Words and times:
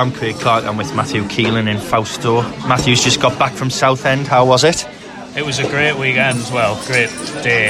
I'm 0.00 0.12
Craig 0.12 0.36
Clark. 0.36 0.64
I'm 0.64 0.78
with 0.78 0.96
Matthew 0.96 1.28
Keeling 1.28 1.68
in 1.68 1.76
Fausto. 1.76 2.40
Matthew's 2.66 3.04
just 3.04 3.20
got 3.20 3.38
back 3.38 3.52
from 3.52 3.68
Southend. 3.68 4.26
How 4.26 4.46
was 4.46 4.64
it? 4.64 4.88
It 5.36 5.44
was 5.44 5.58
a 5.58 5.68
great 5.68 5.94
weekend 5.94 6.38
as 6.38 6.50
well, 6.50 6.82
great 6.86 7.10
day, 7.42 7.68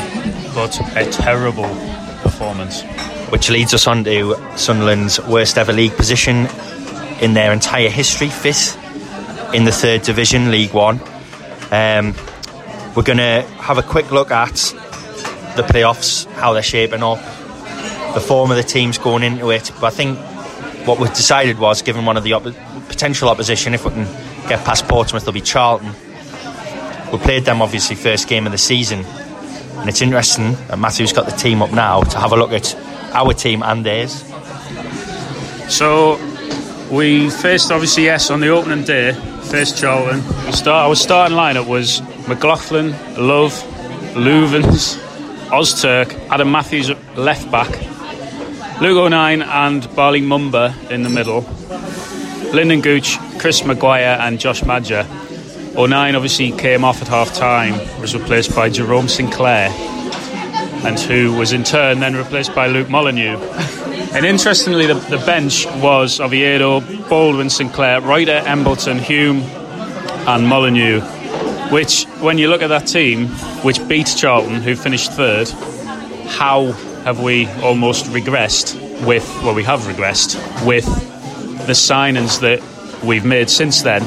but 0.54 0.78
a 0.96 1.10
terrible 1.10 1.68
performance. 2.22 2.84
Which 3.32 3.50
leads 3.50 3.74
us 3.74 3.88
on 3.88 4.04
to 4.04 4.36
Sunderland's 4.56 5.20
worst 5.26 5.58
ever 5.58 5.72
league 5.72 5.96
position 5.96 6.46
in 7.20 7.34
their 7.34 7.52
entire 7.52 7.88
history, 7.88 8.28
fifth 8.28 8.76
in 9.52 9.64
the 9.64 9.72
third 9.72 10.02
division, 10.02 10.52
League 10.52 10.72
One. 10.72 11.00
Um, 11.72 12.14
we're 12.94 13.02
going 13.02 13.18
to 13.18 13.44
have 13.58 13.78
a 13.78 13.82
quick 13.82 14.12
look 14.12 14.30
at 14.30 14.54
the 15.56 15.64
playoffs, 15.64 16.26
how 16.34 16.52
they're 16.52 16.62
shaping 16.62 17.02
up, 17.02 17.18
the 18.14 18.20
form 18.20 18.52
of 18.52 18.56
the 18.56 18.62
teams 18.62 18.98
going 18.98 19.24
into 19.24 19.50
it. 19.50 19.72
But 19.80 19.92
I 19.92 19.96
think 19.96 20.29
what 20.86 20.98
we've 20.98 21.12
decided 21.14 21.58
was, 21.58 21.82
given 21.82 22.04
one 22.04 22.16
of 22.16 22.24
the 22.24 22.32
oppo- 22.32 22.88
potential 22.88 23.28
opposition, 23.28 23.74
if 23.74 23.84
we 23.84 23.90
can 23.90 24.04
get 24.48 24.64
past 24.64 24.86
Portsmouth, 24.88 25.22
there'll 25.22 25.32
be 25.34 25.40
Charlton. 25.40 25.92
We 27.12 27.18
played 27.18 27.44
them 27.44 27.60
obviously 27.60 27.96
first 27.96 28.28
game 28.28 28.46
of 28.46 28.52
the 28.52 28.58
season, 28.58 29.04
and 29.04 29.88
it's 29.88 30.00
interesting 30.02 30.52
that 30.68 30.78
Matthew's 30.78 31.12
got 31.12 31.26
the 31.26 31.36
team 31.36 31.62
up 31.62 31.72
now 31.72 32.02
to 32.02 32.18
have 32.18 32.32
a 32.32 32.36
look 32.36 32.52
at 32.52 32.74
our 33.12 33.32
team 33.32 33.62
and 33.62 33.84
theirs. 33.84 34.24
So 35.68 36.18
we 36.90 37.30
faced 37.30 37.70
obviously 37.70 38.04
yes 38.04 38.30
on 38.30 38.40
the 38.40 38.48
opening 38.48 38.84
day, 38.84 39.12
faced 39.42 39.78
Charlton. 39.78 40.22
We 40.46 40.52
start, 40.52 40.88
our 40.88 40.94
starting 40.96 41.36
lineup 41.36 41.66
was 41.66 42.00
McLaughlin, 42.28 42.92
Love, 43.16 43.52
Loovens, 44.14 44.98
Ozturk, 45.50 46.12
Adam 46.30 46.50
Matthews 46.50 46.90
at 46.90 46.98
left 47.18 47.50
back, 47.50 47.68
Luke 48.80 48.96
O'Nien 48.96 49.42
and 49.42 49.94
Bali 49.94 50.22
Mumba 50.22 50.90
in 50.90 51.02
the 51.02 51.10
middle, 51.10 51.42
Lynden 52.52 52.82
Gooch, 52.82 53.18
Chris 53.38 53.62
Maguire, 53.62 54.16
and 54.18 54.40
Josh 54.40 54.64
Maja. 54.64 55.04
Oh 55.76 55.84
O'Nien 55.84 56.16
obviously 56.16 56.50
came 56.52 56.82
off 56.82 57.02
at 57.02 57.08
half 57.08 57.34
time, 57.34 57.74
was 58.00 58.14
replaced 58.14 58.56
by 58.56 58.70
Jerome 58.70 59.06
Sinclair, 59.06 59.68
and 60.82 60.98
who 60.98 61.36
was 61.36 61.52
in 61.52 61.62
turn 61.62 62.00
then 62.00 62.16
replaced 62.16 62.54
by 62.54 62.68
Luke 62.68 62.88
Molyneux. 62.88 63.36
And 64.14 64.24
interestingly, 64.24 64.86
the, 64.86 64.94
the 64.94 65.18
bench 65.26 65.66
was 65.82 66.18
Oviedo, 66.18 66.80
Baldwin, 67.10 67.50
Sinclair, 67.50 68.00
Ruiter, 68.00 68.42
Embleton, 68.46 68.98
Hume, 68.98 69.42
and 70.26 70.48
Molyneux. 70.48 71.02
Which, 71.70 72.04
when 72.20 72.38
you 72.38 72.48
look 72.48 72.62
at 72.62 72.68
that 72.68 72.86
team, 72.86 73.26
which 73.62 73.86
beat 73.86 74.12
Charlton, 74.16 74.62
who 74.62 74.74
finished 74.74 75.12
third, 75.12 75.50
how 76.28 76.74
have 77.04 77.20
we 77.20 77.46
almost 77.62 78.06
regressed 78.06 78.74
with, 79.06 79.26
well, 79.42 79.54
we 79.54 79.64
have 79.64 79.80
regressed 79.80 80.36
with 80.66 80.84
the 81.66 81.72
signings 81.72 82.40
that 82.40 82.60
we've 83.04 83.24
made 83.24 83.48
since 83.50 83.82
then. 83.82 84.02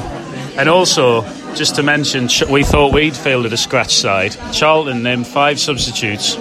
And 0.58 0.68
also, 0.68 1.22
just 1.54 1.76
to 1.76 1.82
mention, 1.82 2.28
we 2.50 2.62
thought 2.62 2.92
we'd 2.92 3.16
fielded 3.16 3.52
a 3.52 3.56
scratch 3.56 3.94
side. 3.94 4.36
Charlton 4.52 5.02
named 5.02 5.26
five 5.26 5.58
substitutes, 5.58 6.36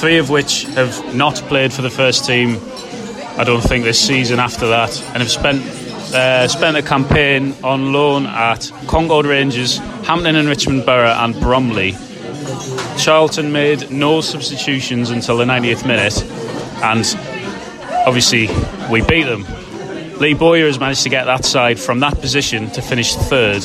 three 0.00 0.18
of 0.18 0.30
which 0.30 0.64
have 0.74 1.14
not 1.14 1.36
played 1.48 1.72
for 1.72 1.82
the 1.82 1.90
first 1.90 2.26
team, 2.26 2.58
I 3.38 3.44
don't 3.44 3.62
think, 3.62 3.84
this 3.84 4.00
season 4.00 4.38
after 4.38 4.68
that, 4.68 5.00
and 5.08 5.18
have 5.18 5.30
spent 5.30 5.62
uh, 6.14 6.46
spent 6.46 6.76
a 6.76 6.82
campaign 6.82 7.54
on 7.64 7.92
loan 7.92 8.26
at 8.26 8.70
Concord 8.86 9.26
Rangers, 9.26 9.78
Hampton 10.04 10.36
and 10.36 10.48
Richmond 10.48 10.86
Borough, 10.86 11.10
and 11.10 11.34
Bromley. 11.40 11.96
Charlton 12.98 13.52
made 13.52 13.90
no 13.90 14.20
substitutions 14.20 15.10
until 15.10 15.36
the 15.36 15.44
90th 15.44 15.86
minute, 15.86 16.22
and 16.82 17.04
obviously 18.06 18.48
we 18.90 19.02
beat 19.02 19.24
them. 19.24 19.44
Lee 20.18 20.34
Bowyer 20.34 20.66
has 20.66 20.80
managed 20.80 21.02
to 21.02 21.10
get 21.10 21.24
that 21.24 21.44
side 21.44 21.78
from 21.78 22.00
that 22.00 22.20
position 22.20 22.70
to 22.70 22.80
finish 22.80 23.14
third. 23.14 23.62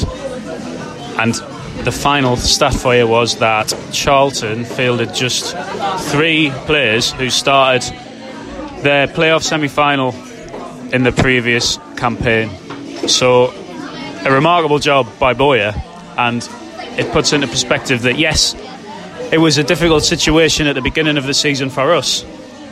And 1.18 1.34
the 1.86 1.92
final 1.92 2.36
stat 2.36 2.74
for 2.74 2.96
you 2.96 3.08
was 3.08 3.38
that 3.38 3.74
Charlton 3.92 4.66
fielded 4.66 5.14
just 5.14 5.56
three 6.12 6.52
players 6.66 7.12
who 7.12 7.30
started 7.30 7.84
their 8.84 9.08
playoff 9.08 9.44
semi 9.44 9.68
final 9.68 10.14
in 10.94 11.04
the 11.04 11.12
previous 11.12 11.78
campaign. 11.96 12.50
So, 13.08 13.54
a 14.26 14.32
remarkable 14.32 14.80
job 14.80 15.08
by 15.20 15.34
Boyer, 15.34 15.74
and 16.18 16.48
it 16.98 17.12
puts 17.12 17.32
into 17.34 17.48
perspective 17.48 18.02
that 18.02 18.18
yes, 18.18 18.56
it 19.32 19.40
was 19.40 19.58
a 19.58 19.64
difficult 19.64 20.04
situation 20.04 20.68
at 20.68 20.74
the 20.74 20.82
beginning 20.82 21.18
of 21.18 21.26
the 21.26 21.34
season 21.34 21.70
for 21.70 21.94
us, 21.94 22.26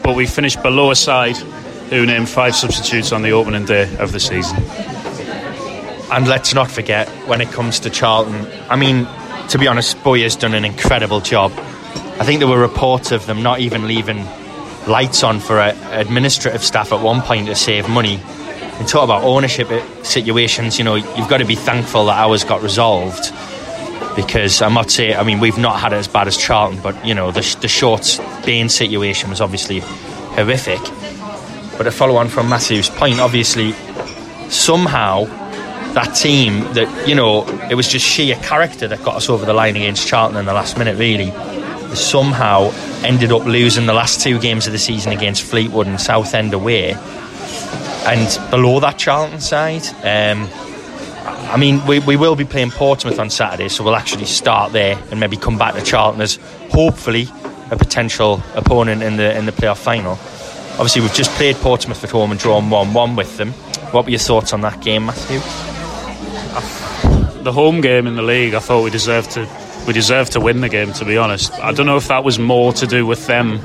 but 0.03 0.16
we 0.16 0.25
finished 0.25 0.62
below 0.62 0.92
a 0.92 0.96
side 0.96 1.38
who 1.90 2.06
named 2.06 2.28
five 2.28 2.56
substitutes 2.56 3.12
on 3.12 3.22
the 3.22 3.31
opening 3.31 3.66
day 3.66 3.96
of 3.97 4.12
the 4.12 4.20
season. 4.20 4.58
And 6.12 6.28
let's 6.28 6.53
not 6.53 6.69
forget, 6.69 7.08
when 7.28 7.40
it 7.40 7.50
comes 7.50 7.80
to 7.81 7.90
Charlton, 7.90 8.46
I 8.69 8.75
mean, 8.75 9.08
to 9.50 9.58
be 9.58 9.68
honest, 9.68 10.03
Bowyer's 10.03 10.36
done 10.36 10.53
an 10.53 10.66
incredible 10.66 11.22
job. 11.22 11.52
I 12.19 12.25
think 12.25 12.40
there 12.40 12.48
were 12.50 12.59
reports 12.59 13.12
of 13.12 13.25
them 13.25 13.42
not 13.42 13.59
even 13.62 13.88
leaving 13.88 14.25
lights 14.86 15.24
on 15.24 15.40
for 15.40 15.59
uh, 15.59 15.75
administrative 15.92 16.64
staff 16.64 16.92
at 16.92 17.02
one 17.02 17.22
point 17.22 17.48
to 17.48 17.56
save 17.56 17.88
money. 17.88 18.19
And 18.80 18.88
talk 18.88 19.03
about 19.03 19.24
ownership 19.24 19.69
situations, 20.03 20.78
you 20.78 20.84
know, 20.84 20.96
you've 20.96 21.30
got 21.30 21.38
to 21.38 21.46
be 21.46 21.56
thankful 21.56 22.06
that 22.06 22.18
ours 22.18 22.44
got 22.44 22.62
resolved. 22.62 23.31
Because 24.25 24.62
I'm 24.62 24.78
saying, 24.90 25.16
I 25.16 25.24
mean, 25.24 25.40
we've 25.40 25.57
not 25.57 25.80
had 25.80 25.94
it 25.94 25.96
as 25.96 26.09
bad 26.09 26.28
as 26.28 26.35
Charlton, 26.35 26.81
but, 26.81 27.06
you 27.06 27.13
know, 27.13 27.31
the, 27.31 27.57
the 27.62 27.69
short 27.69 28.19
Bain 28.46 28.68
situation 28.68 29.30
was 29.30 29.40
obviously 29.40 29.80
horrific. 29.80 30.81
But 31.78 31.84
to 31.84 31.91
follow 31.91 32.18
on 32.18 32.28
from 32.28 32.50
Matthew's 32.50 32.90
point, 32.90 33.22
obviously, 33.22 33.72
somehow 34.50 35.24
that 35.94 36.13
team 36.16 36.59
that, 36.74 37.07
you 37.07 37.16
know, 37.16 37.47
it 37.69 37.75
was 37.75 37.88
just 37.88 38.06
sheer 38.06 38.35
character 38.35 38.90
that 38.90 39.02
got 39.03 39.16
us 39.16 39.30
over 39.30 39.46
the 39.46 39.53
line 39.53 39.78
against 39.78 40.06
Charlton 40.06 40.38
in 40.38 40.46
the 40.46 40.53
last 40.53 40.78
minute, 40.78 40.97
really. 40.97 41.31
Somehow 41.96 42.72
ended 43.06 43.31
up 43.31 43.46
losing 43.46 43.86
the 43.86 43.94
last 43.94 44.22
two 44.22 44.38
games 44.38 44.68
of 44.68 44.74
the 44.74 44.80
season 44.80 45.13
against 45.13 45.44
Fleetwood 45.44 45.88
and 45.88 46.00
Southend 46.00 46.53
away. 46.53 46.94
And 48.06 48.51
below 48.51 48.81
that 48.81 48.98
Charlton 48.98 49.39
side, 49.39 49.88
um, 50.04 50.50
I 51.52 51.58
mean, 51.58 51.86
we, 51.86 52.00
we 52.00 52.16
will 52.16 52.36
be 52.36 52.46
playing 52.46 52.72
Portsmouth 52.72 53.20
on 53.20 53.30
Saturday, 53.30 53.70
so 53.70 53.84
we'll 53.84 53.96
actually 53.96 54.26
start 54.26 54.72
there 54.72 55.02
and 55.12 55.20
maybe 55.20 55.38
come 55.38 55.58
back 55.58 55.76
to 55.76 55.81
Charlton 55.81 56.22
as 56.22 56.36
hopefully 56.72 57.28
a 57.72 57.78
potential 57.78 58.42
opponent 58.56 59.04
in 59.04 59.18
the 59.18 59.38
in 59.38 59.46
the 59.46 59.52
playoff 59.52 59.78
final. 59.78 60.14
Obviously, 60.74 61.02
we've 61.02 61.14
just 61.14 61.31
played 61.31 61.56
Portsmouth 61.58 62.04
at 62.04 62.10
home 62.10 62.31
and 62.31 62.40
drawn 62.40 62.70
1 62.70 62.94
1 62.94 63.16
with 63.16 63.38
them. 63.38 63.52
What 63.92 64.06
were 64.06 64.12
your 64.12 64.20
thoughts 64.20 64.54
on 64.54 64.62
that 64.62 64.81
game, 64.81 65.08
Matthew? 65.08 65.40
The 67.44 67.52
home 67.52 67.81
game 67.81 68.08
in 68.08 68.16
the 68.16 68.22
league, 68.22 68.54
I 68.54 68.60
thought 68.60 68.84
we 68.84 68.90
deserved 68.90 69.31
to 69.31 69.48
we 69.88 69.94
deserved 69.94 70.34
to 70.34 70.40
win 70.40 70.62
the 70.62 70.70
game. 70.70 70.94
To 70.94 71.06
be 71.06 71.18
honest, 71.18 71.52
I 71.54 71.72
don't 71.72 71.86
know 71.86 71.98
if 71.98 72.08
that 72.08 72.24
was 72.24 72.40
more 72.40 72.74
to 72.74 72.88
do 72.88 73.06
with 73.06 73.28
them 73.28 73.60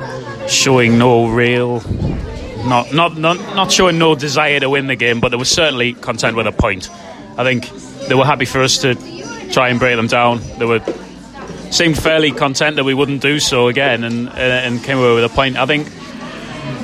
showing 0.49 0.99
no 0.99 1.29
real, 1.29 1.81
not 2.67 2.93
not 2.93 3.17
not 3.17 3.39
not 3.55 3.71
showing 3.71 3.99
no 3.99 4.15
desire 4.15 4.61
to 4.61 4.71
win 4.71 4.87
the 4.87 4.97
game, 4.97 5.21
but 5.21 5.31
they 5.31 5.37
were 5.37 5.45
certainly 5.45 5.93
content 5.95 6.37
with 6.37 6.47
a 6.47 6.53
point. 6.53 6.89
I 7.37 7.45
think 7.45 7.69
they 8.09 8.15
were 8.15 8.25
happy 8.25 8.45
for 8.45 8.63
us 8.63 8.79
to 8.79 8.95
try 9.51 9.69
and 9.69 9.79
break 9.79 9.97
them 9.97 10.07
down. 10.07 10.41
They 10.59 10.67
were 10.67 10.81
seemed 11.71 12.01
fairly 12.01 12.31
content 12.31 12.77
that 12.77 12.85
we 12.85 12.95
wouldn't 12.95 13.21
do 13.21 13.41
so 13.41 13.69
again, 13.69 14.05
and 14.05 14.29
uh, 14.29 14.33
and 14.33 14.83
came 14.83 14.99
away 14.99 15.15
with 15.15 15.25
a 15.25 15.35
point. 15.35 15.57
I 15.57 15.67
think 15.67 15.89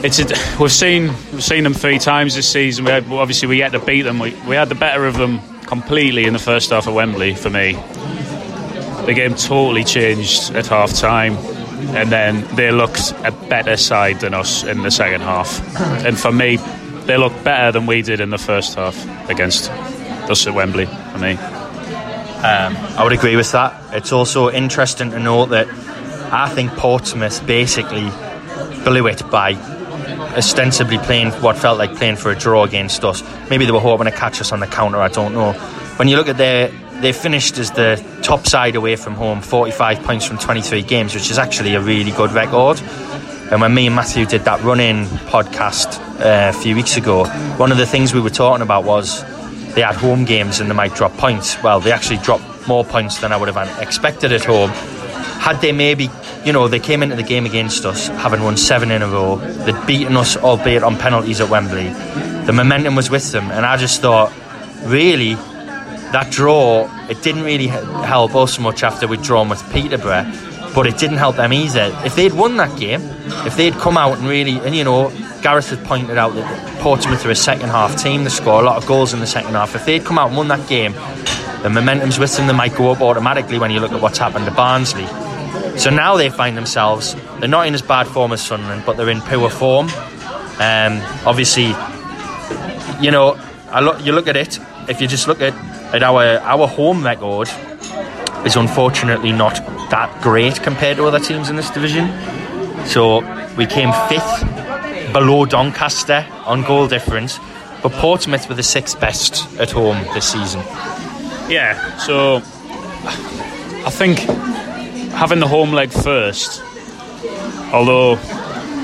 it's 0.02 0.18
a, 0.18 0.26
we've 0.60 0.72
seen 0.72 1.08
we've 1.32 1.44
seen 1.44 1.64
them 1.64 1.74
three 1.74 1.98
times 1.98 2.34
this 2.34 2.48
season. 2.48 2.84
We 2.84 2.90
had, 2.90 3.10
obviously 3.10 3.48
we 3.48 3.60
had 3.60 3.72
to 3.72 3.78
beat 3.78 4.02
them. 4.02 4.18
We, 4.18 4.34
we 4.48 4.56
had 4.56 4.68
the 4.68 4.74
better 4.74 5.06
of 5.06 5.16
them 5.16 5.40
completely 5.66 6.24
in 6.24 6.32
the 6.32 6.38
first 6.38 6.70
half 6.70 6.86
of 6.86 6.94
Wembley. 6.94 7.34
For 7.34 7.50
me, 7.50 7.74
the 9.06 9.12
game 9.14 9.34
totally 9.34 9.84
changed 9.84 10.54
at 10.54 10.66
half 10.66 10.92
time, 10.94 11.36
and 11.94 12.10
then 12.10 12.44
they 12.56 12.72
looked 12.72 13.12
a 13.24 13.32
better 13.48 13.76
side 13.76 14.20
than 14.20 14.34
us 14.34 14.64
in 14.64 14.82
the 14.82 14.90
second 14.90 15.20
half. 15.20 15.60
And 16.04 16.18
for 16.18 16.32
me, 16.32 16.56
they 17.06 17.16
looked 17.16 17.44
better 17.44 17.72
than 17.72 17.86
we 17.86 18.02
did 18.02 18.20
in 18.20 18.30
the 18.30 18.38
first 18.38 18.74
half 18.74 18.96
against 19.30 19.70
us 20.30 20.46
at 20.46 20.54
Wembley. 20.54 20.86
For 20.86 21.18
me. 21.18 21.32
Um, 21.32 22.74
I 22.96 23.02
would 23.04 23.12
agree 23.12 23.36
with 23.36 23.52
that. 23.52 23.94
It's 23.94 24.12
also 24.12 24.50
interesting 24.50 25.10
to 25.10 25.18
note 25.18 25.50
that 25.50 25.68
I 26.32 26.48
think 26.48 26.70
Portsmouth 26.72 27.46
basically 27.46 28.08
blew 28.84 29.06
it 29.08 29.28
by 29.30 29.54
ostensibly 30.36 30.96
playing 30.98 31.32
what 31.42 31.58
felt 31.58 31.78
like 31.78 31.94
playing 31.96 32.16
for 32.16 32.30
a 32.30 32.36
draw 32.36 32.64
against 32.64 33.04
us. 33.04 33.22
Maybe 33.50 33.66
they 33.66 33.72
were 33.72 33.80
hoping 33.80 34.06
to 34.06 34.12
catch 34.12 34.40
us 34.40 34.52
on 34.52 34.60
the 34.60 34.66
counter. 34.66 34.98
I 34.98 35.08
don't 35.08 35.34
know. 35.34 35.52
When 35.98 36.08
you 36.08 36.16
look 36.16 36.28
at 36.28 36.38
their, 36.38 36.68
they 37.00 37.12
finished 37.12 37.58
as 37.58 37.72
the 37.72 38.02
top 38.22 38.46
side 38.46 38.76
away 38.76 38.96
from 38.96 39.14
home, 39.14 39.42
45 39.42 40.02
points 40.02 40.24
from 40.24 40.38
23 40.38 40.82
games, 40.82 41.14
which 41.14 41.30
is 41.30 41.38
actually 41.38 41.74
a 41.74 41.80
really 41.80 42.12
good 42.12 42.32
record. 42.32 42.80
And 43.50 43.60
when 43.60 43.74
me 43.74 43.86
and 43.86 43.96
Matthew 43.96 44.24
did 44.24 44.44
that 44.44 44.62
run-in 44.62 45.04
podcast 45.04 45.98
uh, 46.20 46.56
a 46.56 46.62
few 46.62 46.76
weeks 46.76 46.96
ago, 46.96 47.26
one 47.56 47.72
of 47.72 47.78
the 47.78 47.86
things 47.86 48.14
we 48.14 48.20
were 48.20 48.30
talking 48.30 48.62
about 48.62 48.84
was 48.84 49.24
they 49.74 49.82
had 49.82 49.96
home 49.96 50.24
games 50.24 50.60
and 50.60 50.70
they 50.70 50.74
might 50.74 50.94
drop 50.94 51.16
points. 51.16 51.60
Well, 51.62 51.80
they 51.80 51.92
actually 51.92 52.18
dropped 52.18 52.68
more 52.68 52.84
points 52.84 53.18
than 53.18 53.32
I 53.32 53.36
would 53.36 53.52
have 53.52 53.80
expected 53.80 54.32
at 54.32 54.44
home. 54.44 54.70
Had 55.40 55.60
they 55.60 55.72
maybe 55.72 56.10
you 56.44 56.52
know, 56.52 56.68
they 56.68 56.78
came 56.78 57.02
into 57.02 57.16
the 57.16 57.22
game 57.22 57.44
against 57.44 57.84
us 57.84 58.08
having 58.08 58.42
won 58.42 58.56
seven 58.56 58.90
in 58.90 59.02
a 59.02 59.08
row. 59.08 59.36
They'd 59.36 59.86
beaten 59.86 60.16
us, 60.16 60.36
albeit 60.36 60.82
on 60.82 60.96
penalties 60.96 61.40
at 61.40 61.50
Wembley. 61.50 61.88
The 62.46 62.52
momentum 62.52 62.94
was 62.94 63.10
with 63.10 63.30
them, 63.32 63.50
and 63.50 63.66
I 63.66 63.76
just 63.76 64.00
thought, 64.00 64.32
really, 64.84 65.34
that 65.34 66.28
draw, 66.30 66.88
it 67.08 67.22
didn't 67.22 67.42
really 67.42 67.66
help 67.66 68.34
us 68.34 68.58
much 68.58 68.82
after 68.82 69.06
we'd 69.06 69.22
drawn 69.22 69.48
with 69.48 69.62
Peterborough, 69.72 70.32
but 70.74 70.86
it 70.86 70.96
didn't 70.96 71.18
help 71.18 71.36
them 71.36 71.52
either. 71.52 71.94
If 72.04 72.16
they'd 72.16 72.32
won 72.32 72.56
that 72.56 72.78
game, 72.78 73.02
if 73.46 73.56
they'd 73.56 73.74
come 73.74 73.98
out 73.98 74.18
and 74.18 74.26
really, 74.26 74.58
and 74.60 74.74
you 74.74 74.84
know, 74.84 75.10
Gareth 75.42 75.70
had 75.70 75.84
pointed 75.84 76.18
out 76.18 76.34
that 76.34 76.80
Portsmouth 76.80 77.24
are 77.24 77.30
a 77.30 77.34
second 77.34 77.68
half 77.68 77.96
team, 77.96 78.24
they 78.24 78.30
score 78.30 78.60
a 78.60 78.64
lot 78.64 78.76
of 78.76 78.86
goals 78.86 79.12
in 79.12 79.20
the 79.20 79.26
second 79.26 79.52
half. 79.52 79.74
If 79.74 79.86
they'd 79.86 80.04
come 80.04 80.18
out 80.18 80.28
and 80.28 80.36
won 80.36 80.48
that 80.48 80.68
game, 80.68 80.92
the 81.62 81.70
momentum's 81.70 82.18
with 82.18 82.36
them, 82.36 82.46
they 82.46 82.52
might 82.52 82.74
go 82.74 82.90
up 82.90 83.00
automatically 83.00 83.58
when 83.58 83.70
you 83.70 83.80
look 83.80 83.92
at 83.92 84.00
what's 84.00 84.18
happened 84.18 84.44
to 84.46 84.50
Barnsley. 84.50 85.06
So 85.78 85.90
now 85.90 86.16
they 86.16 86.30
find 86.30 86.56
themselves, 86.56 87.14
they're 87.38 87.48
not 87.48 87.66
in 87.66 87.74
as 87.74 87.82
bad 87.82 88.06
form 88.06 88.32
as 88.32 88.42
Sunderland, 88.42 88.84
but 88.84 88.96
they're 88.96 89.10
in 89.10 89.20
poor 89.20 89.50
form. 89.50 89.88
Um, 90.58 91.00
obviously, 91.26 91.74
you 93.00 93.10
know, 93.10 93.38
I 93.70 93.80
look, 93.80 94.04
you 94.04 94.12
look 94.12 94.28
at 94.28 94.36
it, 94.36 94.58
if 94.88 95.00
you 95.00 95.08
just 95.08 95.26
look 95.28 95.40
at, 95.40 95.54
at 95.94 96.02
our, 96.02 96.38
our 96.40 96.66
home 96.66 97.04
record, 97.04 97.48
is 98.44 98.56
unfortunately 98.56 99.32
not 99.32 99.56
that 99.90 100.22
great 100.22 100.62
compared 100.62 100.96
to 100.96 101.06
other 101.06 101.18
teams 101.18 101.50
in 101.50 101.56
this 101.56 101.70
division. 101.70 102.08
So 102.86 103.20
we 103.56 103.66
came 103.66 103.92
fifth 104.08 104.59
below 105.12 105.44
Doncaster 105.46 106.26
on 106.44 106.62
goal 106.62 106.88
difference, 106.88 107.38
but 107.82 107.92
Portsmouth 107.92 108.48
were 108.48 108.54
the 108.54 108.62
sixth 108.62 109.00
best 109.00 109.46
at 109.58 109.70
home 109.70 110.02
this 110.14 110.30
season. 110.32 110.60
Yeah, 111.48 111.96
so 111.98 112.36
I 113.86 113.90
think 113.90 114.18
having 115.12 115.40
the 115.40 115.48
home 115.48 115.72
leg 115.72 115.90
first, 115.90 116.62
although 117.72 118.18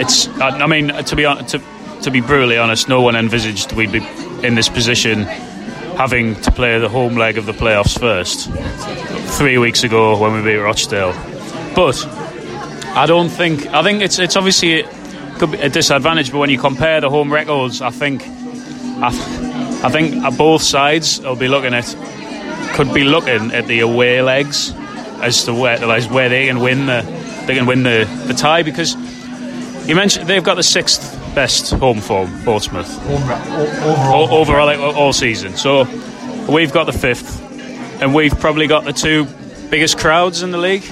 it's, 0.00 0.28
I 0.40 0.66
mean, 0.66 0.88
to 0.88 1.16
be 1.16 1.22
to, 1.22 1.62
to 2.02 2.10
be 2.10 2.20
brutally 2.20 2.58
honest, 2.58 2.88
no 2.88 3.02
one 3.02 3.16
envisaged 3.16 3.72
we'd 3.72 3.92
be 3.92 4.06
in 4.42 4.54
this 4.54 4.68
position 4.68 5.22
having 5.96 6.34
to 6.42 6.52
play 6.52 6.78
the 6.78 6.88
home 6.88 7.16
leg 7.16 7.38
of 7.38 7.46
the 7.46 7.52
playoffs 7.52 7.98
first 7.98 8.50
three 9.38 9.58
weeks 9.58 9.82
ago 9.82 10.18
when 10.18 10.34
we 10.34 10.42
beat 10.42 10.58
Rochdale. 10.58 11.12
But 11.74 12.04
I 12.96 13.06
don't 13.06 13.28
think 13.28 13.66
I 13.68 13.82
think 13.82 14.02
it's 14.02 14.18
it's 14.18 14.36
obviously 14.36 14.84
could 15.38 15.52
be 15.52 15.58
a 15.58 15.68
disadvantage. 15.68 16.30
But 16.32 16.38
when 16.38 16.50
you 16.50 16.58
compare 16.58 17.00
the 17.00 17.10
home 17.10 17.32
records, 17.32 17.82
I 17.82 17.90
think 17.90 18.22
I, 18.98 19.08
I 19.84 19.90
think 19.90 20.36
both 20.36 20.62
sides 20.62 21.20
will 21.20 21.36
be 21.36 21.48
looking 21.48 21.74
at 21.74 21.96
could 22.74 22.92
be 22.92 23.04
looking 23.04 23.52
at 23.52 23.66
the 23.66 23.80
away 23.80 24.22
legs 24.22 24.72
as 25.22 25.44
to 25.44 25.54
where 25.54 25.82
as 25.84 26.08
where 26.08 26.28
they 26.28 26.46
can 26.46 26.60
win 26.60 26.86
the 26.86 27.02
they 27.46 27.54
can 27.54 27.66
win 27.66 27.82
the, 27.82 28.08
the 28.26 28.34
tie 28.34 28.62
because 28.62 28.94
you 29.88 29.94
mentioned 29.94 30.26
they've 30.26 30.42
got 30.42 30.56
the 30.56 30.62
sixth 30.62 31.12
best 31.34 31.72
home 31.72 32.00
form 32.00 32.30
Portsmouth. 32.42 32.98
Overall. 33.08 34.34
Overall 34.34 34.70
all, 34.70 34.94
all 34.94 35.12
season. 35.12 35.56
So 35.56 35.84
we've 36.48 36.72
got 36.72 36.84
the 36.84 36.92
fifth 36.92 37.42
and 38.02 38.14
we've 38.14 38.38
probably 38.40 38.66
got 38.66 38.84
the 38.84 38.92
two 38.92 39.26
biggest 39.70 39.98
crowds 39.98 40.42
in 40.42 40.50
the 40.50 40.58
league. 40.58 40.84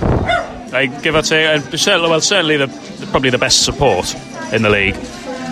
Like 0.73 1.03
give 1.03 1.15
or 1.15 1.23
take 1.23 1.47
and 1.47 1.81
certainly 1.81 2.09
well 2.09 2.21
certainly 2.21 2.57
the, 2.57 2.69
probably 3.11 3.31
the 3.31 3.39
best 3.39 3.65
support 3.65 4.15
in 4.55 4.63
the 4.63 4.71
league 4.71 4.97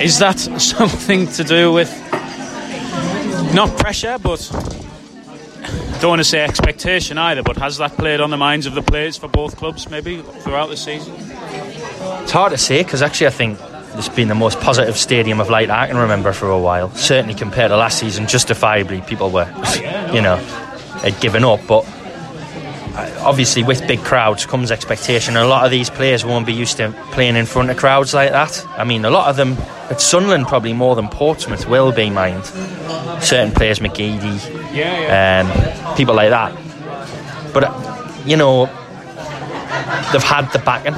is 0.01 0.19
that 0.19 0.39
something 0.61 1.27
to 1.27 1.45
do 1.45 1.73
with 1.73 1.91
not 3.55 3.77
pressure 3.79 4.17
but 4.23 4.41
don't 6.01 6.11
want 6.11 6.21
to 6.21 6.25
say 6.25 6.43
expectation 6.43 7.17
either, 7.17 7.45
but 7.45 7.57
has 7.59 7.79
that 7.79 7.93
played 7.93 8.21
on 8.21 8.31
the 8.31 8.37
minds 8.37 8.67
of 8.67 8.75
the 8.75 8.83
players 8.83 9.17
for 9.17 9.29
both 9.29 9.57
clubs 9.57 9.89
maybe 9.89 10.21
throughout 10.21 10.69
the 10.69 10.77
season? 10.77 11.15
It's 11.17 12.33
hard 12.33 12.51
to 12.51 12.59
say 12.59 12.83
because 12.83 13.03
actually 13.03 13.29
I 13.29 13.31
think 13.31 13.59
it's 13.95 14.09
been 14.09 14.27
the 14.27 14.35
most 14.35 14.59
positive 14.59 14.97
stadium 14.97 15.41
of 15.41 15.49
light 15.49 15.71
I 15.71 15.87
can 15.87 15.97
remember 15.97 16.33
for 16.33 16.51
a 16.51 16.59
while. 16.59 16.91
Certainly 16.95 17.35
compared 17.35 17.71
to 17.71 17.77
last 17.77 18.01
season, 18.01 18.27
justifiably 18.27 19.01
people 19.03 19.31
were, 19.31 19.49
oh, 19.55 19.81
yeah, 19.81 20.07
no. 20.07 20.13
you 20.15 20.23
know, 20.23 20.37
had 20.37 21.21
given 21.21 21.45
up. 21.45 21.61
But 21.69 21.85
obviously 22.95 23.63
with 23.63 23.87
big 23.87 24.01
crowds 24.01 24.47
comes 24.47 24.71
expectation. 24.71 25.37
A 25.37 25.47
lot 25.47 25.65
of 25.65 25.71
these 25.71 25.91
players 25.91 26.25
won't 26.25 26.47
be 26.47 26.53
used 26.53 26.77
to 26.77 26.93
playing 27.13 27.37
in 27.37 27.47
front 27.47 27.71
of 27.71 27.77
crowds 27.77 28.15
like 28.15 28.31
that. 28.33 28.67
I 28.71 28.85
mean, 28.85 29.05
a 29.05 29.11
lot 29.11 29.29
of 29.29 29.37
them 29.37 29.53
at 29.91 30.01
Sunderland 30.01 30.47
probably 30.47 30.73
more 30.73 30.95
than 30.95 31.09
Portsmouth 31.09 31.69
will 31.69 31.93
be 31.93 32.11
mind. 32.11 32.45
Certain 33.23 33.53
players, 33.53 33.79
McGeady. 33.79 34.39
Um, 35.09 35.97
people 35.97 36.15
like 36.15 36.31
that. 36.31 36.53
But 37.53 37.65
you 38.27 38.37
know, 38.37 38.67
they've 40.13 40.23
had 40.23 40.51
the 40.53 40.59
backing. 40.65 40.95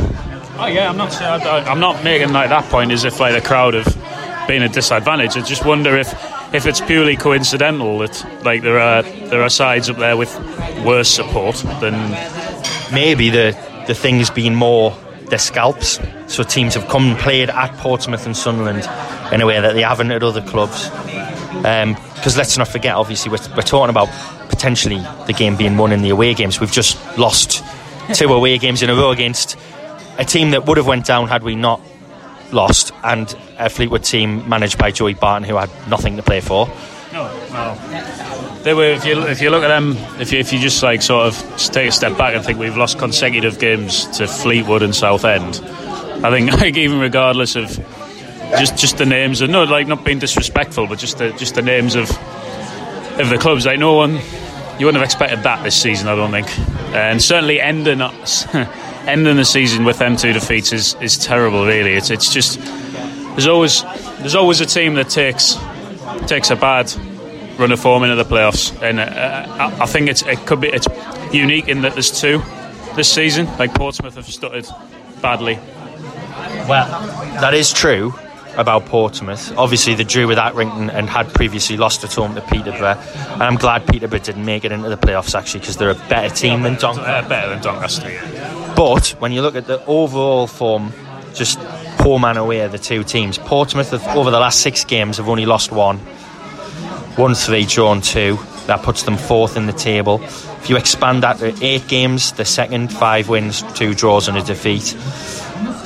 Oh 0.57 0.67
yeah, 0.67 0.89
I'm 0.89 0.97
not. 0.97 1.21
I'm 1.21 1.81
not 1.81 2.05
making 2.05 2.33
like 2.33 2.51
that 2.51 2.65
point 2.71 2.93
as 2.93 3.05
if 3.05 3.19
like 3.21 3.35
the 3.35 3.47
crowd 3.47 3.75
have 3.75 4.47
been 4.47 4.63
a 4.63 4.69
disadvantage. 4.69 5.37
I 5.37 5.43
just 5.43 5.65
wonder 5.65 5.97
if 5.97 6.13
if 6.55 6.67
it's 6.67 6.81
purely 6.81 7.17
coincidental 7.17 7.99
that 7.99 8.45
like 8.45 8.63
there 8.63 8.79
are 8.79 9.03
there 9.03 9.43
are 9.43 9.51
sides 9.51 9.91
up 9.91 9.97
there 9.97 10.17
with 10.17 10.33
worse 10.85 11.11
support 11.11 11.57
than 11.81 11.95
maybe 12.93 13.29
the 13.29 13.57
the 13.89 13.95
thing's 13.95 14.31
been 14.31 14.55
more 14.55 14.97
their 15.29 15.39
scalps. 15.39 15.99
So 16.27 16.43
teams 16.43 16.75
have 16.75 16.89
come 16.89 17.11
and 17.11 17.19
played 17.19 17.51
at 17.51 17.77
Portsmouth 17.79 18.27
and 18.27 18.37
Sunderland 18.37 18.89
in 19.33 19.41
a 19.41 19.47
way 19.47 19.61
that 19.61 19.75
they 19.75 19.83
haven't 19.83 20.11
at 20.13 20.23
other 20.23 20.43
clubs. 20.43 20.89
Because 20.89 22.35
um, 22.35 22.39
let's 22.39 22.59
not 22.59 22.69
forget, 22.69 22.95
obviously, 22.95 23.31
we're, 23.31 23.57
we're, 23.57 23.63
talking 23.63 23.91
about 23.91 24.09
potentially 24.49 24.99
the 25.27 25.33
game 25.33 25.57
being 25.57 25.77
won 25.77 25.93
in 25.93 26.03
the 26.03 26.11
away 26.11 26.35
games. 26.35 26.61
We've 26.61 26.71
just 26.71 26.99
lost 27.19 27.65
two 28.15 28.33
away 28.33 28.59
games 28.59 28.83
in 28.83 28.91
a 28.91 28.95
row 28.95 29.11
against 29.11 29.57
a 30.19 30.25
team 30.25 30.51
that 30.51 30.67
would 30.67 30.77
have 30.77 30.87
went 30.87 31.07
down 31.07 31.29
had 31.29 31.43
we 31.43 31.55
not 31.55 31.81
lost, 32.53 32.93
and 33.03 33.35
a 33.59 33.69
Fleetwood 33.69 34.05
team 34.05 34.49
managed 34.49 34.79
by 34.79 34.91
Joey 34.91 35.15
Barton, 35.15 35.49
who 35.49 35.57
had 35.57 35.71
nothing 35.89 36.17
to 36.17 36.23
play 36.23 36.41
for. 36.41 36.67
No, 37.13 37.25
well, 37.53 38.63
they 38.65 38.75
were. 38.75 38.91
If 38.91 39.05
you 39.05 39.23
if 39.23 39.41
you 39.41 39.51
look 39.51 39.63
at 39.63 39.69
them, 39.69 39.97
if 40.19 40.33
you 40.33 40.41
if 40.41 40.53
you 40.53 40.59
just 40.59 40.83
like 40.83 41.03
sort 41.03 41.27
of 41.27 41.57
take 41.73 41.89
a 41.89 41.93
step 41.93 42.19
back 42.19 42.35
and 42.35 42.45
think 42.45 42.59
we've 42.59 42.77
lost 42.77 42.99
consecutive 42.99 43.59
games 43.59 44.07
to 44.19 44.27
Fleetwood 44.27 44.83
and 44.83 44.95
Southend, 44.95 45.61
I 46.25 46.31
think 46.31 46.51
like 46.61 46.77
even 46.77 46.99
regardless 46.99 47.55
of 47.57 47.69
just 48.59 48.77
just 48.77 48.99
the 48.99 49.07
names 49.07 49.41
and 49.41 49.53
no 49.53 49.65
like 49.65 49.87
not 49.87 50.05
being 50.05 50.19
disrespectful, 50.19 50.87
but 50.87 50.99
just 50.99 51.19
the 51.19 51.31
just 51.33 51.55
the 51.55 51.63
names 51.63 51.95
of 51.95 52.11
of 53.21 53.29
the 53.29 53.39
clubs. 53.39 53.67
Like 53.67 53.79
no 53.79 53.95
one, 53.95 54.15
you 54.79 54.87
wouldn't 54.87 54.97
have 54.97 55.05
expected 55.05 55.43
that 55.45 55.63
this 55.63 55.81
season. 55.81 56.09
I 56.09 56.17
don't 56.17 56.33
think, 56.33 56.59
and 56.95 57.23
certainly 57.23 57.61
ending 57.61 58.01
ending 59.07 59.37
the 59.37 59.45
season 59.45 59.85
with 59.85 59.99
them 59.99 60.17
two 60.17 60.33
defeats 60.33 60.73
is, 60.73 60.95
is 61.01 61.19
terrible. 61.19 61.67
Really, 61.67 61.95
it's 61.95 62.11
it's 62.11 62.33
just 62.33 62.61
there's 62.61 63.47
always 63.47 63.83
there's 64.19 64.35
always 64.35 64.61
a 64.61 64.67
team 64.67 64.95
that 64.95 65.09
takes 65.09 65.57
takes 66.27 66.51
a 66.51 66.57
bad 66.57 66.93
run 67.59 67.73
of 67.73 67.81
form 67.81 68.03
into 68.03 68.17
the 68.17 68.25
playoffs, 68.25 68.81
and 68.83 69.01
uh, 69.01 69.77
I 69.81 69.87
think 69.87 70.09
it's 70.09 70.23
it 70.23 70.39
could 70.47 70.61
be 70.61 70.69
it's 70.69 70.89
unique 71.33 71.69
in 71.69 71.83
that 71.83 71.93
there's 71.95 72.11
two 72.11 72.43
this 72.97 73.13
season. 73.13 73.47
Like 73.59 73.75
Portsmouth 73.75 74.15
have 74.15 74.27
stuttered 74.27 74.67
badly. 75.21 75.59
Well, 76.69 76.89
that 77.41 77.55
is 77.55 77.73
true 77.73 78.15
about 78.57 78.87
Portsmouth. 78.87 79.57
Obviously, 79.57 79.95
they 79.95 80.05
drew 80.05 80.27
with 80.27 80.39
Accrington 80.39 80.93
and 80.93 81.09
had 81.09 81.33
previously 81.35 81.77
lost 81.77 82.05
at 82.05 82.13
home 82.13 82.35
to 82.35 82.41
Peterborough. 82.41 82.99
And 83.33 83.43
I'm 83.43 83.57
glad 83.57 83.87
Peterborough 83.87 84.21
didn't 84.21 84.45
make 84.45 84.65
it 84.65 84.73
into 84.73 84.89
the 84.89 84.97
playoffs 84.97 85.35
actually 85.35 85.61
because 85.61 85.77
they're 85.77 85.91
a 85.91 86.09
better 86.09 86.35
team 86.35 86.63
than 86.63 86.77
Doncaster. 86.77 87.11
Uh, 87.11 87.29
better 87.29 87.51
than 87.51 87.63
Doncaster. 87.63 88.11
Yeah. 88.11 88.64
But 88.77 89.09
when 89.21 89.33
you 89.33 89.43
look 89.43 89.57
at 89.57 89.67
the 89.67 89.85
overall 89.87 90.47
form, 90.47 90.93
just 91.35 91.59
home 92.05 92.23
man 92.23 92.37
away 92.37 92.67
the 92.69 92.79
two 92.79 93.05
teams. 93.05 93.39
Portsmouth, 93.39 93.91
have, 93.91 94.07
over 94.17 94.31
the 94.31 94.39
last 94.39 94.61
six 94.61 94.85
games, 94.85 95.17
have 95.17 95.29
only 95.29 95.47
lost 95.47 95.73
one. 95.73 96.01
Won 97.17 97.35
three, 97.35 97.65
drawn 97.65 98.01
two. 98.01 98.39
That 98.67 98.83
puts 98.83 99.05
them 99.05 99.17
fourth 99.17 99.57
in 99.57 99.67
the 99.67 99.73
table. 99.73 100.23
If 100.23 100.69
you 100.69 100.77
expand 100.77 101.23
that 101.23 101.39
to 101.39 101.57
eight 101.65 101.87
games, 101.89 102.33
the 102.33 102.45
second, 102.45 102.93
five 102.93 103.29
wins, 103.29 103.63
two 103.75 103.95
draws, 103.95 104.29
and 104.29 104.37
a 104.37 104.43
defeat. 104.43 104.95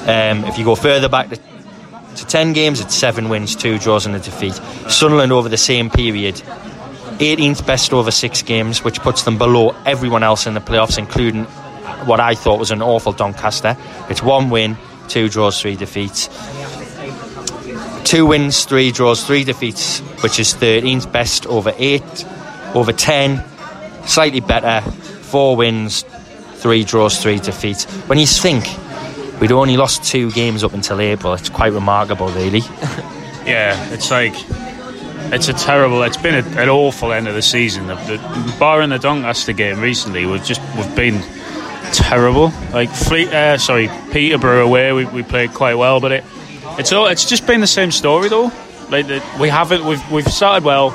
Um, 0.08 0.44
if 0.44 0.58
you 0.58 0.64
go 0.64 0.74
further 0.74 1.08
back 1.08 1.28
to, 1.30 1.36
to 1.36 2.26
10 2.26 2.52
games, 2.52 2.80
it's 2.80 2.94
seven 2.94 3.28
wins, 3.28 3.54
two 3.54 3.78
draws, 3.78 4.06
and 4.06 4.14
a 4.14 4.20
defeat. 4.20 4.54
Sunderland 4.88 5.32
over 5.32 5.48
the 5.48 5.56
same 5.56 5.90
period 5.90 6.42
18th 7.18 7.66
best 7.66 7.92
over 7.92 8.12
six 8.12 8.42
games, 8.42 8.84
which 8.84 9.00
puts 9.00 9.24
them 9.24 9.38
below 9.38 9.74
everyone 9.84 10.22
else 10.22 10.46
in 10.46 10.54
the 10.54 10.60
playoffs, 10.60 10.98
including 10.98 11.46
what 12.06 12.20
I 12.20 12.34
thought 12.34 12.58
was 12.58 12.70
an 12.70 12.82
awful 12.82 13.12
Doncaster. 13.12 13.76
It's 14.08 14.22
one 14.22 14.50
win, 14.50 14.76
two 15.08 15.28
draws, 15.28 15.60
three 15.60 15.76
defeats. 15.76 16.28
Two 18.04 18.26
wins, 18.26 18.64
three 18.64 18.90
draws, 18.90 19.24
three 19.24 19.44
defeats, 19.44 20.00
which 20.22 20.40
is 20.40 20.54
13th 20.54 21.12
best 21.12 21.46
over 21.46 21.72
eight, 21.76 22.26
over 22.74 22.92
10, 22.92 23.44
slightly 24.06 24.40
better, 24.40 24.80
four 24.90 25.56
wins, 25.56 26.04
three 26.54 26.84
draws, 26.84 27.22
three 27.22 27.38
defeats. 27.38 27.84
When 28.06 28.18
you 28.18 28.26
think 28.26 28.64
we'd 29.40 29.52
only 29.52 29.76
lost 29.76 30.04
two 30.04 30.30
games 30.30 30.64
up 30.64 30.72
until 30.72 31.00
April, 31.00 31.34
it's 31.34 31.50
quite 31.50 31.72
remarkable, 31.72 32.28
really. 32.28 32.60
yeah, 33.44 33.92
it's 33.92 34.10
like 34.10 34.34
it's 35.30 35.48
a 35.48 35.52
terrible. 35.52 36.02
It's 36.02 36.16
been 36.16 36.34
a, 36.34 36.60
an 36.60 36.68
awful 36.68 37.12
end 37.12 37.28
of 37.28 37.34
the 37.34 37.42
season. 37.42 37.86
The, 37.86 37.94
the, 37.94 38.56
barring 38.58 38.90
the 38.90 38.98
Doncaster 38.98 39.52
game 39.52 39.80
recently, 39.80 40.24
we've 40.24 40.44
just 40.44 40.62
we've 40.76 40.96
been 40.96 41.22
terrible. 41.92 42.52
Like 42.72 42.90
Fleet, 42.90 43.28
uh, 43.28 43.58
sorry, 43.58 43.90
Peterborough 44.10 44.66
away, 44.66 44.92
we, 44.92 45.04
we 45.06 45.22
played 45.22 45.52
quite 45.54 45.74
well, 45.74 46.00
but 46.00 46.12
it 46.12 46.24
it's 46.78 46.92
all 46.92 47.06
it's 47.06 47.24
just 47.24 47.46
been 47.46 47.60
the 47.60 47.66
same 47.66 47.90
story 47.90 48.28
though. 48.28 48.52
Like 48.90 49.06
we 49.38 49.48
haven't 49.48 49.84
we've 49.84 50.10
we've 50.10 50.28
started 50.28 50.64
well, 50.64 50.88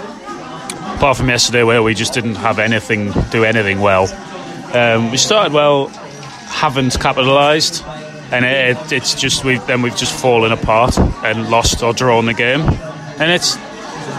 apart 0.96 1.18
from 1.18 1.30
yesterday 1.30 1.64
where 1.64 1.84
we 1.84 1.94
just 1.94 2.14
didn't 2.14 2.36
have 2.36 2.60
anything 2.60 3.12
do 3.32 3.44
anything 3.44 3.80
well. 3.82 4.08
Um, 4.76 5.12
we 5.12 5.18
started 5.18 5.54
well, 5.54 5.88
haven't 5.88 7.00
capitalised, 7.00 7.84
and 8.32 8.46
it, 8.46 8.78
it, 8.78 8.92
it's 8.92 9.14
just 9.14 9.44
we've 9.44 9.66
then 9.68 9.82
we've 9.82 9.96
just 9.96 10.20
fallen 10.20 10.52
apart 10.52 10.98
and 10.98 11.50
lost 11.50 11.84
or 11.84 11.94
drawn 11.94 12.26
the 12.26 12.34
game, 12.34 12.62
and 12.62 13.32
it's 13.32 13.58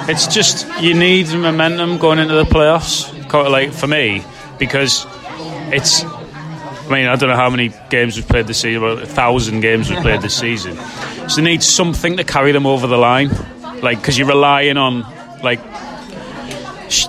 it's 0.09 0.27
just 0.27 0.69
you 0.83 0.95
need 0.95 1.29
momentum 1.29 1.99
going 1.99 2.19
into 2.19 2.35
the 2.35 2.45
playoffs. 2.45 3.11
Like 3.33 3.73
for 3.73 3.87
me, 3.87 4.23
because 4.59 5.07
it's. 5.73 6.05
I 6.87 6.93
mean, 6.93 7.07
I 7.07 7.17
don't 7.17 7.31
know 7.31 7.37
how 7.37 7.49
many 7.49 7.73
games 7.89 8.17
we've 8.17 8.29
played 8.29 8.47
this 8.47 8.61
season, 8.61 8.85
a 8.85 9.07
thousand 9.07 9.61
games 9.61 9.91
we've 9.91 10.03
played 10.03 10.21
this 10.21 10.37
season. 10.37 10.77
So 11.29 11.37
they 11.37 11.43
need 11.43 11.63
something 11.63 12.19
to 12.19 12.25
carry 12.25 12.53
them 12.53 12.67
over 12.67 12.87
the 12.87 12.99
line, 12.99 13.31
like 13.81 13.99
because 13.99 14.19
you're 14.19 14.29
relying 14.29 14.77
on 14.77 15.01
like 15.43 15.61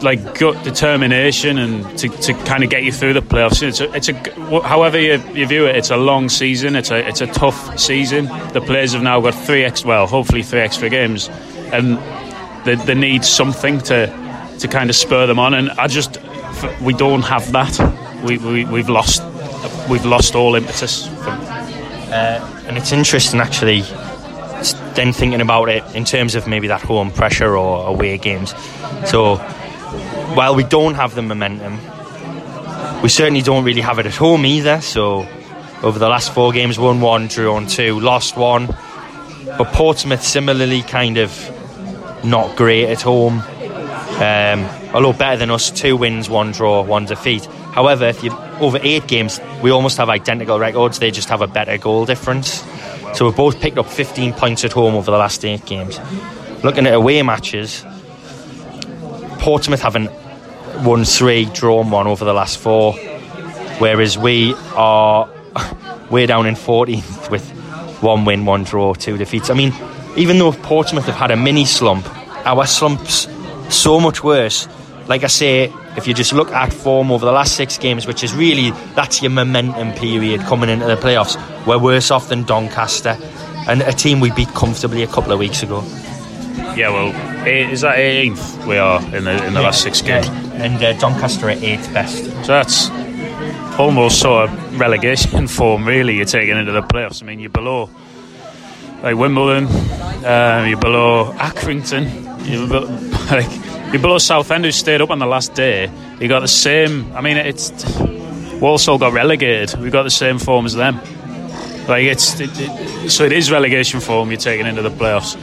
like 0.02 0.40
gut 0.40 0.64
determination 0.64 1.58
and 1.58 1.98
to, 1.98 2.10
to 2.10 2.34
kind 2.46 2.64
of 2.64 2.70
get 2.70 2.84
you 2.84 2.92
through 2.92 3.14
the 3.14 3.22
playoffs. 3.22 3.62
It's 3.62 3.82
a, 3.82 3.94
it's 3.94 4.10
a 4.10 4.62
however 4.62 5.00
you, 5.00 5.22
you 5.34 5.46
view 5.46 5.68
it, 5.68 5.76
it's 5.76 5.92
a 5.92 5.98
long 5.98 6.30
season. 6.30 6.76
It's 6.76 6.92
a 6.92 7.08
it's 7.08 7.22
a 7.22 7.28
tough 7.28 7.78
season. 7.78 8.26
The 8.54 8.62
players 8.62 8.94
have 8.94 9.04
now 9.04 9.20
got 9.20 9.36
three 9.36 9.64
extra, 9.64 9.90
well, 9.90 10.08
hopefully 10.08 10.44
three 10.44 10.62
extra 10.62 10.90
games, 10.90 11.30
and 11.74 11.98
they, 12.66 12.76
they 12.76 12.96
need 12.96 13.26
something 13.26 13.80
to 13.82 14.08
to 14.60 14.68
kind 14.68 14.90
of 14.90 14.96
spur 14.96 15.28
them 15.28 15.40
on. 15.40 15.54
And 15.54 15.70
I 15.72 15.88
just 15.88 16.18
we 16.82 16.94
don't 16.94 17.24
have 17.24 17.52
that. 17.52 17.78
We, 18.24 18.38
we 18.38 18.66
we've 18.66 18.90
lost 18.90 19.22
we've 19.90 20.06
lost 20.06 20.36
all 20.36 20.56
impetus. 20.56 21.08
Uh, 21.08 22.64
and 22.68 22.78
it's 22.78 22.92
interesting 22.92 23.40
actually. 23.40 23.84
Then 24.96 25.12
thinking 25.14 25.42
about 25.42 25.70
it 25.70 25.84
in 25.96 26.06
terms 26.06 26.36
of 26.36 26.48
maybe 26.48 26.68
that 26.68 26.82
home 26.82 27.12
pressure 27.12 27.56
or 27.56 27.88
away 27.88 28.18
games. 28.18 28.54
So 29.06 29.36
while 30.36 30.56
we 30.56 30.64
don't 30.64 30.96
have 30.96 31.14
the 31.14 31.22
momentum, 31.22 31.80
we 33.02 33.10
certainly 33.10 33.42
don't 33.42 33.64
really 33.64 33.82
have 33.82 34.00
it 34.00 34.06
at 34.06 34.16
home 34.16 34.46
either. 34.46 34.82
So 34.82 35.28
over 35.84 36.00
the 36.00 36.08
last 36.08 36.34
four 36.34 36.52
games, 36.52 36.80
won 36.80 37.02
one, 37.02 37.28
drew 37.28 37.54
on 37.54 37.68
two, 37.68 38.00
lost 38.00 38.38
one. 38.38 38.68
But 39.46 39.68
Portsmouth 39.74 40.24
similarly 40.24 40.82
kind 40.82 41.18
of 41.18 41.32
not 42.24 42.56
great 42.56 42.90
at 42.90 43.02
home. 43.02 43.44
Um, 44.20 44.66
although 44.94 45.14
better 45.14 45.38
than 45.38 45.52
us, 45.52 45.70
two 45.70 45.98
wins, 45.98 46.30
one 46.30 46.52
draw, 46.52 46.82
one 46.82 47.06
defeat. 47.06 47.48
However, 47.76 48.06
if 48.06 48.24
you 48.24 48.32
over 48.62 48.80
eight 48.82 49.06
games, 49.06 49.42
we 49.62 49.70
almost 49.70 49.98
have 49.98 50.08
identical 50.08 50.58
records. 50.58 51.00
They 51.00 51.12
just 51.12 51.28
have 51.28 51.42
a 51.42 51.48
better 51.48 51.78
goal 51.78 52.06
difference. 52.06 52.64
So 53.14 53.26
we've 53.26 53.36
both 53.36 53.60
picked 53.60 53.78
up 53.78 53.86
15 53.86 54.32
points 54.32 54.64
at 54.64 54.72
home 54.72 54.96
over 54.96 55.12
the 55.12 55.18
last 55.18 55.44
eight 55.44 55.66
games. 55.66 56.00
Looking 56.64 56.88
at 56.88 56.94
away 56.94 57.22
matches, 57.22 57.86
Portsmouth 59.40 59.82
haven't 59.82 60.10
won 60.86 61.04
three, 61.04 61.46
drawn 61.48 61.92
one 61.92 62.08
over 62.08 62.24
the 62.24 62.34
last 62.34 62.60
four, 62.60 62.94
whereas 63.80 64.18
we 64.18 64.54
are 64.74 65.30
way 66.10 66.26
down 66.26 66.46
in 66.48 66.56
14th 66.56 67.30
with 67.30 67.46
one 68.02 68.24
win, 68.24 68.46
one 68.46 68.64
draw, 68.64 68.94
two 68.94 69.18
defeats. 69.18 69.50
I 69.50 69.54
mean, 69.54 69.74
even 70.16 70.38
though 70.38 70.54
Portsmouth 70.54 71.08
have 71.08 71.16
had 71.16 71.32
a 71.32 71.36
mini 71.36 71.66
slump, 71.66 72.08
our 72.48 72.66
slump's 72.66 73.28
so 73.70 74.00
much 74.00 74.24
worse. 74.24 74.70
Like 75.08 75.26
I 75.26 75.28
say, 75.28 75.74
if 75.98 76.08
you 76.08 76.14
just 76.14 76.34
look 76.34 76.52
at 76.52 76.74
form 76.74 77.12
over 77.12 77.26
the 77.26 77.32
last 77.32 77.56
six 77.56 77.78
games, 77.78 78.06
which 78.06 78.24
is 78.24 78.34
really 78.34 78.72
that's 78.96 79.22
your 79.22 79.32
momentum 79.32 79.94
period 79.94 80.42
coming 80.42 80.70
into 80.70 80.86
the 80.86 80.96
playoffs, 80.96 81.36
we're 81.66 81.80
worse 81.80 82.12
off 82.12 82.30
than 82.30 82.44
Doncaster 82.44 83.18
and 83.68 83.82
a 83.82 83.92
team 83.92 84.20
we 84.20 84.32
beat 84.32 84.50
comfortably 84.50 85.04
a 85.04 85.08
couple 85.08 85.32
of 85.32 85.40
weeks 85.40 85.64
ago. 85.64 85.84
Yeah, 86.76 86.90
well, 86.90 87.48
is 87.48 87.82
that 87.82 87.98
18th 87.98 88.68
we 88.68 88.78
are 88.78 89.02
in 89.16 89.24
the 89.24 89.46
in 89.46 89.54
the 89.54 89.60
yeah, 89.60 89.66
last 89.66 89.82
six 89.82 90.02
games? 90.02 90.28
Yeah. 90.28 90.64
And 90.64 90.84
uh, 90.84 90.94
Doncaster 91.00 91.50
at 91.50 91.64
eighth 91.64 91.92
best. 91.94 92.26
So 92.26 92.48
that's 92.48 92.90
almost 93.80 94.20
sort 94.20 94.50
of 94.50 94.80
relegation 94.80 95.48
form, 95.58 95.88
really. 95.88 96.18
You're 96.18 96.26
taking 96.26 96.58
into 96.58 96.72
the 96.72 96.82
playoffs. 96.82 97.24
I 97.24 97.26
mean, 97.26 97.40
you're 97.40 97.50
below 97.50 97.90
like 99.04 99.16
Wimbledon, 99.16 99.68
uh, 100.26 100.66
you're 100.68 100.80
below 100.80 101.32
Accrington, 101.34 102.10
you're 102.50 102.68
below, 102.68 102.88
like 103.32 103.75
you're 103.92 104.02
below 104.02 104.18
Southend, 104.18 104.66
who 104.66 104.72
stayed 104.72 105.02
up 105.02 105.10
on 105.10 105.20
the 105.20 105.26
last 105.26 105.54
day. 105.54 105.90
You 106.20 106.28
got 106.28 106.42
the 106.42 106.48
same. 106.48 107.16
I 107.16 107.22
mean, 107.22 107.38
it's 107.38 107.72
Walsall 108.60 108.98
got 108.98 109.14
relegated. 109.14 109.80
We 109.80 109.90
got 109.90 110.04
the 110.04 110.10
same 110.10 110.40
form 110.40 110.66
as 110.66 110.74
them. 110.74 110.98
Like 111.88 112.06
it's 112.06 112.40
it, 112.40 112.50
it, 112.54 113.10
so 113.10 113.24
it 113.24 113.32
is 113.32 113.52
relegation 113.52 114.00
form. 114.00 114.32
You're 114.32 114.40
taking 114.40 114.66
into 114.66 114.82
the 114.82 114.90
playoffs. 114.90 115.36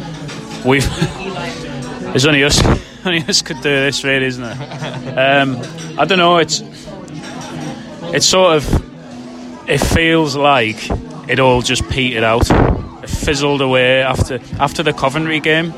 We've 0.64 0.88
there's 2.12 2.26
only 2.26 2.44
us. 2.44 2.60
Only 3.04 3.20
us 3.24 3.42
could 3.42 3.56
do 3.56 3.62
this, 3.62 4.04
really, 4.04 4.26
isn't 4.26 4.44
it? 4.44 5.18
Um, 5.18 5.60
I 5.98 6.04
don't 6.04 6.18
know. 6.18 6.36
It's 6.36 6.62
it's 8.14 8.24
sort 8.24 8.54
of 8.54 9.68
it 9.68 9.78
feels 9.78 10.36
like 10.36 10.88
it 11.28 11.40
all 11.40 11.62
just 11.62 11.88
petered 11.90 12.22
out 12.22 12.48
it 13.02 13.10
fizzled 13.10 13.60
away 13.60 14.02
after 14.02 14.38
after 14.60 14.82
the 14.82 14.92
Coventry 14.92 15.40
game. 15.40 15.72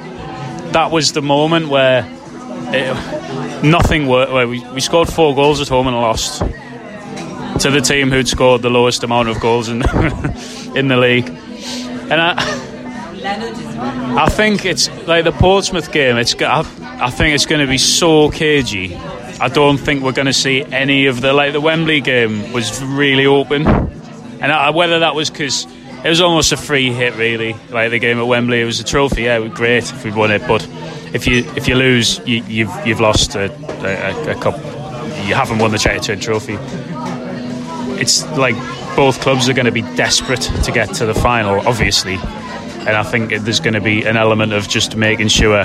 That 0.73 0.91
was 0.91 1.13
the 1.13 1.23
moment 1.23 1.69
where 1.69 2.03
it, 2.81 3.65
nothing 3.65 4.07
worked. 4.07 4.33
We, 4.33 4.65
we 4.71 4.81
scored 4.81 5.09
four 5.09 5.35
goals 5.35 5.61
at 5.61 5.69
home 5.69 5.87
and 5.87 5.97
lost 5.97 6.41
to 7.61 7.71
the 7.71 7.81
team 7.81 8.11
who'd 8.11 8.29
scored 8.29 8.63
the 8.63 8.71
lowest 8.71 9.05
amount 9.05 9.29
of 9.29 9.41
goals 9.41 9.69
in 9.69 9.77
in 10.77 10.89
the 10.89 10.97
league. 10.97 11.29
And 11.29 12.21
I, 12.21 12.35
I 14.17 14.29
think 14.29 14.65
it's 14.65 14.89
like 15.07 15.25
the 15.25 15.33
Portsmouth 15.33 15.91
game. 15.93 16.17
It's 16.17 16.35
I, 16.43 16.61
I 17.01 17.11
think 17.11 17.35
it's 17.35 17.47
going 17.47 17.61
to 17.61 17.67
be 17.67 17.79
so 17.79 18.31
cagey. 18.31 18.97
I 19.41 19.49
don't 19.49 19.79
think 19.79 20.03
we're 20.03 20.13
going 20.13 20.27
to 20.27 20.33
see 20.33 20.63
any 20.63 21.07
of 21.07 21.21
the 21.21 21.33
like 21.33 21.53
the 21.53 21.61
Wembley 21.61 22.01
game 22.01 22.53
was 22.53 22.83
really 22.83 23.27
open, 23.27 23.67
and 23.67 24.53
I, 24.53 24.71
whether 24.71 25.01
that 25.01 25.15
was 25.15 25.31
because 25.31 25.67
it 26.05 26.09
was 26.09 26.21
almost 26.21 26.53
a 26.53 26.57
free 26.57 26.93
hit, 26.93 27.17
really. 27.17 27.57
Like 27.71 27.91
the 27.91 27.99
game 27.99 28.19
at 28.19 28.27
Wembley, 28.27 28.61
it 28.61 28.67
was 28.67 28.79
a 28.79 28.85
trophy. 28.85 29.23
Yeah, 29.23 29.37
it 29.37 29.41
was 29.41 29.53
great 29.53 29.85
if 29.85 30.05
we'd 30.05 30.15
won 30.15 30.31
it, 30.31 30.47
but 30.47 30.63
if 31.15 31.27
you 31.27 31.45
if 31.57 31.69
you 31.69 31.77
lose, 31.77 32.21
you, 32.27 32.43
have 32.43 32.51
you've, 32.51 32.87
you've 32.87 33.01
lost 33.01 33.37
a, 33.37 33.51
a, 33.87 34.33
a, 34.33 34.35
cup. 34.35 34.57
You 35.27 35.35
haven't 35.35 35.59
won 35.59 35.71
the 35.71 35.79
Checkatrade 35.79 36.21
Trophy. 36.21 36.57
It's 38.01 38.27
like 38.37 38.57
both 38.97 39.21
clubs 39.21 39.49
are 39.49 39.55
going 39.55 39.67
to 39.67 39.73
be 39.73 39.83
desperate 39.97 40.43
to 40.65 40.73
get 40.73 40.93
to 40.97 41.07
the 41.07 41.15
final, 41.15 41.67
obviously, 41.67 42.15
and 42.17 42.91
I 42.91 43.05
think 43.05 43.31
there's 43.31 43.61
going 43.61 43.75
to 43.75 43.81
be 43.81 44.05
an 44.05 44.17
element 44.17 44.53
of 44.53 44.69
just 44.69 44.97
making 44.97 45.29
sure, 45.29 45.65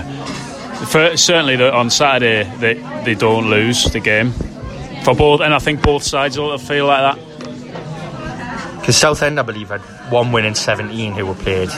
for, 0.90 1.18
certainly 1.18 1.62
on 1.62 1.90
Saturday, 1.90 2.44
that 2.60 3.04
they 3.04 3.16
don't 3.16 3.50
lose 3.50 3.86
the 3.86 4.00
game 4.00 4.32
for 5.04 5.16
both. 5.16 5.42
And 5.42 5.54
I 5.54 5.60
think 5.60 5.82
both 5.82 6.04
sides 6.04 6.38
will 6.38 6.58
feel 6.60 6.86
like 6.86 7.16
that 7.16 7.30
because 8.80 8.98
Southend, 8.98 9.40
I 9.40 9.44
believe, 9.44 9.70
had 9.70 9.82
one 10.12 10.32
win 10.32 10.46
in 10.46 10.56
17 10.56 11.14
who 11.14 11.26
were 11.26 11.36
played 11.36 11.70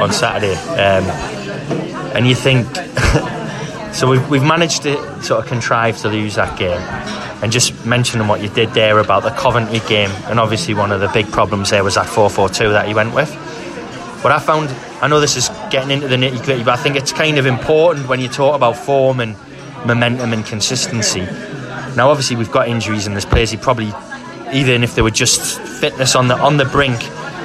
on 0.00 0.12
Saturday. 0.12 0.54
Um, 0.54 1.85
and 2.16 2.26
you 2.26 2.34
think, 2.34 2.66
so 3.94 4.08
we've, 4.08 4.30
we've 4.30 4.42
managed 4.42 4.84
to 4.84 5.22
sort 5.22 5.44
of 5.44 5.46
contrive 5.46 5.98
to 5.98 6.08
lose 6.08 6.36
that 6.36 6.58
game. 6.58 6.80
And 7.42 7.52
just 7.52 7.84
mentioning 7.84 8.26
what 8.26 8.40
you 8.40 8.48
did 8.48 8.70
there 8.70 8.98
about 8.98 9.22
the 9.22 9.30
Coventry 9.30 9.80
game, 9.86 10.10
and 10.24 10.40
obviously 10.40 10.72
one 10.72 10.92
of 10.92 11.00
the 11.00 11.08
big 11.08 11.30
problems 11.30 11.68
there 11.68 11.84
was 11.84 11.96
that 11.96 12.06
4 12.06 12.30
4 12.30 12.48
2 12.48 12.70
that 12.70 12.88
you 12.88 12.94
went 12.94 13.14
with. 13.14 13.30
But 14.22 14.32
I 14.32 14.38
found, 14.38 14.70
I 15.02 15.08
know 15.08 15.20
this 15.20 15.36
is 15.36 15.50
getting 15.70 15.90
into 15.90 16.08
the 16.08 16.16
nitty 16.16 16.42
gritty, 16.42 16.64
but 16.64 16.78
I 16.78 16.82
think 16.82 16.96
it's 16.96 17.12
kind 17.12 17.36
of 17.36 17.44
important 17.44 18.08
when 18.08 18.18
you 18.18 18.28
talk 18.28 18.56
about 18.56 18.78
form 18.78 19.20
and 19.20 19.36
momentum 19.86 20.32
and 20.32 20.44
consistency. 20.44 21.20
Now, 21.96 22.08
obviously, 22.08 22.36
we've 22.36 22.50
got 22.50 22.68
injuries 22.68 23.06
in 23.06 23.12
this 23.12 23.26
players. 23.26 23.50
He 23.50 23.58
probably, 23.58 23.92
even 24.54 24.82
if 24.82 24.94
they 24.94 25.02
were 25.02 25.10
just 25.10 25.60
fitness 25.60 26.16
on 26.16 26.28
the 26.28 26.36
on 26.36 26.56
the 26.56 26.64
brink, 26.64 26.98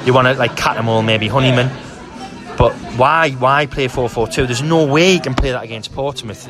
you 0.06 0.14
want 0.14 0.28
to 0.28 0.34
like 0.34 0.56
cut 0.56 0.74
them 0.74 0.88
all, 0.88 1.02
maybe 1.02 1.28
Honeyman. 1.28 1.70
But 2.56 2.72
why 2.96 3.30
why 3.32 3.66
play 3.66 3.88
4 3.88 4.08
4 4.08 4.28
2? 4.28 4.46
There's 4.46 4.62
no 4.62 4.84
way 4.86 5.14
you 5.14 5.20
can 5.20 5.34
play 5.34 5.52
that 5.52 5.64
against 5.64 5.92
Portsmouth. 5.92 6.48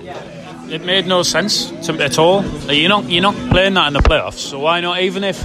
It 0.71 0.85
made 0.85 1.07
no 1.07 1.23
sense 1.23 1.71
to, 1.87 1.93
at 2.03 2.19
all. 2.19 2.45
You're 2.71 2.89
not 2.89 3.09
you're 3.09 3.23
not 3.23 3.35
playing 3.51 3.75
that 3.75 3.89
in 3.89 3.93
the 3.93 4.01
playoffs, 4.01 4.39
so 4.39 4.59
why 4.61 4.81
not? 4.81 5.01
Even 5.01 5.25
if 5.25 5.45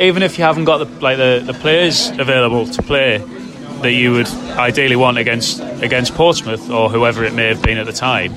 even 0.00 0.22
if 0.22 0.38
you 0.38 0.44
haven't 0.44 0.64
got 0.64 0.78
the 0.78 0.86
like 1.00 1.16
the, 1.18 1.42
the 1.44 1.54
players 1.54 2.08
available 2.08 2.66
to 2.66 2.82
play 2.82 3.18
that 3.82 3.92
you 3.92 4.12
would 4.12 4.28
ideally 4.58 4.96
want 4.96 5.18
against 5.18 5.60
against 5.82 6.14
Portsmouth 6.14 6.70
or 6.70 6.88
whoever 6.88 7.24
it 7.24 7.34
may 7.34 7.48
have 7.48 7.62
been 7.62 7.78
at 7.78 7.86
the 7.86 7.92
time, 7.92 8.34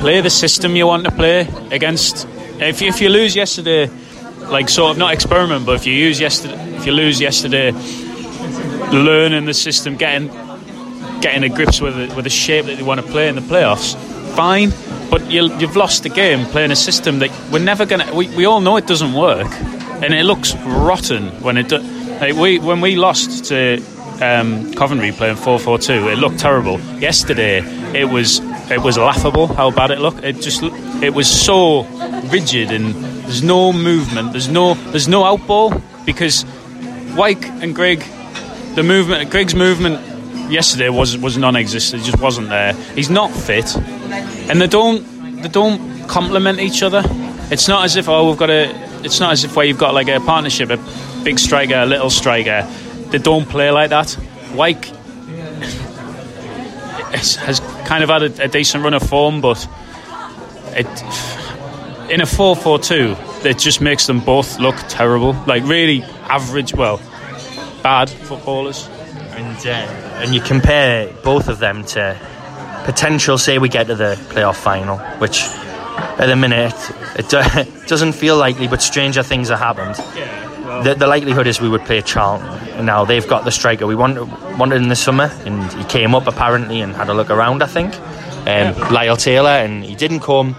play 0.00 0.20
the 0.20 0.30
system 0.30 0.76
you 0.76 0.86
want 0.86 1.04
to 1.04 1.10
play 1.10 1.48
against. 1.70 2.26
If 2.58 2.82
if 2.82 3.00
you 3.00 3.08
lose 3.08 3.36
yesterday, 3.36 3.88
like 4.48 4.68
sort 4.68 4.92
of 4.92 4.98
not 4.98 5.12
experiment, 5.14 5.66
but 5.66 5.76
if 5.76 5.86
you 5.86 5.94
use 5.94 6.20
yesterday, 6.20 6.58
if 6.76 6.86
you 6.86 6.92
lose 6.92 7.20
yesterday, 7.20 7.72
learning 8.90 9.44
the 9.44 9.54
system, 9.54 9.96
getting 9.96 10.28
getting 11.24 11.42
a 11.42 11.48
grips 11.48 11.80
with 11.80 11.96
with 12.14 12.24
the 12.24 12.30
shape 12.30 12.66
that 12.66 12.76
they 12.76 12.82
want 12.82 13.00
to 13.00 13.06
play 13.06 13.28
in 13.28 13.34
the 13.34 13.40
playoffs, 13.40 13.96
fine. 14.36 14.70
But 15.10 15.30
you, 15.30 15.48
have 15.48 15.74
lost 15.74 16.02
the 16.02 16.10
game 16.10 16.44
playing 16.46 16.70
a 16.70 16.76
system 16.76 17.20
that 17.20 17.30
we're 17.50 17.64
never 17.64 17.86
going 17.86 18.06
to. 18.06 18.14
We, 18.14 18.28
we 18.36 18.44
all 18.44 18.60
know 18.60 18.76
it 18.76 18.86
doesn't 18.86 19.14
work, 19.14 19.50
and 20.02 20.12
it 20.12 20.24
looks 20.24 20.54
rotten 20.54 21.28
when 21.42 21.56
it. 21.56 21.70
Do, 21.70 21.78
like 21.78 22.34
we 22.34 22.58
when 22.58 22.82
we 22.82 22.96
lost 22.96 23.46
to 23.46 23.82
um, 24.20 24.72
Coventry 24.74 25.12
playing 25.12 25.36
4-4-2, 25.36 26.12
it 26.12 26.18
looked 26.18 26.38
terrible. 26.38 26.78
Yesterday, 27.00 27.60
it 27.98 28.04
was 28.04 28.40
it 28.70 28.82
was 28.82 28.98
laughable 28.98 29.46
how 29.46 29.70
bad 29.70 29.90
it 29.90 30.00
looked. 30.00 30.22
It 30.24 30.42
just 30.42 30.62
it 31.02 31.14
was 31.14 31.28
so 31.28 31.84
rigid 32.30 32.70
and 32.70 32.94
there's 33.24 33.42
no 33.42 33.72
movement. 33.72 34.32
There's 34.32 34.48
no 34.48 34.74
there's 34.92 35.08
no 35.08 35.22
outball 35.22 35.80
because 36.04 36.44
Wyke 37.16 37.46
and 37.62 37.74
Grigg, 37.74 38.04
the 38.74 38.82
movement, 38.82 39.30
Grigg's 39.30 39.54
movement 39.54 40.13
yesterday 40.54 40.88
was 40.88 41.18
was 41.18 41.36
non-existent. 41.36 42.02
It 42.02 42.06
just 42.06 42.20
wasn't 42.22 42.48
there. 42.48 42.72
He's 42.94 43.10
not 43.10 43.30
fit, 43.30 43.76
and 43.76 44.60
they 44.60 44.66
don't 44.66 45.42
they 45.42 45.48
don't 45.48 46.08
complement 46.08 46.60
each 46.60 46.82
other. 46.82 47.02
It's 47.50 47.68
not 47.68 47.84
as 47.84 47.96
if 47.96 48.08
oh 48.08 48.28
we've 48.28 48.38
got 48.38 48.50
a. 48.50 48.70
It's 49.04 49.20
not 49.20 49.32
as 49.32 49.44
if 49.44 49.54
where 49.54 49.66
you've 49.66 49.78
got 49.78 49.92
like 49.92 50.08
a 50.08 50.20
partnership, 50.20 50.70
a 50.70 50.78
big 51.24 51.38
striker, 51.38 51.74
a 51.74 51.86
little 51.86 52.10
striker. 52.10 52.66
They 53.10 53.18
don't 53.18 53.46
play 53.46 53.70
like 53.70 53.90
that. 53.90 54.16
Wyke 54.54 54.86
has 57.14 57.60
kind 57.86 58.02
of 58.02 58.10
had 58.10 58.22
a, 58.22 58.44
a 58.44 58.48
decent 58.48 58.82
run 58.82 58.94
of 58.94 59.02
form, 59.02 59.40
but 59.40 59.68
it 60.76 60.86
in 62.10 62.20
a 62.20 62.24
4-4-2 62.24 63.44
it 63.46 63.58
just 63.58 63.80
makes 63.80 64.06
them 64.06 64.20
both 64.20 64.58
look 64.58 64.76
terrible 64.88 65.32
like 65.46 65.64
really 65.64 66.02
average 66.28 66.74
well 66.74 66.98
bad 67.82 68.10
footballers 68.10 68.88
and 69.36 69.66
uh, 69.66 70.22
and 70.22 70.34
you 70.34 70.40
compare 70.40 71.12
both 71.22 71.48
of 71.48 71.58
them 71.58 71.84
to 71.84 72.18
potential. 72.84 73.38
Say 73.38 73.58
we 73.58 73.68
get 73.68 73.86
to 73.88 73.94
the 73.94 74.16
playoff 74.30 74.56
final, 74.56 74.98
which 75.18 75.42
at 75.42 76.26
the 76.26 76.36
minute 76.36 76.74
it, 77.16 77.32
it 77.32 77.88
doesn't 77.88 78.12
feel 78.12 78.36
likely, 78.36 78.68
but 78.68 78.82
stranger 78.82 79.22
things 79.22 79.48
have 79.48 79.58
happened. 79.58 79.96
Yeah, 80.16 80.66
well. 80.66 80.82
the, 80.82 80.94
the, 80.94 81.06
likelihood 81.06 81.46
is 81.46 81.60
we 81.60 81.68
would 81.68 81.82
play 81.82 82.00
Charlton. 82.02 82.84
Now 82.84 83.04
they've 83.04 83.26
got 83.26 83.44
the 83.44 83.50
striker 83.50 83.86
we 83.86 83.94
wanted, 83.94 84.24
wanted 84.58 84.82
in 84.82 84.88
the 84.88 84.96
summer, 84.96 85.30
and 85.44 85.72
he 85.72 85.84
came 85.84 86.14
up 86.14 86.26
apparently 86.26 86.80
and 86.80 86.94
had 86.94 87.08
a 87.08 87.14
look 87.14 87.30
around. 87.30 87.62
I 87.62 87.66
think, 87.66 87.94
um, 87.94 88.02
yeah. 88.46 88.88
Lyle 88.90 89.16
Taylor, 89.16 89.50
and 89.50 89.84
he 89.84 89.94
didn't 89.94 90.20
come. 90.20 90.56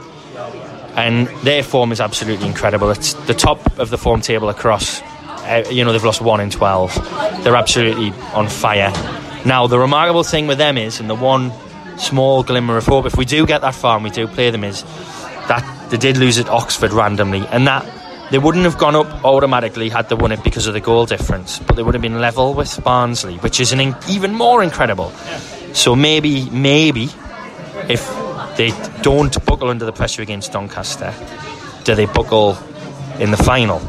And 0.96 1.28
their 1.44 1.62
form 1.62 1.92
is 1.92 2.00
absolutely 2.00 2.48
incredible. 2.48 2.90
It's 2.90 3.14
the 3.26 3.34
top 3.34 3.80
of 3.80 3.90
the 3.90 3.98
form 3.98 4.22
table 4.22 4.48
across 4.48 5.02
Uh, 5.46 5.64
you 5.70 5.86
know, 5.86 5.92
they've 5.92 6.04
lost 6.04 6.22
one 6.22 6.40
in 6.40 6.50
12. 6.50 7.44
They're 7.44 7.56
absolutely 7.56 8.12
on 8.34 8.48
fire. 8.50 8.92
Now, 9.46 9.68
the 9.68 9.78
remarkable 9.78 10.24
thing 10.24 10.48
with 10.48 10.58
them 10.58 10.78
is, 10.78 11.00
and 11.00 11.08
the 11.08 11.16
one 11.16 11.52
small 11.98 12.42
glimmer 12.42 12.78
of 12.78 12.86
hope, 12.86 13.06
if 13.06 13.16
we 13.16 13.26
do 13.26 13.46
get 13.46 13.62
that 13.62 13.76
far 13.76 13.96
and 13.96 14.04
we 14.04 14.10
do 14.10 14.28
play 14.28 14.50
them, 14.50 14.64
is 14.64 14.82
that 15.48 15.90
they 15.92 15.98
did 15.98 16.18
lose 16.18 16.40
at 16.40 16.50
Oxford 16.50 16.92
randomly, 16.92 17.46
and 17.52 17.68
that 17.68 17.86
they 18.32 18.40
wouldn't 18.40 18.64
have 18.64 18.80
gone 18.80 18.96
up 18.96 19.24
automatically 19.24 19.90
had 19.90 20.10
they 20.10 20.16
won 20.16 20.32
it 20.32 20.44
because 20.44 20.66
of 20.66 20.74
the 20.74 20.80
goal 20.80 21.06
difference, 21.06 21.60
but 21.60 21.76
they 21.76 21.84
would 21.84 21.94
have 21.94 22.02
been 22.02 22.20
level 22.20 22.56
with 22.56 22.84
Barnsley, 22.84 23.36
which 23.38 23.60
is 23.60 23.72
an 23.72 23.80
in- 23.80 23.96
even 24.10 24.34
more 24.34 24.64
incredible. 24.64 25.12
So 25.74 25.96
maybe, 25.96 26.50
maybe, 26.50 27.10
if 27.88 28.10
they 28.58 28.72
don't 29.04 29.46
buckle 29.46 29.70
under 29.70 29.86
the 29.86 29.94
pressure 29.94 30.24
against 30.24 30.54
Doncaster, 30.54 31.14
do 31.84 31.94
they 31.94 32.08
buckle 32.08 32.58
in 33.20 33.30
the 33.30 33.38
final? 33.38 33.80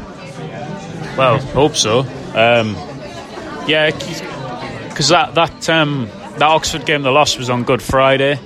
Well, 1.17 1.39
hope 1.39 1.75
so. 1.75 2.01
Um, 2.35 2.75
yeah, 3.67 3.89
because 3.91 5.09
that 5.09 5.33
that 5.35 5.67
um, 5.69 6.09
that 6.33 6.43
Oxford 6.43 6.85
game, 6.85 7.01
the 7.01 7.11
loss 7.11 7.37
was 7.37 7.49
on 7.49 7.63
Good 7.63 7.81
Friday, 7.81 8.39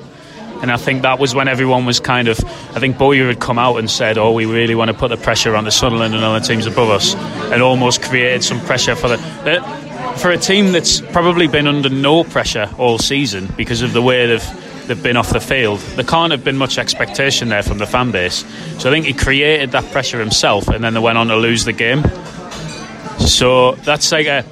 and 0.62 0.71
I 0.71 0.77
think 0.77 1.01
that 1.01 1.19
was 1.19 1.36
when 1.36 1.47
everyone 1.47 1.86
was 1.86 1.99
kind 1.99 2.27
of. 2.29 2.39
I 2.73 2.79
think 2.79 2.97
Bowyer 2.97 3.27
had 3.27 3.39
come 3.39 3.60
out 3.60 3.75
and 3.75 3.89
said, 3.89 4.17
"Oh, 4.17 4.31
we 4.31 4.45
really 4.45 4.75
want 4.75 4.89
to 4.89 4.93
put 4.93 5.10
the 5.10 5.17
pressure 5.17 5.55
on 5.55 5.65
the 5.65 5.71
Sunderland 5.71 6.15
and 6.15 6.23
other 6.23 6.39
teams 6.39 6.65
above 6.65 6.89
us," 6.89 7.13
and 7.51 7.62
almost 7.62 8.01
created 8.01 8.43
some 8.43 8.60
pressure 8.62 8.95
for 8.95 9.10
the. 9.10 9.17
the 9.43 9.91
for 10.17 10.29
a 10.29 10.38
team 10.38 10.73
that's 10.73 10.99
probably 10.99 11.47
been 11.47 11.67
under 11.67 11.89
no 11.89 12.23
pressure 12.23 12.69
all 12.77 12.97
season 12.97 13.47
because 13.55 13.81
of 13.81 13.93
the 13.93 14.01
way 14.01 14.27
they've 14.27 14.88
they've 14.88 15.01
been 15.01 15.17
off 15.17 15.29
the 15.29 15.39
field. 15.39 15.79
There 15.95 16.03
can't 16.03 16.31
have 16.31 16.43
been 16.43 16.57
much 16.57 16.77
expectation 16.77 17.49
there 17.49 17.63
from 17.63 17.77
the 17.77 17.86
fan 17.86 18.12
base. 18.12 18.45
So 18.79 18.89
I 18.89 18.93
think 18.93 19.05
he 19.05 19.13
created 19.13 19.71
that 19.71 19.89
pressure 19.91 20.19
himself, 20.19 20.67
and 20.67 20.84
then 20.84 20.93
they 20.93 20.99
went 20.99 21.17
on 21.17 21.27
to 21.27 21.36
lose 21.38 21.65
the 21.65 21.73
game. 21.73 22.03
So 23.27 23.73
that's 23.73 24.12
like 24.12 24.27
a, 24.27 24.45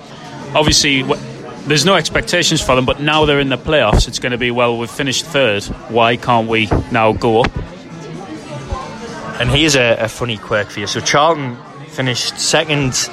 obviously 0.56 1.04
there's 1.68 1.86
no 1.86 1.96
expectations 1.96 2.62
for 2.62 2.76
them, 2.76 2.86
but 2.86 3.00
now 3.00 3.26
they're 3.26 3.40
in 3.40 3.50
the 3.50 3.58
playoffs. 3.58 4.08
It's 4.08 4.20
going 4.20 4.32
to 4.32 4.38
be 4.38 4.52
well, 4.52 4.78
we've 4.78 4.90
finished 4.90 5.26
third. 5.26 5.64
Why 5.90 6.18
can't 6.18 6.48
we 6.48 6.68
now 6.92 7.14
go 7.14 7.42
up? 7.42 7.52
And 9.40 9.50
here's 9.50 9.76
a, 9.76 9.96
a 10.00 10.08
funny 10.10 10.38
quirk 10.38 10.70
for 10.70 10.80
you. 10.80 10.88
So 10.88 11.00
Charlton 11.00 11.58
finished 11.88 12.40
second 12.40 13.10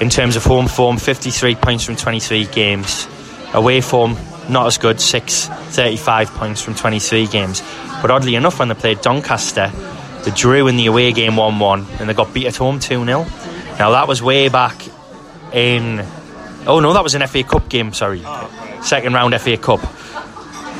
in 0.00 0.10
terms 0.10 0.36
of 0.36 0.44
home 0.44 0.66
form, 0.66 0.98
53 0.98 1.54
points 1.54 1.84
from 1.84 1.96
23 1.96 2.46
games. 2.46 3.06
Away 3.54 3.80
form, 3.80 4.16
not 4.48 4.66
as 4.66 4.78
good, 4.78 5.00
6, 5.00 5.46
35 5.46 6.30
points 6.30 6.60
from 6.60 6.74
23 6.74 7.26
games. 7.28 7.62
But 8.00 8.10
oddly 8.10 8.34
enough, 8.34 8.58
when 8.58 8.68
they 8.68 8.74
played 8.74 9.00
Doncaster, 9.00 9.70
they 10.24 10.30
drew 10.32 10.66
in 10.66 10.76
the 10.76 10.86
away 10.86 11.12
game 11.12 11.36
1 11.36 11.58
1 11.58 11.86
and 12.00 12.08
they 12.08 12.14
got 12.14 12.34
beat 12.34 12.46
at 12.46 12.56
home 12.56 12.80
2 12.80 13.04
0. 13.04 13.26
Now, 13.78 13.90
that 13.90 14.08
was 14.08 14.22
way 14.22 14.48
back 14.48 14.82
in. 15.54 16.04
Oh 16.66 16.80
no, 16.80 16.92
that 16.92 17.02
was 17.02 17.14
an 17.14 17.26
FA 17.26 17.42
Cup 17.42 17.68
game. 17.68 17.92
Sorry, 17.92 18.22
oh, 18.24 18.80
second 18.82 19.14
round 19.14 19.34
FA 19.40 19.56
Cup. 19.56 19.80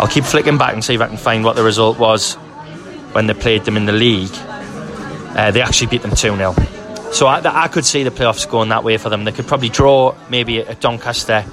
I'll 0.00 0.08
keep 0.08 0.24
flicking 0.24 0.58
back 0.58 0.72
and 0.72 0.84
see 0.84 0.94
if 0.94 1.00
I 1.00 1.08
can 1.08 1.16
find 1.16 1.44
what 1.44 1.56
the 1.56 1.62
result 1.62 1.98
was 1.98 2.34
when 3.12 3.26
they 3.26 3.34
played 3.34 3.64
them 3.64 3.76
in 3.76 3.86
the 3.86 3.92
league. 3.92 4.32
Uh, 4.32 5.50
they 5.50 5.62
actually 5.62 5.86
beat 5.86 6.02
them 6.02 6.10
two 6.10 6.34
0 6.36 6.54
So 7.12 7.26
I, 7.26 7.40
I, 7.64 7.68
could 7.68 7.84
see 7.84 8.02
the 8.02 8.10
playoffs 8.10 8.48
going 8.48 8.68
that 8.70 8.84
way 8.84 8.96
for 8.96 9.08
them. 9.08 9.24
They 9.24 9.32
could 9.32 9.46
probably 9.46 9.68
draw 9.68 10.14
maybe 10.28 10.60
at 10.60 10.80
Doncaster 10.80 11.44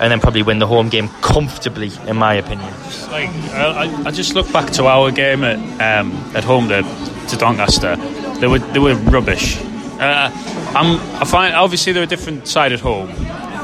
and 0.00 0.10
then 0.10 0.20
probably 0.20 0.42
win 0.42 0.58
the 0.58 0.66
home 0.66 0.88
game 0.88 1.08
comfortably, 1.22 1.90
in 2.06 2.16
my 2.16 2.34
opinion. 2.34 2.68
Like 3.10 3.30
I, 3.52 4.02
I 4.06 4.10
just 4.10 4.34
look 4.34 4.50
back 4.52 4.70
to 4.72 4.86
our 4.86 5.10
game 5.10 5.44
at 5.44 5.58
um, 5.80 6.12
at 6.34 6.44
home 6.44 6.68
to, 6.68 6.82
to 7.28 7.36
Doncaster. 7.36 7.96
They 8.40 8.46
were 8.46 8.58
they 8.58 8.80
were 8.80 8.94
rubbish. 8.94 9.58
Uh, 10.04 10.30
I'm, 10.76 11.00
I 11.20 11.24
find 11.24 11.54
obviously 11.54 11.92
they're 11.92 12.02
a 12.02 12.06
different 12.06 12.46
side 12.46 12.72
at 12.72 12.80
home, 12.80 13.08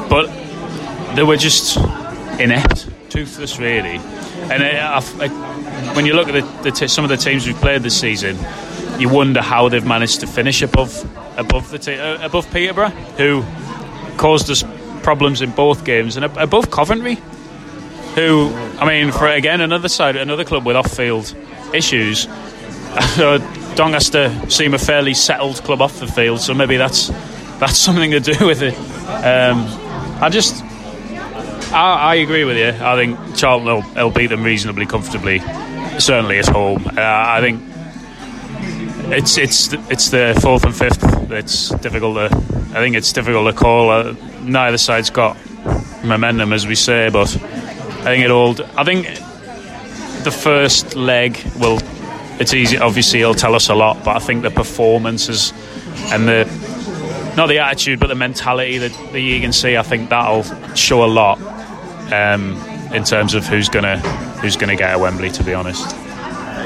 but 0.08 0.26
they 1.14 1.22
were 1.22 1.36
just 1.36 1.76
inept, 2.40 2.88
toothless, 3.10 3.58
really. 3.58 4.00
And 4.50 4.62
uh, 4.62 5.00
I, 5.00 5.24
I, 5.24 5.94
when 5.94 6.06
you 6.06 6.14
look 6.14 6.28
at 6.28 6.32
the, 6.32 6.62
the 6.62 6.70
t- 6.70 6.88
some 6.88 7.04
of 7.04 7.10
the 7.10 7.18
teams 7.18 7.46
we've 7.46 7.56
played 7.56 7.82
this 7.82 7.98
season, 7.98 8.38
you 8.98 9.08
wonder 9.08 9.42
how 9.42 9.68
they've 9.68 9.84
managed 9.84 10.20
to 10.20 10.26
finish 10.26 10.62
above 10.62 11.04
above 11.38 11.70
the 11.70 11.78
t- 11.78 11.98
uh, 11.98 12.24
above 12.24 12.50
Peterborough, 12.50 12.88
who 13.18 13.44
caused 14.16 14.50
us 14.50 14.64
problems 15.02 15.42
in 15.42 15.50
both 15.50 15.84
games, 15.84 16.16
and 16.16 16.24
above 16.24 16.70
Coventry, 16.70 17.18
who 18.14 18.50
I 18.78 18.86
mean, 18.88 19.12
for 19.12 19.26
again 19.26 19.60
another 19.60 19.88
side, 19.88 20.16
another 20.16 20.44
club 20.44 20.64
with 20.64 20.76
off-field 20.76 21.34
issues. 21.74 22.26
Doncaster 23.76 24.50
seem 24.50 24.74
a 24.74 24.78
fairly 24.78 25.14
settled 25.14 25.56
club 25.64 25.80
off 25.80 26.00
the 26.00 26.06
field, 26.06 26.40
so 26.40 26.54
maybe 26.54 26.76
that's 26.76 27.08
that's 27.58 27.76
something 27.76 28.10
to 28.10 28.20
do 28.20 28.34
with 28.46 28.62
it. 28.62 28.74
Um, 28.74 29.66
I 30.22 30.28
just, 30.30 30.62
I, 31.72 32.12
I, 32.12 32.14
agree 32.16 32.44
with 32.44 32.56
you. 32.56 32.68
I 32.68 32.96
think 32.96 33.36
Charlton 33.36 33.66
will, 33.66 33.84
will, 33.94 34.10
beat 34.10 34.28
them 34.28 34.42
reasonably 34.42 34.86
comfortably, 34.86 35.40
certainly 35.98 36.38
at 36.38 36.48
home. 36.48 36.86
Uh, 36.86 36.92
I 36.96 37.40
think 37.40 37.62
it's 39.12 39.36
it's 39.38 39.72
it's 39.90 40.10
the 40.10 40.38
fourth 40.40 40.64
and 40.64 40.74
fifth 40.74 41.00
that's 41.28 41.70
difficult 41.70 42.16
to. 42.16 42.36
I 42.72 42.80
think 42.80 42.96
it's 42.96 43.12
difficult 43.12 43.52
to 43.52 43.58
call. 43.58 43.90
Uh, 43.90 44.14
neither 44.42 44.78
side's 44.78 45.10
got 45.10 45.36
momentum, 46.04 46.52
as 46.52 46.66
we 46.66 46.74
say. 46.74 47.08
But 47.10 47.34
I 47.36 48.04
think 48.04 48.24
it 48.24 48.30
all. 48.30 48.56
I 48.78 48.84
think 48.84 49.06
the 50.24 50.30
first 50.30 50.96
leg 50.96 51.38
will. 51.58 51.78
It's 52.40 52.54
easy. 52.54 52.78
Obviously, 52.78 53.20
it'll 53.20 53.34
tell 53.34 53.54
us 53.54 53.68
a 53.68 53.74
lot. 53.74 54.02
But 54.02 54.16
I 54.16 54.18
think 54.18 54.42
the 54.42 54.50
performances 54.50 55.52
and 56.10 56.26
the 56.26 56.44
not 57.36 57.48
the 57.48 57.58
attitude, 57.58 58.00
but 58.00 58.08
the 58.08 58.14
mentality 58.14 58.78
that, 58.78 58.92
that 59.12 59.20
you 59.20 59.40
can 59.40 59.52
see. 59.52 59.76
I 59.76 59.82
think 59.82 60.08
that'll 60.10 60.42
show 60.74 61.04
a 61.04 61.06
lot 61.06 61.38
um, 62.12 62.56
in 62.92 63.04
terms 63.04 63.34
of 63.34 63.46
who's 63.46 63.68
gonna 63.68 63.98
who's 64.40 64.56
gonna 64.56 64.76
get 64.76 64.90
at 64.90 65.00
Wembley. 65.00 65.30
To 65.30 65.44
be 65.44 65.54
honest, 65.54 65.84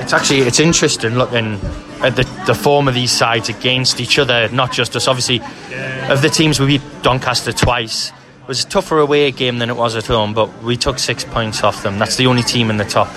it's 0.01 0.13
actually 0.13 0.41
it's 0.41 0.61
interesting 0.61 1.17
looking 1.17 1.61
at 2.03 2.17
the, 2.17 2.23
the 2.47 2.55
form 2.55 2.87
of 2.87 2.95
these 2.95 3.11
sides 3.11 3.49
against 3.49 4.01
each 4.01 4.19
other. 4.19 4.49
Not 4.51 4.73
just 4.73 4.95
us, 4.95 5.09
obviously. 5.09 5.39
Yeah. 5.71 6.13
Of 6.13 6.23
the 6.23 6.29
teams 6.29 6.61
we 6.61 6.67
beat 6.67 6.83
Doncaster 7.03 7.53
twice. 7.53 8.11
It 8.11 8.49
was 8.49 8.65
a 8.65 8.69
tougher 8.69 8.99
away 8.99 9.31
game 9.31 9.59
than 9.59 9.71
it 9.71 9.77
was 9.77 9.97
at 9.97 10.07
home, 10.07 10.35
but 10.35 10.63
we 10.63 10.77
took 10.77 10.99
six 10.99 11.25
points 11.25 11.65
off 11.65 11.83
them. 11.83 11.99
That's 11.99 12.17
the 12.17 12.27
only 12.27 12.43
team 12.43 12.69
in 12.69 12.77
the 12.77 12.85
top 12.85 13.09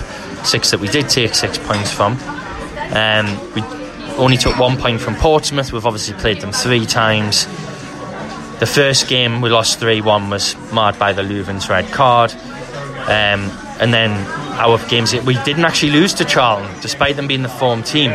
six 0.44 0.70
that 0.70 0.80
we 0.80 0.88
did 0.88 1.08
take 1.08 1.34
six 1.34 1.58
points 1.58 1.92
from. 1.92 2.18
Um, 2.90 3.54
we 3.54 3.62
only 4.16 4.36
took 4.36 4.58
one 4.58 4.76
point 4.76 5.00
from 5.00 5.14
Portsmouth. 5.14 5.72
We've 5.72 5.86
obviously 5.86 6.14
played 6.14 6.40
them 6.40 6.52
three 6.52 6.86
times. 6.86 7.46
The 8.58 8.66
first 8.66 9.08
game 9.08 9.40
we 9.40 9.50
lost 9.50 9.78
3 9.78 10.00
1 10.00 10.30
was 10.30 10.56
marred 10.72 10.98
by 10.98 11.12
the 11.12 11.22
Loovens 11.22 11.68
red 11.68 11.92
card. 11.92 12.32
Um, 12.32 13.50
and 13.80 13.94
then 13.94 14.10
our 14.58 14.78
games, 14.88 15.14
we 15.14 15.34
didn't 15.44 15.64
actually 15.64 15.92
lose 15.92 16.12
to 16.14 16.24
Charlton, 16.24 16.68
despite 16.80 17.14
them 17.16 17.28
being 17.28 17.42
the 17.42 17.48
form 17.48 17.84
team. 17.84 18.10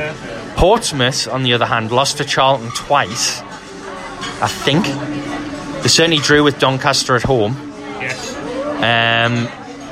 Portsmouth, 0.58 1.28
on 1.30 1.44
the 1.44 1.54
other 1.54 1.66
hand, 1.66 1.92
lost 1.92 2.18
to 2.18 2.26
Charlton 2.26 2.70
twice, 2.72 3.42
I 4.42 4.48
think. 4.50 4.86
They 5.82 5.88
certainly 5.88 6.18
drew 6.18 6.44
with 6.44 6.60
Doncaster 6.60 7.16
at 7.16 7.24
home. 7.24 7.56
Yes. 8.02 8.36
Um, 8.36 9.48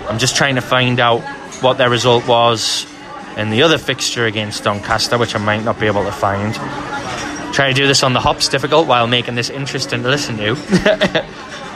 I'm 0.09 0.19
just 0.19 0.35
trying 0.35 0.55
to 0.55 0.61
find 0.61 0.99
out 0.99 1.21
what 1.61 1.77
their 1.77 1.89
result 1.89 2.27
was 2.27 2.85
in 3.37 3.49
the 3.49 3.63
other 3.63 3.77
fixture 3.77 4.25
against 4.25 4.63
Doncaster, 4.63 5.17
which 5.17 5.35
I 5.35 5.39
might 5.39 5.63
not 5.63 5.79
be 5.79 5.87
able 5.87 6.03
to 6.03 6.11
find. 6.11 6.53
Trying 7.53 7.73
to 7.73 7.81
do 7.81 7.87
this 7.87 8.03
on 8.03 8.13
the 8.13 8.19
hop's 8.19 8.47
difficult 8.47 8.87
while 8.87 9.07
making 9.07 9.35
this 9.35 9.49
interesting 9.49 10.03
to 10.03 10.09
listen 10.09 10.37
to. 10.37 10.51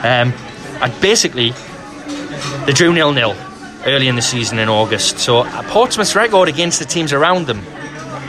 um, 0.04 0.34
and 0.82 1.02
basically, 1.02 1.54
they 2.66 2.74
drew 2.74 2.94
nil 2.94 3.12
nil 3.12 3.36
early 3.86 4.08
in 4.08 4.16
the 4.16 4.22
season 4.22 4.60
in 4.60 4.70
August. 4.70 5.20
So 5.20 5.44
Portsmouth's 5.70 6.16
record 6.16 6.50
against 6.50 6.80
the 6.80 6.86
teams 6.86 7.14
around 7.14 7.48
them, 7.48 7.62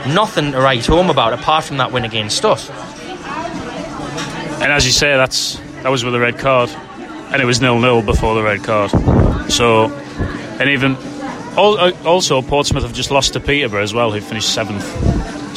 nothing 0.07 0.51
to 0.51 0.59
write 0.59 0.85
home 0.85 1.09
about 1.09 1.33
apart 1.33 1.63
from 1.63 1.77
that 1.77 1.91
win 1.91 2.05
against 2.05 2.45
us. 2.45 2.69
And 4.61 4.71
as 4.71 4.85
you 4.85 4.91
say, 4.91 5.15
that's 5.15 5.57
that 5.83 5.89
was 5.89 6.03
with 6.03 6.15
a 6.15 6.19
red 6.19 6.37
card, 6.37 6.69
and 6.69 7.41
it 7.41 7.45
was 7.45 7.61
nil 7.61 7.79
nil 7.79 8.01
before 8.01 8.35
the 8.35 8.43
red 8.43 8.63
card. 8.63 8.91
So, 9.51 9.91
and 10.59 10.69
even 10.69 10.95
also 11.57 12.41
Portsmouth 12.41 12.83
have 12.83 12.93
just 12.93 13.11
lost 13.11 13.33
to 13.33 13.39
Peterborough 13.39 13.83
as 13.83 13.93
well, 13.93 14.11
who 14.11 14.21
finished 14.21 14.53
seventh. 14.53 14.83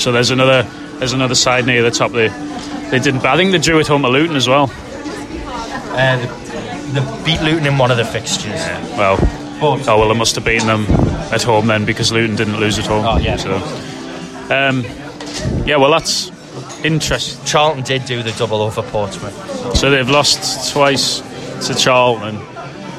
So 0.01 0.13
there's 0.13 0.31
another 0.31 0.63
there's 0.99 1.13
another 1.13 1.35
side 1.35 1.67
near 1.67 1.83
the 1.83 1.91
top. 1.91 2.13
They 2.13 2.29
they 2.91 2.99
didn't. 2.99 3.25
I 3.25 3.37
think 3.37 3.53
they 3.53 3.59
drew 3.59 3.79
at 3.81 3.87
home 3.87 4.03
to 4.03 4.09
Luton 4.09 4.37
as 4.37 4.49
well. 4.49 4.71
Uh, 5.93 6.17
they, 6.17 7.01
they 7.01 7.25
beat 7.25 7.43
Luton 7.43 7.67
in 7.67 7.79
one 7.79 7.91
of 7.91 7.97
the 7.97 8.05
fixtures. 8.05 8.47
Yeah, 8.47 8.97
well, 8.97 9.19
oh 9.63 9.83
well, 9.87 10.09
they 10.09 10.19
must 10.19 10.35
have 10.35 10.45
beaten 10.45 10.67
them 10.67 10.87
at 11.33 11.43
home 11.43 11.67
then 11.67 11.85
because 11.85 12.11
Luton 12.13 12.37
didn't 12.37 12.59
lose 12.59 12.79
at 12.79 12.87
home. 12.87 13.05
Oh 13.05 13.19
yeah. 13.19 13.37
So, 13.37 13.55
um, 14.55 14.85
yeah, 15.67 15.77
well 15.77 15.91
that's 15.91 16.31
Interesting. 16.85 17.45
Charlton 17.45 17.85
did 17.85 18.07
do 18.07 18.23
the 18.23 18.33
double 18.33 18.63
over 18.63 18.83
Portsmouth. 18.83 19.77
So 19.77 19.91
they've 19.91 20.09
lost 20.09 20.73
twice 20.73 21.21
to 21.67 21.75
Charlton. 21.75 22.37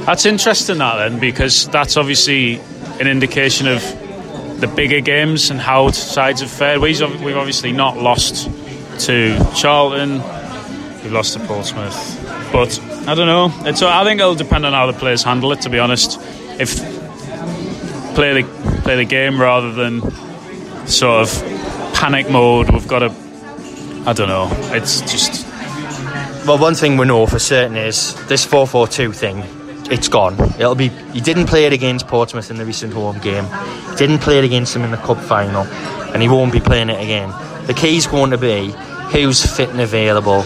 That's 0.06 0.26
interesting, 0.26 0.78
that 0.78 0.98
then, 0.98 1.20
because 1.20 1.68
that's 1.70 1.98
obviously 1.98 2.62
an 3.00 3.08
indication 3.08 3.68
of 3.68 3.82
the 4.60 4.68
bigger 4.68 5.00
games 5.00 5.50
and 5.50 5.60
how 5.60 5.90
sides 5.92 6.42
have 6.42 6.52
fared. 6.52 6.80
We've 6.80 7.02
obviously 7.02 7.72
not 7.72 7.98
lost 7.98 8.50
to 9.06 9.38
Charlton, 9.56 10.22
we've 11.04 11.12
lost 11.12 11.34
to 11.34 11.40
Portsmouth. 11.46 12.52
But 12.52 12.80
I 13.08 13.16
don't 13.16 13.28
know. 13.28 13.52
It's, 13.68 13.82
I 13.82 14.04
think 14.04 14.20
it'll 14.20 14.36
depend 14.36 14.66
on 14.66 14.74
how 14.74 14.86
the 14.92 14.98
players 14.98 15.24
handle 15.24 15.52
it, 15.52 15.62
to 15.62 15.70
be 15.70 15.80
honest. 15.80 16.20
If 16.60 16.78
play 18.14 18.42
the, 18.42 18.82
play 18.84 18.98
the 18.98 19.06
game 19.06 19.40
rather 19.40 19.72
than 19.72 20.02
sort 20.88 21.28
of 21.28 21.94
panic 21.94 22.30
mode, 22.30 22.70
we've 22.70 22.88
got 22.88 23.00
to 23.00 23.12
I 24.04 24.14
don't 24.14 24.30
know. 24.30 24.50
It's 24.74 25.02
just. 25.02 25.46
Well, 26.48 26.58
one 26.58 26.74
thing 26.74 26.98
we 26.98 27.06
know 27.06 27.28
for 27.28 27.38
certain 27.38 27.78
is 27.78 28.16
this 28.26 28.44
4 28.44 28.66
4 28.66 28.88
2 28.88 29.14
thing, 29.14 29.44
it's 29.92 30.08
gone. 30.08 30.40
It'll 30.56 30.76
be. 30.76 30.92
You 31.14 31.22
didn't 31.22 31.48
play 31.48 31.66
it 31.66 31.74
against 31.74 32.08
Portsmouth 32.08 32.50
in 32.50 32.58
the 32.58 32.66
recent 32.66 32.94
home 32.94 33.20
game, 33.20 33.46
He 33.90 33.96
didn't 33.98 34.20
play 34.20 34.40
it 34.40 34.46
against 34.46 34.74
them 34.74 34.84
in 34.84 34.92
the 34.92 34.98
Cup 34.98 35.20
final, 35.20 35.64
and 36.14 36.22
he 36.22 36.30
won't 36.30 36.52
be 36.52 36.60
playing 36.60 36.90
it 36.90 37.02
again. 37.02 37.30
The 37.68 37.74
key's 37.74 38.08
going 38.08 38.32
to 38.32 38.38
be 38.38 38.74
who's 39.12 39.46
fit 39.46 39.70
and 39.70 39.82
available 39.82 40.44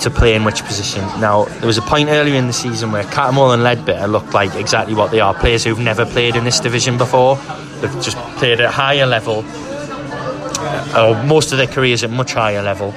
to 0.00 0.10
play 0.10 0.34
in 0.34 0.44
which 0.44 0.62
position. 0.64 1.00
Now, 1.20 1.44
there 1.44 1.66
was 1.66 1.78
a 1.78 1.82
point 1.82 2.08
earlier 2.08 2.34
in 2.34 2.46
the 2.46 2.52
season 2.52 2.92
where 2.92 3.04
Cattermole 3.04 3.54
and 3.54 3.62
Leadbitter 3.62 4.10
looked 4.10 4.34
like 4.34 4.54
exactly 4.54 4.94
what 4.94 5.10
they 5.10 5.20
are 5.20 5.34
players 5.34 5.64
who've 5.64 5.78
never 5.78 6.04
played 6.04 6.36
in 6.36 6.44
this 6.44 6.60
division 6.60 6.98
before. 6.98 7.36
They've 7.80 8.02
just 8.02 8.16
played 8.38 8.60
at 8.60 8.66
a 8.66 8.70
higher 8.70 9.06
level 9.06 9.44
uh, 9.46 11.14
or 11.16 11.24
most 11.24 11.52
of 11.52 11.58
their 11.58 11.66
careers 11.66 12.04
at 12.04 12.10
much 12.10 12.34
higher 12.34 12.62
level. 12.62 12.92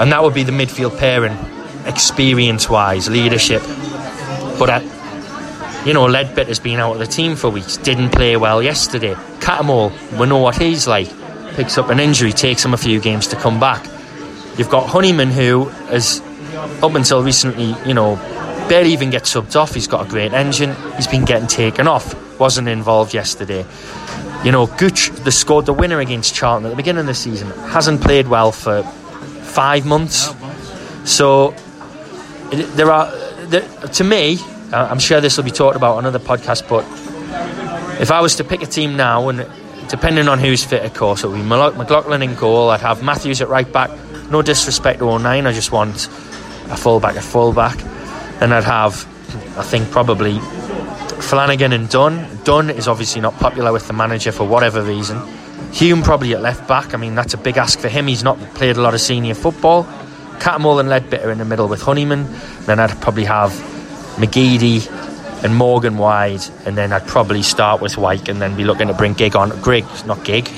And 0.00 0.12
that 0.12 0.22
would 0.22 0.34
be 0.34 0.42
the 0.42 0.52
midfield 0.52 0.98
pairing, 0.98 1.36
experience 1.86 2.68
wise, 2.68 3.08
leadership. 3.08 3.62
But, 4.58 4.70
uh, 4.70 5.84
you 5.86 5.92
know, 5.94 6.06
Leadbitter's 6.06 6.58
been 6.58 6.80
out 6.80 6.92
of 6.92 6.98
the 6.98 7.06
team 7.06 7.36
for 7.36 7.50
weeks, 7.50 7.76
didn't 7.76 8.10
play 8.10 8.36
well 8.36 8.62
yesterday. 8.62 9.14
Cattermole, 9.40 9.92
we 10.18 10.26
know 10.26 10.38
what 10.38 10.56
he's 10.56 10.86
like. 10.86 11.08
Picks 11.54 11.78
up 11.78 11.90
an 11.90 12.00
injury, 12.00 12.32
takes 12.32 12.64
him 12.64 12.74
a 12.74 12.76
few 12.76 13.00
games 13.00 13.28
to 13.28 13.36
come 13.36 13.58
back. 13.58 13.84
You've 14.56 14.70
got 14.70 14.88
Honeyman, 14.88 15.30
who 15.30 15.66
has, 15.90 16.20
up 16.82 16.94
until 16.94 17.22
recently, 17.22 17.74
you 17.86 17.94
know, 17.94 18.16
barely 18.68 18.92
even 18.92 19.10
gets 19.10 19.32
subbed 19.32 19.56
off. 19.56 19.74
He's 19.74 19.86
got 19.86 20.06
a 20.06 20.08
great 20.08 20.32
engine. 20.32 20.74
He's 20.96 21.06
been 21.06 21.24
getting 21.24 21.48
taken 21.48 21.86
off. 21.86 22.14
Wasn't 22.38 22.68
involved 22.68 23.14
yesterday. 23.14 23.64
You 24.44 24.52
know, 24.52 24.66
Gooch, 24.66 25.10
the 25.10 25.32
scored 25.32 25.66
the 25.66 25.72
winner 25.72 26.00
against 26.00 26.34
Charlton 26.34 26.66
at 26.66 26.70
the 26.70 26.76
beginning 26.76 27.00
of 27.00 27.06
the 27.06 27.14
season, 27.14 27.50
hasn't 27.70 28.00
played 28.02 28.28
well 28.28 28.52
for 28.52 28.82
five 28.82 29.86
months. 29.86 30.34
So 31.04 31.54
there 32.50 32.90
are, 32.90 33.12
there, 33.48 33.62
to 33.62 34.04
me, 34.04 34.38
I'm 34.72 34.98
sure 34.98 35.20
this 35.20 35.36
will 35.36 35.44
be 35.44 35.50
talked 35.50 35.76
about 35.76 35.96
on 35.96 36.06
other 36.06 36.18
podcasts, 36.18 36.66
but 36.68 36.84
if 38.00 38.10
I 38.10 38.20
was 38.20 38.36
to 38.36 38.44
pick 38.44 38.62
a 38.62 38.66
team 38.66 38.96
now, 38.96 39.28
and 39.28 39.46
depending 39.88 40.28
on 40.28 40.38
who's 40.38 40.64
fit, 40.64 40.84
of 40.84 40.94
course, 40.94 41.24
it 41.24 41.28
would 41.28 41.36
be 41.36 41.42
McLaughlin 41.42 42.22
in 42.22 42.34
goal. 42.34 42.70
I'd 42.70 42.80
have 42.80 43.02
Matthews 43.02 43.40
at 43.40 43.48
right 43.48 43.70
back. 43.72 43.90
No 44.30 44.42
disrespect 44.42 44.98
to 45.00 45.18
09, 45.18 45.46
I 45.46 45.52
just 45.52 45.72
want 45.72 46.06
a 46.70 46.76
full 46.76 47.00
back, 47.00 47.16
a 47.16 47.22
full 47.22 47.52
back. 47.52 47.82
And 48.40 48.54
I'd 48.54 48.64
have, 48.64 49.06
I 49.58 49.62
think, 49.62 49.90
probably 49.90 50.38
Flanagan 51.20 51.72
and 51.72 51.88
Dunne. 51.88 52.28
Dunne 52.44 52.70
is 52.70 52.86
obviously 52.86 53.20
not 53.20 53.34
popular 53.34 53.72
with 53.72 53.86
the 53.88 53.94
manager 53.94 54.30
for 54.30 54.46
whatever 54.46 54.82
reason. 54.82 55.20
Hume 55.72 56.02
probably 56.02 56.34
at 56.34 56.42
left 56.42 56.68
back. 56.68 56.94
I 56.94 56.98
mean, 56.98 57.14
that's 57.14 57.34
a 57.34 57.38
big 57.38 57.56
ask 57.56 57.78
for 57.78 57.88
him. 57.88 58.06
He's 58.06 58.22
not 58.22 58.38
played 58.54 58.76
a 58.76 58.80
lot 58.80 58.94
of 58.94 59.00
senior 59.00 59.34
football. 59.34 59.86
Cattermole 60.38 60.80
and 60.80 60.88
Leadbitter 60.88 61.30
in 61.30 61.38
the 61.38 61.44
middle 61.44 61.68
with 61.68 61.82
Honeyman. 61.82 62.26
Then 62.66 62.80
I'd 62.80 63.00
probably 63.00 63.24
have 63.24 63.50
McGeady 64.16 64.88
and 65.44 65.54
Morgan 65.54 65.98
wide, 65.98 66.40
and 66.66 66.76
then 66.76 66.92
I'd 66.92 67.06
probably 67.06 67.42
start 67.42 67.80
with 67.80 67.96
Wyke, 67.96 68.28
and 68.28 68.42
then 68.42 68.56
be 68.56 68.64
looking 68.64 68.88
to 68.88 68.94
bring 68.94 69.14
Gig 69.14 69.36
on. 69.36 69.50
Grigg, 69.60 69.84
not 70.06 70.24
Gig. 70.24 70.50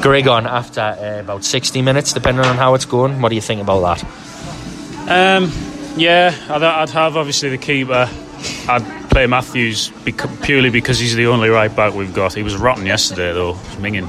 Grigg 0.00 0.26
on 0.26 0.46
after 0.46 0.80
uh, 0.80 1.20
about 1.20 1.44
60 1.44 1.82
minutes, 1.82 2.12
depending 2.12 2.44
on 2.44 2.56
how 2.56 2.74
it's 2.74 2.86
going. 2.86 3.20
What 3.20 3.28
do 3.28 3.34
you 3.34 3.40
think 3.40 3.60
about 3.60 3.98
that? 3.98 5.38
Um, 5.38 5.52
yeah, 5.96 6.34
I'd, 6.48 6.62
I'd 6.62 6.90
have 6.90 7.16
obviously 7.16 7.50
the 7.50 7.58
keeper. 7.58 8.08
I'd 8.68 9.10
play 9.10 9.26
Matthews 9.26 9.92
purely 10.42 10.70
because 10.70 10.98
he's 10.98 11.14
the 11.14 11.26
only 11.26 11.50
right 11.50 11.74
back 11.74 11.94
we've 11.94 12.14
got. 12.14 12.32
He 12.32 12.42
was 12.42 12.56
rotten 12.56 12.86
yesterday, 12.86 13.32
though. 13.32 13.54
Minging. 13.76 14.08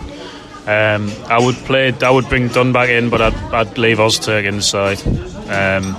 Um, 0.65 1.11
I 1.25 1.39
would 1.43 1.55
play. 1.55 1.93
I 2.01 2.09
would 2.09 2.29
bring 2.29 2.47
Dunne 2.47 2.71
back 2.71 2.89
in, 2.89 3.09
but 3.09 3.21
I'd, 3.21 3.33
I'd 3.53 3.77
leave 3.77 3.97
Ozturk 3.97 4.45
inside. 4.45 5.01
Um, 5.49 5.95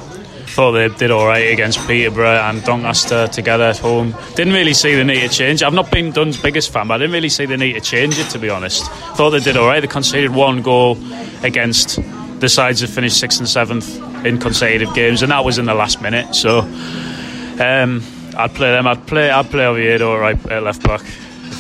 thought 0.55 0.73
they 0.73 0.89
did 0.89 1.11
all 1.11 1.27
right 1.27 1.53
against 1.53 1.87
Peterborough 1.87 2.39
and 2.39 2.63
Doncaster 2.65 3.27
together 3.27 3.65
at 3.65 3.79
home. 3.79 4.15
Didn't 4.37 4.55
really 4.55 4.73
see 4.73 4.95
the 4.95 5.05
need 5.05 5.21
to 5.21 5.29
change. 5.29 5.63
I've 5.63 5.75
not 5.75 5.91
been 5.91 6.13
Dunne's 6.13 6.41
biggest 6.41 6.73
fan, 6.73 6.87
but 6.89 6.95
I 6.95 6.99
didn't 6.99 7.13
really 7.13 7.29
see 7.29 7.45
the 7.45 7.57
need 7.57 7.73
to 7.73 7.81
change 7.81 8.19
it 8.19 8.31
to 8.31 8.39
be 8.39 8.49
honest. 8.49 8.87
Thought 9.17 9.31
they 9.31 9.41
did 9.41 9.57
all 9.57 9.67
right. 9.67 9.81
They 9.81 9.87
conceded 9.87 10.31
one 10.31 10.63
goal 10.63 10.97
against 11.43 11.99
the 12.41 12.49
sides 12.49 12.81
that 12.81 12.89
finished 12.89 13.19
sixth 13.19 13.41
and 13.41 13.49
seventh 13.49 14.01
in 14.25 14.39
consecutive 14.39 14.95
games, 14.95 15.23
and 15.23 15.33
that 15.33 15.45
was 15.45 15.59
in 15.59 15.67
the 15.67 15.75
last 15.75 16.01
minute. 16.01 16.35
So 16.35 16.61
um, 16.61 18.03
I'd 18.37 18.55
play 18.55 18.71
them. 18.71 18.87
I'd 18.87 19.07
play. 19.07 19.31
I'd 19.31 19.51
play 19.51 19.67
Oviedo 19.67 20.17
right 20.17 20.39
at 20.47 20.63
left 20.63 20.83
back 20.85 21.03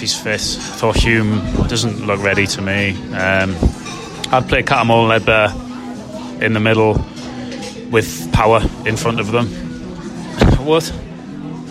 he's 0.04 0.20
fit. 0.20 0.42
Thor 0.78 0.92
Hume 0.92 1.40
doesn't 1.66 2.06
look 2.06 2.22
ready 2.22 2.46
to 2.48 2.60
me. 2.60 2.90
Um, 3.14 3.56
I'd 4.30 4.44
play 4.46 4.62
Cattermole 4.62 5.08
and 5.08 6.42
in 6.42 6.52
the 6.52 6.60
middle 6.60 7.02
with 7.90 8.30
power 8.30 8.60
in 8.84 8.98
front 8.98 9.18
of 9.18 9.32
them. 9.32 9.46
what? 10.66 10.82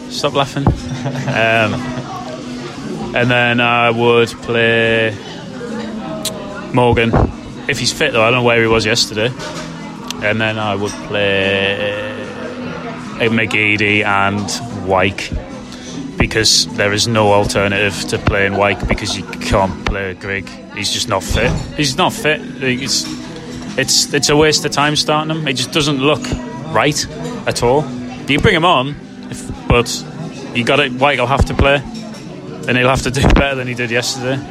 Stop 0.10 0.34
laughing. 0.34 0.66
Um, 0.66 1.74
and 3.16 3.30
then 3.30 3.62
I 3.62 3.92
would 3.92 4.30
play 4.30 5.16
Morgan 6.74 7.12
if 7.68 7.78
he's 7.78 7.94
fit 7.94 8.14
though. 8.14 8.24
I 8.24 8.32
don't 8.32 8.40
know 8.40 8.48
where 8.48 8.62
he 8.62 8.68
was 8.68 8.84
yesterday. 8.84 9.30
And 10.28 10.42
then 10.42 10.58
I 10.58 10.74
would 10.74 10.96
play 11.08 12.02
McGeady 13.20 14.04
and 14.04 14.88
Wyke 14.88 15.53
because 16.24 16.68
there 16.78 16.94
is 16.94 17.06
no 17.06 17.34
alternative 17.34 18.00
to 18.08 18.18
playing 18.18 18.56
Wyke 18.56 18.88
because 18.88 19.18
you 19.18 19.26
can't 19.26 19.86
play 19.86 20.14
Grigg. 20.14 20.48
He's 20.74 20.90
just 20.90 21.10
not 21.10 21.22
fit. 21.22 21.52
He's 21.76 21.98
not 21.98 22.14
fit. 22.14 22.40
It's 22.64 23.04
it's 23.78 24.14
it's 24.14 24.30
a 24.30 24.38
waste 24.38 24.64
of 24.64 24.72
time 24.72 24.96
starting 24.96 25.36
him. 25.36 25.46
It 25.50 25.56
just 25.56 25.74
doesn't 25.74 25.98
look 25.98 26.24
right 26.74 27.06
at 27.46 27.62
all. 27.62 27.84
You 28.30 28.40
bring 28.40 28.56
him 28.56 28.64
on, 28.64 28.96
if, 29.32 29.68
but 29.68 29.90
you 30.56 30.64
got 30.64 30.80
it. 30.80 30.94
Wyke 30.94 31.20
will 31.20 31.28
have 31.28 31.44
to 31.44 31.54
play, 31.54 31.82
and 32.70 32.78
he'll 32.78 32.88
have 32.88 33.02
to 33.02 33.12
do 33.20 33.22
better 33.34 33.56
than 33.56 33.68
he 33.68 33.74
did 33.74 33.92
yesterday. 33.92 34.42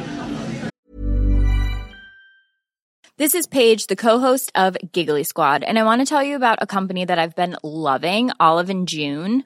This 3.17 3.33
is 3.33 3.47
Paige, 3.47 3.87
the 3.87 3.95
co-host 3.95 4.51
of 4.53 4.77
Giggly 4.91 5.23
Squad, 5.23 5.63
and 5.63 5.79
I 5.79 5.83
want 5.83 6.01
to 6.01 6.05
tell 6.05 6.21
you 6.21 6.35
about 6.35 6.59
a 6.61 6.67
company 6.67 7.03
that 7.03 7.17
I've 7.17 7.35
been 7.35 7.57
loving, 7.63 8.29
Olive 8.39 8.69
and 8.69 8.87
June. 8.87 9.45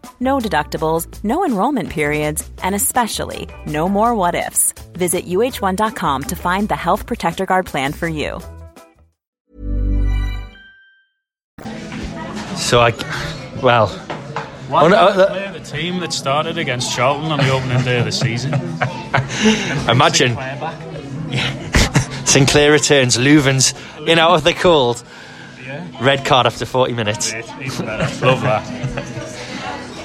No 0.21 0.37
deductibles, 0.37 1.07
no 1.23 1.43
enrollment 1.43 1.89
periods, 1.89 2.47
and 2.61 2.75
especially 2.75 3.49
no 3.65 3.89
more 3.89 4.13
what 4.13 4.35
ifs. 4.35 4.71
Visit 4.93 5.25
uh1.com 5.25 6.23
to 6.23 6.35
find 6.35 6.69
the 6.69 6.75
Health 6.75 7.07
Protector 7.07 7.47
Guard 7.47 7.65
plan 7.65 7.91
for 7.91 8.07
you. 8.07 8.39
So 12.55 12.79
I, 12.79 12.93
well, 13.63 13.87
Why 14.69 14.83
Oh, 14.83 14.87
no, 14.87 14.95
uh, 14.95 15.27
play 15.27 15.59
the 15.59 15.65
team 15.65 15.99
that 16.01 16.13
started 16.13 16.59
against 16.59 16.95
Charlton 16.95 17.31
on 17.31 17.39
the 17.39 17.49
opening 17.49 17.83
day 17.83 17.97
of 17.97 18.05
the 18.05 18.11
season? 18.11 18.53
imagine 19.89 20.37
Sinclair 22.25 22.71
returns, 22.71 23.17
Loovens 23.17 23.73
in 24.07 24.19
out 24.19 24.35
of 24.35 24.43
the 24.43 24.53
cold. 24.53 25.03
Red 25.99 26.25
card 26.25 26.45
after 26.45 26.65
40 26.65 26.93
minutes. 26.93 27.33
Love 28.21 28.41
that. 28.41 29.27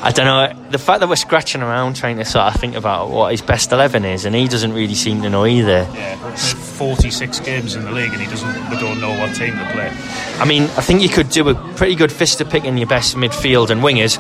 I 0.03 0.13
don't 0.13 0.27
know. 0.27 0.71
The 0.71 0.79
fact 0.79 1.01
that 1.01 1.09
we're 1.09 1.17
scratching 1.17 1.63
around 1.63 1.97
trying 1.97 2.19
to 2.19 2.25
sort 2.25 2.45
of 2.55 2.61
think 2.61 2.75
about 2.77 3.11
what 3.11 3.31
his 3.33 3.41
best 3.43 3.73
11 3.73 4.05
is, 4.05 4.25
and 4.25 4.35
he 4.37 4.47
doesn't 4.47 4.73
really 4.73 4.95
seem 4.95 5.23
to 5.23 5.31
know 5.31 5.47
either. 5.47 5.89
Yeah, 5.95 6.17
46 6.37 7.41
games 7.41 7.75
in 7.75 7.85
the 7.85 7.91
league 7.91 8.13
and 8.13 8.21
he 8.21 8.27
doesn't. 8.29 8.71
We 8.71 8.79
don't 8.79 9.01
know 9.01 9.19
what 9.19 9.35
team 9.35 9.53
to 9.57 9.65
play. 9.73 9.91
I 10.39 10.45
mean, 10.45 10.65
I 10.65 10.83
think 10.83 11.03
you 11.03 11.09
could 11.09 11.31
do 11.31 11.49
a 11.49 11.55
pretty 11.75 11.95
good 11.95 12.13
fist 12.13 12.41
of 12.41 12.51
picking 12.51 12.77
your 12.77 12.87
best 12.87 13.17
midfield 13.17 13.71
and 13.71 13.81
wingers, 13.81 14.19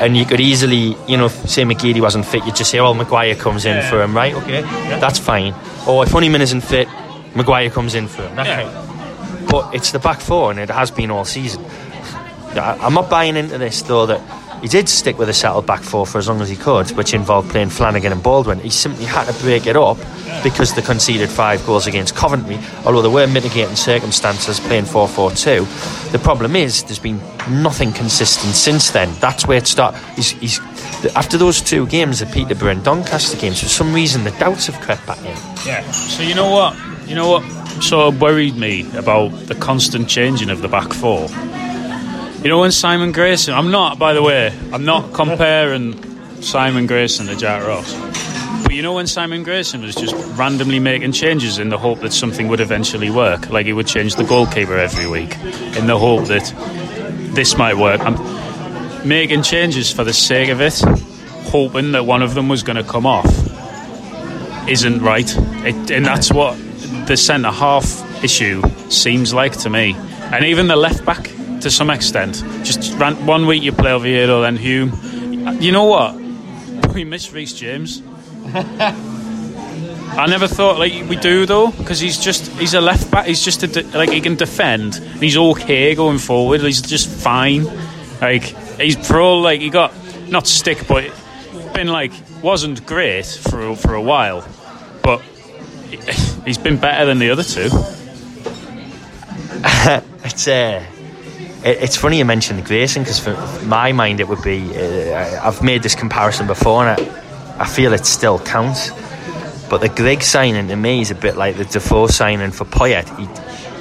and 0.00 0.16
you 0.16 0.24
could 0.26 0.40
easily, 0.40 0.96
you 1.06 1.16
know, 1.16 1.28
say 1.28 1.62
McGeady 1.62 2.00
wasn't 2.00 2.26
fit, 2.26 2.44
you'd 2.44 2.56
just 2.56 2.70
say, 2.70 2.80
well, 2.80 2.94
Maguire 2.94 3.34
comes 3.36 3.64
in 3.64 3.76
Yeah. 3.76 3.88
for 3.90 4.02
him, 4.02 4.14
right? 4.16 4.34
Okay, 4.34 4.62
that's 5.00 5.18
fine. 5.18 5.54
Or 5.86 6.02
if 6.04 6.10
Honeyman 6.10 6.42
isn't 6.42 6.62
fit, 6.62 6.88
Maguire 7.34 7.70
comes 7.70 7.94
in 7.94 8.08
for 8.08 8.22
him. 8.22 8.34
That's 8.36 8.48
Yeah. 8.48 8.68
fine. 8.68 9.46
But 9.46 9.74
it's 9.74 9.92
the 9.92 9.98
back 9.98 10.20
four, 10.20 10.50
and 10.50 10.58
it 10.58 10.68
has 10.70 10.90
been 10.90 11.10
all 11.10 11.24
season. 11.24 11.64
I'm 12.56 12.92
not 12.94 13.08
buying 13.08 13.36
into 13.36 13.56
this, 13.58 13.80
though, 13.82 14.04
that 14.06 14.20
he 14.62 14.68
did 14.68 14.88
stick 14.88 15.18
with 15.18 15.28
a 15.28 15.32
settled 15.32 15.66
back 15.66 15.82
four 15.82 16.06
for 16.06 16.18
as 16.18 16.28
long 16.28 16.40
as 16.40 16.48
he 16.48 16.54
could, 16.54 16.88
which 16.92 17.12
involved 17.12 17.50
playing 17.50 17.68
Flanagan 17.70 18.12
and 18.12 18.22
Baldwin. 18.22 18.60
He 18.60 18.70
simply 18.70 19.04
had 19.04 19.24
to 19.24 19.42
break 19.42 19.66
it 19.66 19.76
up 19.76 19.98
because 20.44 20.72
they 20.74 20.82
conceded 20.82 21.28
five 21.28 21.66
goals 21.66 21.88
against 21.88 22.14
Coventry, 22.14 22.58
although 22.86 23.02
there 23.02 23.10
were 23.10 23.26
mitigating 23.26 23.74
circumstances 23.74 24.60
playing 24.60 24.84
4 24.84 25.08
4 25.08 25.32
2. 25.32 25.66
The 26.12 26.20
problem 26.22 26.54
is 26.54 26.84
there's 26.84 27.00
been 27.00 27.20
nothing 27.50 27.92
consistent 27.92 28.54
since 28.54 28.92
then. 28.92 29.12
That's 29.18 29.48
where 29.48 29.58
it 29.58 29.66
started. 29.66 30.00
He's, 30.14 30.30
he's, 30.30 30.60
after 31.16 31.36
those 31.36 31.60
two 31.60 31.86
games, 31.88 32.20
the 32.20 32.26
Peterborough 32.26 32.70
and 32.70 32.84
Doncaster 32.84 33.36
games, 33.36 33.60
for 33.60 33.68
some 33.68 33.92
reason 33.92 34.22
the 34.22 34.30
doubts 34.32 34.66
have 34.66 34.80
crept 34.80 35.04
back 35.08 35.18
in. 35.18 35.36
Yeah. 35.66 35.82
So 35.90 36.22
you 36.22 36.36
know 36.36 36.50
what? 36.50 36.76
You 37.08 37.16
know 37.16 37.28
what 37.28 37.42
sort 37.82 38.14
of 38.14 38.20
worried 38.20 38.56
me 38.56 38.88
about 38.96 39.30
the 39.46 39.56
constant 39.56 40.08
changing 40.08 40.50
of 40.50 40.62
the 40.62 40.68
back 40.68 40.92
four. 40.92 41.26
You 42.42 42.48
know 42.48 42.58
when 42.58 42.72
Simon 42.72 43.12
Grayson. 43.12 43.54
I'm 43.54 43.70
not, 43.70 44.00
by 44.00 44.14
the 44.14 44.22
way. 44.22 44.52
I'm 44.72 44.84
not 44.84 45.12
comparing 45.12 46.42
Simon 46.42 46.88
Grayson 46.88 47.28
to 47.28 47.36
Jack 47.36 47.64
Ross. 47.64 47.94
But 48.64 48.74
you 48.74 48.82
know 48.82 48.94
when 48.94 49.06
Simon 49.06 49.44
Grayson 49.44 49.80
was 49.80 49.94
just 49.94 50.12
randomly 50.36 50.80
making 50.80 51.12
changes 51.12 51.60
in 51.60 51.68
the 51.68 51.78
hope 51.78 52.00
that 52.00 52.12
something 52.12 52.48
would 52.48 52.58
eventually 52.58 53.10
work, 53.10 53.50
like 53.50 53.66
he 53.66 53.72
would 53.72 53.86
change 53.86 54.16
the 54.16 54.24
goalkeeper 54.24 54.76
every 54.76 55.06
week, 55.06 55.36
in 55.76 55.86
the 55.86 55.96
hope 55.96 56.24
that 56.24 56.52
this 57.32 57.56
might 57.56 57.76
work. 57.76 58.00
I'm 58.00 59.06
making 59.06 59.44
changes 59.44 59.92
for 59.92 60.02
the 60.02 60.12
sake 60.12 60.48
of 60.48 60.60
it, 60.60 60.80
hoping 61.44 61.92
that 61.92 62.06
one 62.06 62.22
of 62.22 62.34
them 62.34 62.48
was 62.48 62.64
going 62.64 62.76
to 62.76 62.82
come 62.82 63.06
off 63.06 63.24
isn't 64.68 65.00
right. 65.00 65.32
It, 65.64 65.92
and 65.92 66.04
that's 66.04 66.32
what 66.32 66.58
the 67.06 67.16
centre 67.16 67.52
half 67.52 68.24
issue 68.24 68.62
seems 68.90 69.32
like 69.32 69.56
to 69.58 69.70
me. 69.70 69.94
And 70.32 70.44
even 70.44 70.66
the 70.66 70.74
left 70.74 71.04
back 71.04 71.30
to 71.62 71.70
some 71.70 71.90
extent. 71.90 72.44
Just 72.64 72.94
ran, 72.98 73.26
one 73.26 73.46
week 73.46 73.62
you 73.62 73.72
play 73.72 73.92
Oviedo, 73.92 74.42
then 74.42 74.56
Hume. 74.56 74.92
You 75.60 75.72
know 75.72 75.84
what? 75.84 76.20
We 76.92 77.04
miss 77.04 77.32
Reece 77.32 77.54
James. 77.54 78.02
I 80.14 80.26
never 80.28 80.46
thought 80.46 80.78
like 80.78 80.92
we 81.08 81.16
do 81.16 81.46
though, 81.46 81.70
because 81.70 82.00
he's 82.00 82.18
just 82.18 82.52
he's 82.58 82.74
a 82.74 82.82
left 82.82 83.10
back. 83.10 83.24
He's 83.24 83.42
just 83.42 83.62
a 83.62 83.66
de- 83.66 83.96
like 83.96 84.10
he 84.10 84.20
can 84.20 84.34
defend. 84.34 84.96
He's 84.96 85.38
okay 85.38 85.94
going 85.94 86.18
forward. 86.18 86.60
He's 86.60 86.82
just 86.82 87.08
fine. 87.08 87.64
Like 88.20 88.42
he's 88.78 88.96
pro. 88.96 89.38
Like 89.38 89.62
he 89.62 89.70
got 89.70 89.94
not 90.28 90.46
stick, 90.46 90.86
but 90.86 91.10
been 91.72 91.88
like 91.88 92.12
wasn't 92.42 92.84
great 92.84 93.24
for 93.24 93.74
for 93.74 93.94
a 93.94 94.02
while, 94.02 94.46
but 95.02 95.20
he's 96.44 96.58
been 96.58 96.76
better 96.76 97.06
than 97.06 97.18
the 97.18 97.30
other 97.30 97.44
two. 97.44 97.70
It's 100.24 100.46
uh, 100.46 100.84
it's 101.64 101.96
funny 101.96 102.18
you 102.18 102.24
mentioned 102.24 102.64
Grayson 102.64 103.02
because 103.02 103.18
for 103.18 103.34
my 103.64 103.92
mind 103.92 104.20
it 104.20 104.28
would 104.28 104.42
be 104.42 104.76
uh, 104.76 105.46
I've 105.46 105.62
made 105.62 105.82
this 105.82 105.94
comparison 105.94 106.46
before 106.46 106.86
and 106.86 107.00
I, 107.00 107.62
I 107.62 107.66
feel 107.66 107.92
it 107.92 108.04
still 108.04 108.38
counts. 108.38 108.90
But 109.70 109.80
the 109.80 109.88
Grigg 109.88 110.22
signing 110.22 110.68
to 110.68 110.76
me 110.76 111.00
is 111.00 111.10
a 111.10 111.14
bit 111.14 111.36
like 111.36 111.56
the 111.56 111.64
Defoe 111.64 112.06
signing 112.08 112.50
for 112.50 112.64
Poyet. 112.64 113.08
He, 113.16 113.24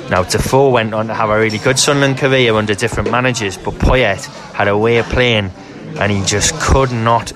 now 0.09 0.23
Defoe 0.23 0.69
went 0.69 0.93
on 0.93 1.07
to 1.07 1.13
have 1.13 1.29
a 1.29 1.37
really 1.37 1.57
good 1.57 1.77
Sunderland 1.77 2.17
career 2.17 2.55
under 2.55 2.75
different 2.75 3.11
managers, 3.11 3.57
but 3.57 3.73
Poyet 3.73 4.25
had 4.53 4.67
a 4.67 4.77
way 4.77 4.99
of 4.99 5.05
playing, 5.07 5.51
and 5.99 6.11
he 6.11 6.23
just 6.23 6.53
could 6.61 6.91
not 6.91 7.33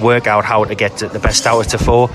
work 0.00 0.26
out 0.26 0.44
how 0.44 0.64
to 0.64 0.74
get 0.74 0.96
the 0.98 1.18
best 1.18 1.46
out 1.46 1.60
of 1.64 1.70
Defoe. 1.70 2.08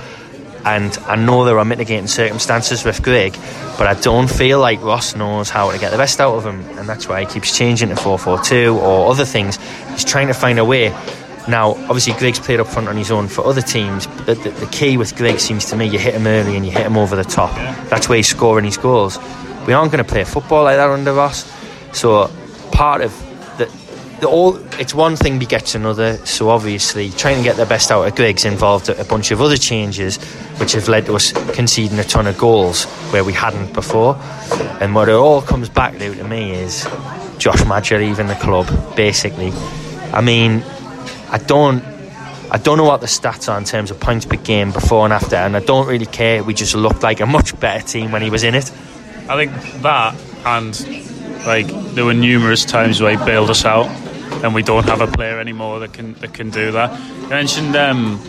And 0.65 0.97
I 1.05 1.15
know 1.15 1.43
there 1.43 1.59
are 1.59 1.65
mitigating 1.65 2.07
circumstances 2.07 2.85
with 2.85 3.03
Grigg, 3.03 3.33
but 3.77 3.87
I 3.87 3.95
don't 3.99 4.29
feel 4.29 4.59
like 4.59 4.81
Ross 4.81 5.15
knows 5.15 5.49
how 5.49 5.71
to 5.71 5.77
get 5.77 5.91
the 5.91 5.97
best 5.97 6.21
out 6.21 6.35
of 6.35 6.45
him, 6.45 6.61
and 6.77 6.87
that's 6.87 7.07
why 7.07 7.21
he 7.21 7.25
keeps 7.25 7.57
changing 7.57 7.89
to 7.89 7.95
4 7.95 8.17
4 8.17 8.41
2 8.41 8.77
or 8.79 9.11
other 9.11 9.25
things. 9.25 9.57
He's 9.91 10.05
trying 10.05 10.27
to 10.27 10.33
find 10.33 10.59
a 10.59 10.65
way. 10.65 10.89
Now, 11.47 11.71
obviously, 11.71 12.13
Grigg's 12.13 12.39
played 12.39 12.61
up 12.61 12.67
front 12.67 12.87
on 12.87 12.95
his 12.95 13.11
own 13.11 13.27
for 13.27 13.45
other 13.45 13.61
teams, 13.61 14.07
but 14.07 14.41
the, 14.43 14.51
the, 14.51 14.65
key 14.67 14.95
with 14.95 15.13
Greg 15.17 15.39
seems 15.39 15.65
to 15.65 15.75
me 15.75 15.85
you 15.85 15.99
hit 15.99 16.13
him 16.13 16.25
early 16.25 16.55
and 16.55 16.65
you 16.65 16.71
hit 16.71 16.85
him 16.85 16.95
over 16.95 17.17
the 17.17 17.25
top. 17.25 17.53
That's 17.89 18.07
where 18.07 18.15
he's 18.15 18.29
scoring 18.29 18.63
his 18.63 18.77
goals. 18.77 19.19
We 19.67 19.73
aren't 19.73 19.91
going 19.91 20.03
to 20.03 20.09
play 20.09 20.23
football 20.23 20.63
like 20.63 20.77
that 20.77 20.89
under 20.89 21.13
Ross, 21.13 21.51
so 21.91 22.31
part 22.71 23.01
of 23.01 23.11
all 24.23 24.55
it's 24.79 24.93
one 24.93 25.15
thing 25.15 25.39
begets 25.39 25.75
another. 25.75 26.17
So 26.25 26.49
obviously, 26.49 27.09
trying 27.11 27.37
to 27.37 27.43
get 27.43 27.55
the 27.55 27.65
best 27.65 27.91
out 27.91 28.07
of 28.07 28.15
Grigg's 28.15 28.45
involved 28.45 28.89
a 28.89 29.03
bunch 29.03 29.31
of 29.31 29.41
other 29.41 29.57
changes, 29.57 30.17
which 30.59 30.73
have 30.73 30.87
led 30.87 31.05
to 31.07 31.15
us 31.15 31.31
conceding 31.53 31.99
a 31.99 32.03
ton 32.03 32.27
of 32.27 32.37
goals 32.37 32.85
where 33.11 33.23
we 33.23 33.33
hadn't 33.33 33.73
before. 33.73 34.15
And 34.81 34.95
what 34.95 35.09
it 35.09 35.15
all 35.15 35.41
comes 35.41 35.69
back 35.69 35.97
to 35.97 36.15
to 36.15 36.23
me 36.23 36.51
is 36.51 36.87
Josh 37.37 37.65
Maja 37.65 37.97
leaving 37.97 38.27
the 38.27 38.35
club. 38.35 38.67
Basically, 38.95 39.51
I 40.11 40.21
mean, 40.21 40.63
I 41.29 41.37
don't. 41.37 41.83
I 42.51 42.57
don't 42.57 42.77
know 42.77 42.83
what 42.83 43.01
the 43.01 43.07
stats 43.07 43.51
are 43.51 43.57
in 43.57 43.63
terms 43.63 43.89
of 43.89 43.99
points 43.99 44.25
per 44.25 44.35
game 44.35 44.71
before 44.71 45.05
and 45.05 45.13
after, 45.13 45.37
and 45.37 45.55
I 45.57 45.59
don't 45.59 45.87
really 45.87 46.05
care. 46.05 46.43
We 46.43 46.53
just 46.53 46.75
looked 46.75 47.01
like 47.01 47.19
a 47.19 47.25
much 47.25 47.59
better 47.59 47.83
team 47.85 48.11
when 48.11 48.21
he 48.21 48.29
was 48.29 48.43
in 48.43 48.53
it. 48.53 48.71
I 49.27 49.37
think 49.37 49.81
that 49.81 50.15
and 50.45 50.75
like 51.45 51.67
there 51.93 52.05
were 52.05 52.13
numerous 52.13 52.65
times 52.65 53.01
where 53.01 53.17
he 53.17 53.25
bailed 53.25 53.49
us 53.49 53.65
out, 53.65 53.87
and 54.43 54.53
we 54.53 54.63
don't 54.63 54.85
have 54.85 55.01
a 55.01 55.07
player 55.07 55.39
anymore 55.39 55.79
that 55.79 55.93
can 55.93 56.13
that 56.15 56.33
can 56.33 56.49
do 56.49 56.71
that. 56.71 56.99
You 57.21 57.29
mentioned 57.29 57.75
um, 57.75 58.19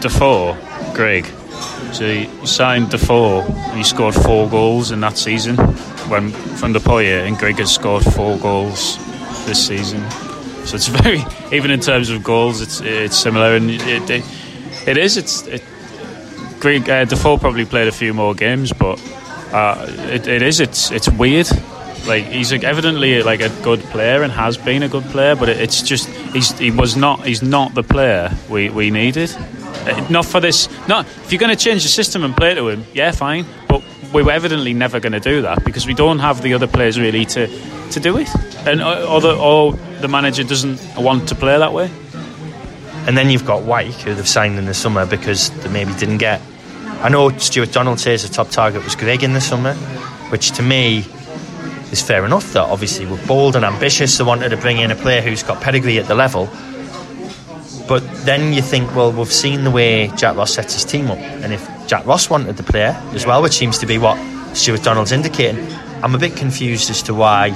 Defoe, 0.00 0.56
Grigg. 0.94 1.26
So 1.92 2.04
you 2.04 2.46
signed 2.46 2.90
Defoe, 2.90 3.42
and 3.42 3.78
he 3.78 3.84
scored 3.84 4.14
four 4.14 4.48
goals 4.48 4.90
in 4.90 5.00
that 5.00 5.16
season 5.16 5.56
when 6.08 6.30
from 6.30 6.72
the 6.72 6.80
Poya, 6.80 7.26
and 7.26 7.38
Grigg 7.38 7.58
has 7.58 7.72
scored 7.72 8.04
four 8.04 8.36
goals 8.38 8.98
this 9.46 9.66
season. 9.66 10.00
So 10.66 10.76
it's 10.76 10.88
very, 11.02 11.22
even 11.52 11.70
in 11.70 11.80
terms 11.80 12.10
of 12.10 12.22
goals, 12.22 12.60
it's 12.60 12.80
it's 12.80 13.16
similar, 13.16 13.56
and 13.56 13.70
it 13.70 14.10
it, 14.10 14.24
it 14.86 14.98
is. 14.98 15.16
It's 15.16 15.46
it, 15.46 15.62
Grigg 16.60 16.88
uh, 16.88 17.04
Defoe 17.04 17.38
probably 17.38 17.64
played 17.64 17.88
a 17.88 17.92
few 17.92 18.14
more 18.14 18.34
games, 18.34 18.72
but 18.72 18.98
uh, 19.52 19.86
it, 20.10 20.26
it 20.26 20.42
is. 20.42 20.60
It's 20.60 20.90
it's 20.90 21.08
weird. 21.08 21.48
Like 22.06 22.24
he's 22.24 22.52
like 22.52 22.64
evidently 22.64 23.22
like 23.22 23.40
a 23.40 23.48
good 23.62 23.80
player 23.80 24.22
and 24.22 24.32
has 24.32 24.56
been 24.56 24.82
a 24.82 24.88
good 24.88 25.04
player, 25.04 25.34
but 25.34 25.48
it, 25.48 25.60
it's 25.60 25.82
just 25.82 26.08
he's 26.34 26.56
he 26.58 26.70
was 26.70 26.96
not 26.96 27.24
he's 27.24 27.42
not 27.42 27.74
the 27.74 27.82
player 27.82 28.30
we, 28.50 28.68
we 28.70 28.90
needed. 28.90 29.34
Uh, 29.86 30.06
Not 30.10 30.24
for 30.24 30.40
this. 30.40 30.68
Not 30.88 31.06
if 31.06 31.32
you're 31.32 31.38
going 31.38 31.54
to 31.54 31.62
change 31.62 31.82
the 31.82 31.88
system 31.88 32.24
and 32.24 32.36
play 32.36 32.54
to 32.54 32.68
him, 32.68 32.84
yeah, 32.92 33.10
fine. 33.10 33.44
But 33.68 33.82
we 34.12 34.22
were 34.22 34.32
evidently 34.32 34.72
never 34.72 35.00
going 35.00 35.12
to 35.12 35.20
do 35.20 35.42
that 35.42 35.64
because 35.64 35.86
we 35.86 35.94
don't 35.94 36.20
have 36.20 36.42
the 36.42 36.54
other 36.54 36.66
players 36.66 36.98
really 36.98 37.24
to, 37.26 37.48
to 37.90 38.00
do 38.00 38.16
it, 38.16 38.28
and 38.66 38.80
uh, 38.80 39.06
or 39.10 39.20
the, 39.20 39.36
or 39.36 39.72
the 40.00 40.08
manager 40.08 40.44
doesn't 40.44 40.80
want 40.96 41.28
to 41.28 41.34
play 41.34 41.58
that 41.58 41.72
way. 41.72 41.90
And 43.06 43.18
then 43.18 43.28
you've 43.28 43.44
got 43.44 43.62
Wyke, 43.64 43.92
who 43.92 44.14
they've 44.14 44.26
signed 44.28 44.58
in 44.58 44.64
the 44.64 44.74
summer 44.74 45.04
because 45.04 45.50
they 45.62 45.68
maybe 45.68 45.92
didn't 45.94 46.18
get. 46.18 46.40
I 47.02 47.10
know 47.10 47.28
Stuart 47.36 47.72
Donald 47.72 48.00
says 48.00 48.26
the 48.26 48.32
top 48.32 48.48
target 48.48 48.82
was 48.84 48.94
Grigg 48.96 49.22
in 49.22 49.34
the 49.34 49.40
summer, 49.40 49.74
which 50.30 50.52
to 50.52 50.62
me 50.62 51.04
is 51.94 52.02
fair 52.06 52.24
enough. 52.26 52.52
That 52.52 52.64
obviously 52.68 53.06
were 53.06 53.20
bold 53.26 53.56
and 53.56 53.64
ambitious. 53.64 54.18
They 54.18 54.24
wanted 54.24 54.50
to 54.50 54.56
bring 54.58 54.78
in 54.78 54.90
a 54.90 54.94
player 54.96 55.20
who's 55.22 55.42
got 55.42 55.62
pedigree 55.62 55.98
at 55.98 56.06
the 56.06 56.14
level. 56.14 56.48
But 57.88 58.02
then 58.24 58.52
you 58.54 58.62
think, 58.62 58.94
well, 58.96 59.12
we've 59.12 59.32
seen 59.32 59.64
the 59.64 59.70
way 59.70 60.08
Jack 60.16 60.36
Ross 60.36 60.54
sets 60.54 60.72
his 60.74 60.84
team 60.84 61.10
up, 61.10 61.18
and 61.18 61.52
if 61.52 61.62
Jack 61.86 62.06
Ross 62.06 62.30
wanted 62.30 62.56
the 62.56 62.62
player 62.62 62.96
as 63.12 63.26
well, 63.26 63.42
which 63.42 63.52
seems 63.52 63.78
to 63.78 63.86
be 63.86 63.98
what 63.98 64.16
Stuart 64.56 64.82
Donald's 64.82 65.12
indicating, 65.12 65.66
I'm 66.02 66.14
a 66.14 66.18
bit 66.18 66.34
confused 66.34 66.88
as 66.88 67.02
to 67.02 67.14
why 67.14 67.50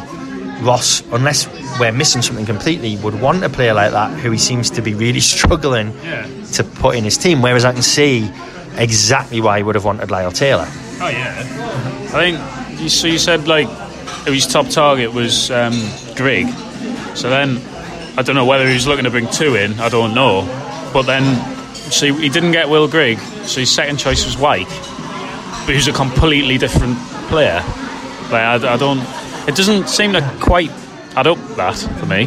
Ross, 0.62 1.00
unless 1.12 1.46
we're 1.80 1.92
missing 1.92 2.20
something 2.20 2.44
completely, 2.44 2.96
would 2.98 3.18
want 3.22 3.42
a 3.42 3.48
player 3.48 3.72
like 3.72 3.92
that 3.92 4.18
who 4.20 4.30
he 4.30 4.38
seems 4.38 4.68
to 4.72 4.82
be 4.82 4.92
really 4.92 5.20
struggling 5.34 5.92
Yeah. 6.02 6.26
to 6.52 6.62
put 6.64 6.96
in 6.96 7.04
his 7.04 7.16
team. 7.16 7.40
Whereas 7.40 7.64
I 7.64 7.72
can 7.72 7.82
see 7.82 8.30
exactly 8.76 9.40
why 9.40 9.58
he 9.58 9.62
would 9.62 9.76
have 9.76 9.84
wanted 9.86 10.10
Lyle 10.10 10.30
Taylor. 10.32 10.66
Oh 11.00 11.08
yeah. 11.08 11.34
I 12.12 12.32
think 12.32 12.90
so. 12.90 13.06
You 13.06 13.18
said 13.18 13.48
like 13.48 13.68
his 14.26 14.46
top 14.46 14.68
target 14.68 15.12
was 15.12 15.50
um, 15.50 15.72
Grigg. 16.14 16.48
So 17.16 17.30
then 17.30 17.58
I 18.18 18.22
don't 18.22 18.34
know 18.34 18.46
whether 18.46 18.66
he 18.66 18.74
was 18.74 18.86
looking 18.86 19.04
to 19.04 19.10
bring 19.10 19.28
two 19.28 19.54
in. 19.54 19.78
I 19.80 19.88
don't 19.88 20.14
know. 20.14 20.42
But 20.92 21.02
then 21.02 21.24
so 21.90 22.12
he 22.12 22.28
didn't 22.28 22.52
get 22.52 22.68
Will 22.68 22.88
Grigg. 22.88 23.18
So 23.46 23.60
his 23.60 23.70
second 23.74 23.98
choice 23.98 24.24
was 24.24 24.36
Wyke, 24.36 24.68
but 24.68 25.74
who's 25.74 25.88
a 25.88 25.92
completely 25.92 26.58
different 26.58 26.98
player. 27.28 27.60
Like 28.30 28.34
I, 28.34 28.74
I 28.74 28.76
don't. 28.76 29.00
It 29.48 29.56
doesn't 29.56 29.88
seem 29.88 30.12
to 30.12 30.36
quite 30.40 30.70
add 31.16 31.26
up 31.26 31.38
that 31.56 31.76
for 31.98 32.06
me. 32.06 32.26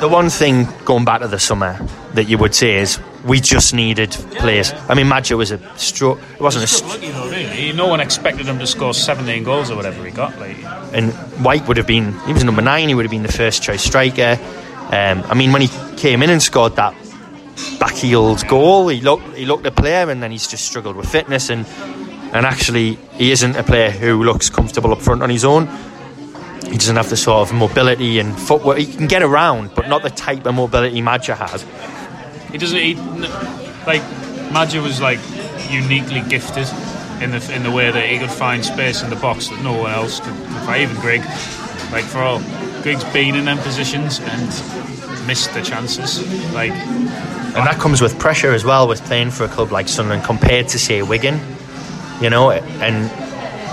The 0.00 0.08
one 0.08 0.28
thing 0.28 0.66
going 0.84 1.04
back 1.04 1.22
to 1.22 1.28
the 1.28 1.38
summer 1.38 1.78
that 2.14 2.24
you 2.24 2.36
would 2.38 2.54
say 2.54 2.76
is 2.76 2.98
we 3.24 3.40
just 3.40 3.72
needed 3.74 4.10
players. 4.38 4.72
I 4.88 4.94
mean, 4.94 5.08
Maja 5.08 5.36
was 5.36 5.50
a 5.50 5.78
stroke. 5.78 6.18
It 6.34 6.40
wasn't 6.40 6.64
a. 6.64 6.66
St- 6.66 6.88
Lucky 6.90 7.10
though, 7.10 7.30
really. 7.30 7.72
No 7.72 7.86
one 7.86 8.00
expected 8.00 8.46
him 8.46 8.58
to 8.58 8.66
score 8.66 8.92
17 8.92 9.42
goals 9.44 9.70
or 9.70 9.76
whatever 9.76 10.04
he 10.04 10.10
got. 10.10 10.38
Like 10.38 10.56
and 10.92 11.14
Wyke 11.44 11.66
would 11.68 11.76
have 11.76 11.86
been. 11.86 12.12
He 12.20 12.32
was 12.32 12.44
number 12.44 12.62
nine. 12.62 12.88
He 12.88 12.94
would 12.94 13.04
have 13.04 13.10
been 13.10 13.22
the 13.22 13.32
first 13.32 13.62
choice 13.62 13.82
striker. 13.82 14.38
Um, 14.86 15.24
I 15.24 15.34
mean, 15.34 15.52
when 15.52 15.62
he 15.62 15.68
came 15.96 16.22
in 16.22 16.30
and 16.30 16.42
scored 16.42 16.76
that 16.76 16.94
backheeled 17.78 18.46
goal, 18.48 18.88
he 18.88 19.00
looked 19.00 19.34
he 19.34 19.46
looked 19.46 19.66
a 19.66 19.70
player, 19.70 20.10
and 20.10 20.22
then 20.22 20.30
he's 20.30 20.46
just 20.46 20.66
struggled 20.66 20.96
with 20.96 21.08
fitness 21.08 21.50
and 21.50 21.66
and 22.32 22.44
actually 22.44 22.98
he 23.14 23.30
isn't 23.30 23.56
a 23.56 23.62
player 23.62 23.90
who 23.90 24.22
looks 24.22 24.50
comfortable 24.50 24.92
up 24.92 25.00
front 25.00 25.22
on 25.22 25.30
his 25.30 25.44
own. 25.44 25.68
He 26.64 26.76
doesn't 26.76 26.96
have 26.96 27.08
the 27.08 27.16
sort 27.16 27.48
of 27.48 27.54
mobility 27.54 28.18
and 28.18 28.38
footwork. 28.38 28.78
He 28.78 28.86
can 28.86 29.06
get 29.06 29.22
around, 29.22 29.74
but 29.74 29.88
not 29.88 30.02
the 30.02 30.10
type 30.10 30.44
of 30.46 30.54
mobility 30.54 31.00
Maja 31.00 31.34
has. 31.34 31.64
he 32.50 32.58
doesn't. 32.58 32.78
He, 32.78 32.94
like 33.86 34.02
Maja 34.52 34.82
was 34.82 35.00
like 35.00 35.20
uniquely 35.70 36.22
gifted 36.28 36.66
in 37.22 37.30
the 37.30 37.52
in 37.54 37.62
the 37.62 37.70
way 37.70 37.90
that 37.90 38.08
he 38.08 38.18
could 38.18 38.30
find 38.30 38.64
space 38.64 39.02
in 39.02 39.10
the 39.10 39.16
box 39.16 39.48
that 39.48 39.62
no 39.62 39.72
one 39.72 39.92
else 39.92 40.20
could, 40.20 40.34
could 40.34 40.62
find. 40.66 40.82
Even 40.82 40.96
Grigg, 40.96 41.22
like 41.92 42.04
for 42.04 42.18
all 42.18 42.40
Grigg's 42.82 43.04
been 43.12 43.34
in 43.34 43.44
them 43.44 43.58
positions 43.58 44.20
and 44.20 44.46
missed 45.26 45.52
the 45.54 45.62
chances. 45.62 46.20
Like 46.52 46.72
And 46.72 47.66
that 47.66 47.78
comes 47.78 48.00
with 48.00 48.18
pressure 48.18 48.52
as 48.52 48.64
well 48.64 48.86
with 48.86 49.02
playing 49.04 49.30
for 49.30 49.44
a 49.44 49.48
club 49.48 49.72
like 49.72 49.88
Sunderland 49.88 50.24
compared 50.24 50.68
to 50.68 50.78
say 50.78 51.02
Wigan, 51.02 51.40
you 52.20 52.30
know, 52.30 52.50
and 52.50 53.10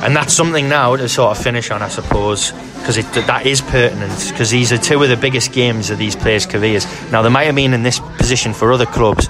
and 0.03 0.15
that's 0.15 0.34
something 0.34 0.67
now 0.67 0.95
to 0.97 1.08
sort 1.08 1.38
of 1.38 1.41
finish 1.41 1.71
on, 1.71 1.82
I 1.82 1.88
suppose, 1.88 2.51
because 2.79 2.97
that 3.27 3.45
is 3.45 3.62
pertinent 3.62 4.29
because 4.29 4.49
these 4.51 4.73
are 4.73 4.77
two 4.77 5.01
of 5.01 5.08
the 5.08 5.15
biggest 5.15 5.53
games 5.53 5.89
of 5.89 5.97
these 5.97 6.15
players' 6.15 6.45
careers. 6.45 6.86
Now 7.12 7.21
they 7.21 7.29
might 7.29 7.45
have 7.45 7.56
been 7.56 7.73
in 7.73 7.84
this 7.84 7.99
position 8.17 8.53
for 8.53 8.73
other 8.73 8.86
clubs, 8.86 9.29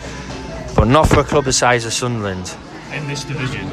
but 0.76 0.86
not 0.86 1.08
for 1.08 1.20
a 1.20 1.24
club 1.24 1.46
the 1.46 1.54
size 1.54 1.86
of 1.86 1.94
Sunderland. 1.94 2.56
in 2.92 3.08
this 3.08 3.24
division, 3.24 3.70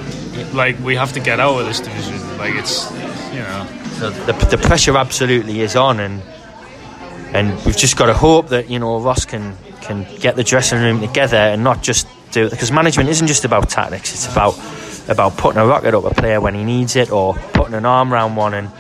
like 0.53 0.79
we 0.81 0.97
have 0.97 1.13
to 1.13 1.21
get 1.21 1.41
out 1.41 1.59
of 1.59 1.67
this 1.67 1.81
division. 1.81 2.19
Like 2.39 2.55
it's 2.55 2.91
you 3.33 3.41
know. 3.41 3.67
The, 4.01 4.33
the 4.51 4.57
pressure 4.57 4.97
absolutely 4.97 5.61
is 5.61 5.77
on, 5.77 6.01
and 6.01 6.23
and 7.35 7.53
we've 7.67 7.77
just 7.77 7.97
got 7.97 8.07
to 8.07 8.15
hope 8.15 8.49
that 8.49 8.71
you 8.71 8.79
know 8.79 9.01
Ross 9.01 9.25
can 9.25 9.57
can 9.83 10.07
get 10.21 10.37
the 10.37 10.45
dressing 10.45 10.81
room 10.81 11.01
together 11.01 11.37
and 11.37 11.63
not 11.63 11.83
just 11.83 12.07
do 12.33 12.47
it 12.47 12.51
because 12.51 12.73
management 12.73 13.09
isn't 13.11 13.27
just 13.27 13.45
about 13.45 13.69
tactics; 13.69 14.13
it's 14.15 14.31
about 14.31 14.59
about 15.09 15.37
putting 15.37 15.61
a 15.61 15.67
rocket 15.67 15.95
up 15.95 16.05
a 16.05 16.15
player 16.15 16.41
when 16.41 16.55
he 16.55 16.65
needs 16.65 16.97
it 16.97 17.11
or 17.11 17.35
putting 17.53 17.75
an 17.75 17.85
arm 17.85 18.13
around 18.13 18.37
one 18.37 18.55
and. 18.55 18.71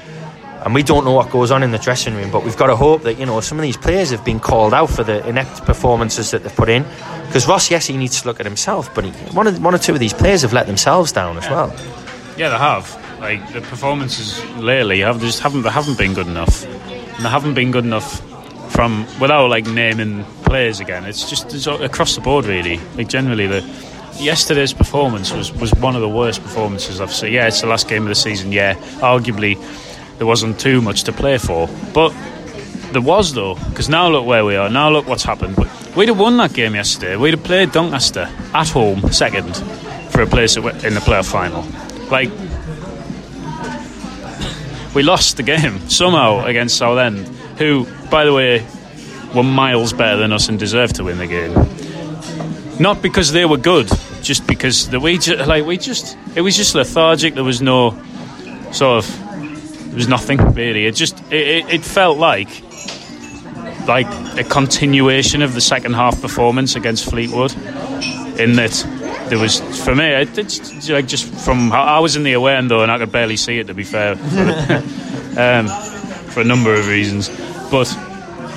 And 0.62 0.75
we 0.75 0.83
don't 0.83 1.05
know 1.05 1.12
what 1.12 1.31
goes 1.31 1.51
on 1.51 1.62
in 1.62 1.70
the 1.70 1.79
dressing 1.79 2.14
room, 2.14 2.31
but 2.31 2.44
we've 2.44 2.57
got 2.57 2.66
to 2.66 2.77
hope 2.77 3.03
that 3.03 3.18
you 3.18 3.25
know 3.25 3.40
some 3.40 3.59
of 3.59 3.62
these 3.62 3.79
players 3.79 4.11
have 4.11 4.25
been 4.25 4.40
called 4.40 4.75
out 4.75 4.90
for 4.90 5.03
the 5.03 5.27
inept 5.27 5.64
performances 5.64 6.31
that 6.33 6.42
they've 6.42 6.55
put 6.55 6.68
in. 6.68 6.85
Because 7.27 7.49
Ross, 7.49 7.70
yes, 7.70 7.87
he 7.87 7.96
needs 7.96 8.20
to 8.20 8.29
look 8.29 8.40
at 8.40 8.46
himself, 8.46 8.94
but 8.94 9.05
he, 9.05 9.11
one, 9.35 9.46
of, 9.46 9.62
one 9.62 9.75
or 9.75 9.79
two 9.79 9.94
of 9.94 10.01
these 10.01 10.12
players 10.12 10.42
have 10.42 10.53
let 10.53 10.66
themselves 10.66 11.12
down 11.12 11.38
as 11.38 11.49
well. 11.49 11.75
Yeah, 12.37 12.51
they 12.51 12.59
have. 12.59 13.20
Like 13.20 13.53
the 13.53 13.61
performances 13.61 14.44
lately 14.57 15.01
have 15.01 15.20
just 15.20 15.40
haven't 15.40 15.62
they 15.62 15.70
haven't 15.70 15.99
been 15.99 16.14
good 16.14 16.27
enough, 16.27 16.64
and 16.64 17.25
they 17.25 17.29
haven't 17.29 17.55
been 17.55 17.70
good 17.70 17.85
enough 17.85 18.20
from 18.70 19.07
without 19.20 19.49
like 19.49 19.66
naming 19.66 20.25
players 20.44 20.81
again. 20.81 21.05
It's 21.05 21.29
just 21.29 21.53
it's 21.53 21.66
across 21.66 22.14
the 22.14 22.23
board 22.23 22.46
really. 22.46 22.79
Like 22.96 23.09
generally, 23.09 23.46
the 23.46 23.61
yesterday's 24.18 24.73
performance 24.73 25.33
was 25.33 25.53
was 25.53 25.75
one 25.75 25.94
of 25.94 26.01
the 26.01 26.09
worst 26.09 26.42
performances 26.42 27.01
I've 27.01 27.12
seen. 27.12 27.33
Yeah, 27.33 27.49
it's 27.49 27.61
the 27.61 27.66
last 27.66 27.88
game 27.88 28.03
of 28.03 28.09
the 28.09 28.14
season. 28.14 28.53
Yeah, 28.53 28.75
arguably 29.01 29.57
there 30.20 30.26
wasn't 30.26 30.61
too 30.61 30.83
much 30.83 31.04
to 31.04 31.14
play 31.14 31.38
for, 31.38 31.66
but 31.94 32.11
there 32.92 33.00
was 33.00 33.33
though. 33.33 33.54
Because 33.54 33.88
now 33.88 34.10
look 34.10 34.27
where 34.27 34.44
we 34.44 34.54
are. 34.54 34.68
Now 34.68 34.90
look 34.90 35.08
what's 35.08 35.23
happened. 35.23 35.56
We'd 35.96 36.08
have 36.08 36.21
won 36.21 36.37
that 36.37 36.52
game 36.52 36.75
yesterday. 36.75 37.16
We'd 37.16 37.33
have 37.33 37.42
played 37.42 37.73
Doncaster 37.73 38.31
at 38.52 38.68
home 38.68 39.10
second 39.12 39.56
for 40.10 40.21
a 40.21 40.27
place 40.27 40.58
in 40.58 40.62
the 40.62 41.00
playoff 41.00 41.31
final. 41.31 41.62
Like 42.10 42.29
we 44.94 45.02
lost 45.02 45.38
the 45.38 45.42
game 45.42 45.88
somehow 45.88 46.44
against 46.44 46.77
Southend, 46.77 47.27
who, 47.56 47.87
by 48.10 48.27
the 48.27 48.35
way, 48.35 48.66
were 49.35 49.42
miles 49.42 49.94
better 49.94 50.18
than 50.18 50.35
us 50.35 50.50
and 50.50 50.58
deserved 50.58 50.96
to 50.96 51.04
win 51.04 51.16
the 51.16 51.27
game. 51.27 51.54
Not 52.79 53.00
because 53.00 53.33
they 53.33 53.46
were 53.46 53.56
good, 53.56 53.90
just 54.21 54.46
because 54.46 54.90
the 54.90 55.00
we 55.00 55.16
just, 55.16 55.48
like 55.48 55.64
we 55.64 55.79
just 55.79 56.18
it 56.35 56.42
was 56.42 56.58
just 56.58 56.75
lethargic. 56.75 57.33
There 57.33 57.42
was 57.42 57.62
no 57.62 57.98
sort 58.71 59.02
of 59.02 59.29
there 59.91 59.97
was 59.97 60.09
nothing 60.09 60.38
really. 60.55 60.87
It 60.87 60.95
just 60.95 61.21
it, 61.33 61.47
it, 61.49 61.69
it 61.69 61.85
felt 61.85 62.17
like 62.17 62.49
like 63.88 64.07
a 64.38 64.45
continuation 64.45 65.43
of 65.43 65.55
the 65.55 65.61
second 65.61 65.95
half 65.95 66.21
performance 66.21 66.77
against 66.77 67.11
Fleetwood, 67.11 67.53
in 68.38 68.55
that 68.55 68.73
there 69.29 69.38
was 69.38 69.61
for 69.85 69.95
me 69.95 70.07
it, 70.07 70.38
it's 70.38 70.88
like 70.88 71.07
just 71.07 71.27
from 71.45 71.73
I 71.73 71.99
was 71.99 72.17
in 72.17 72.23
the 72.23 72.33
away 72.35 72.55
end 72.55 72.71
though 72.71 72.83
and 72.83 72.91
I 72.91 72.99
could 72.99 73.13
barely 73.13 73.37
see 73.37 73.59
it 73.59 73.67
to 73.67 73.75
be 73.75 73.85
fair, 73.85 74.13
um, 75.37 75.67
for 76.31 76.41
a 76.41 76.45
number 76.45 76.73
of 76.73 76.88
reasons, 76.88 77.29
but 77.71 77.88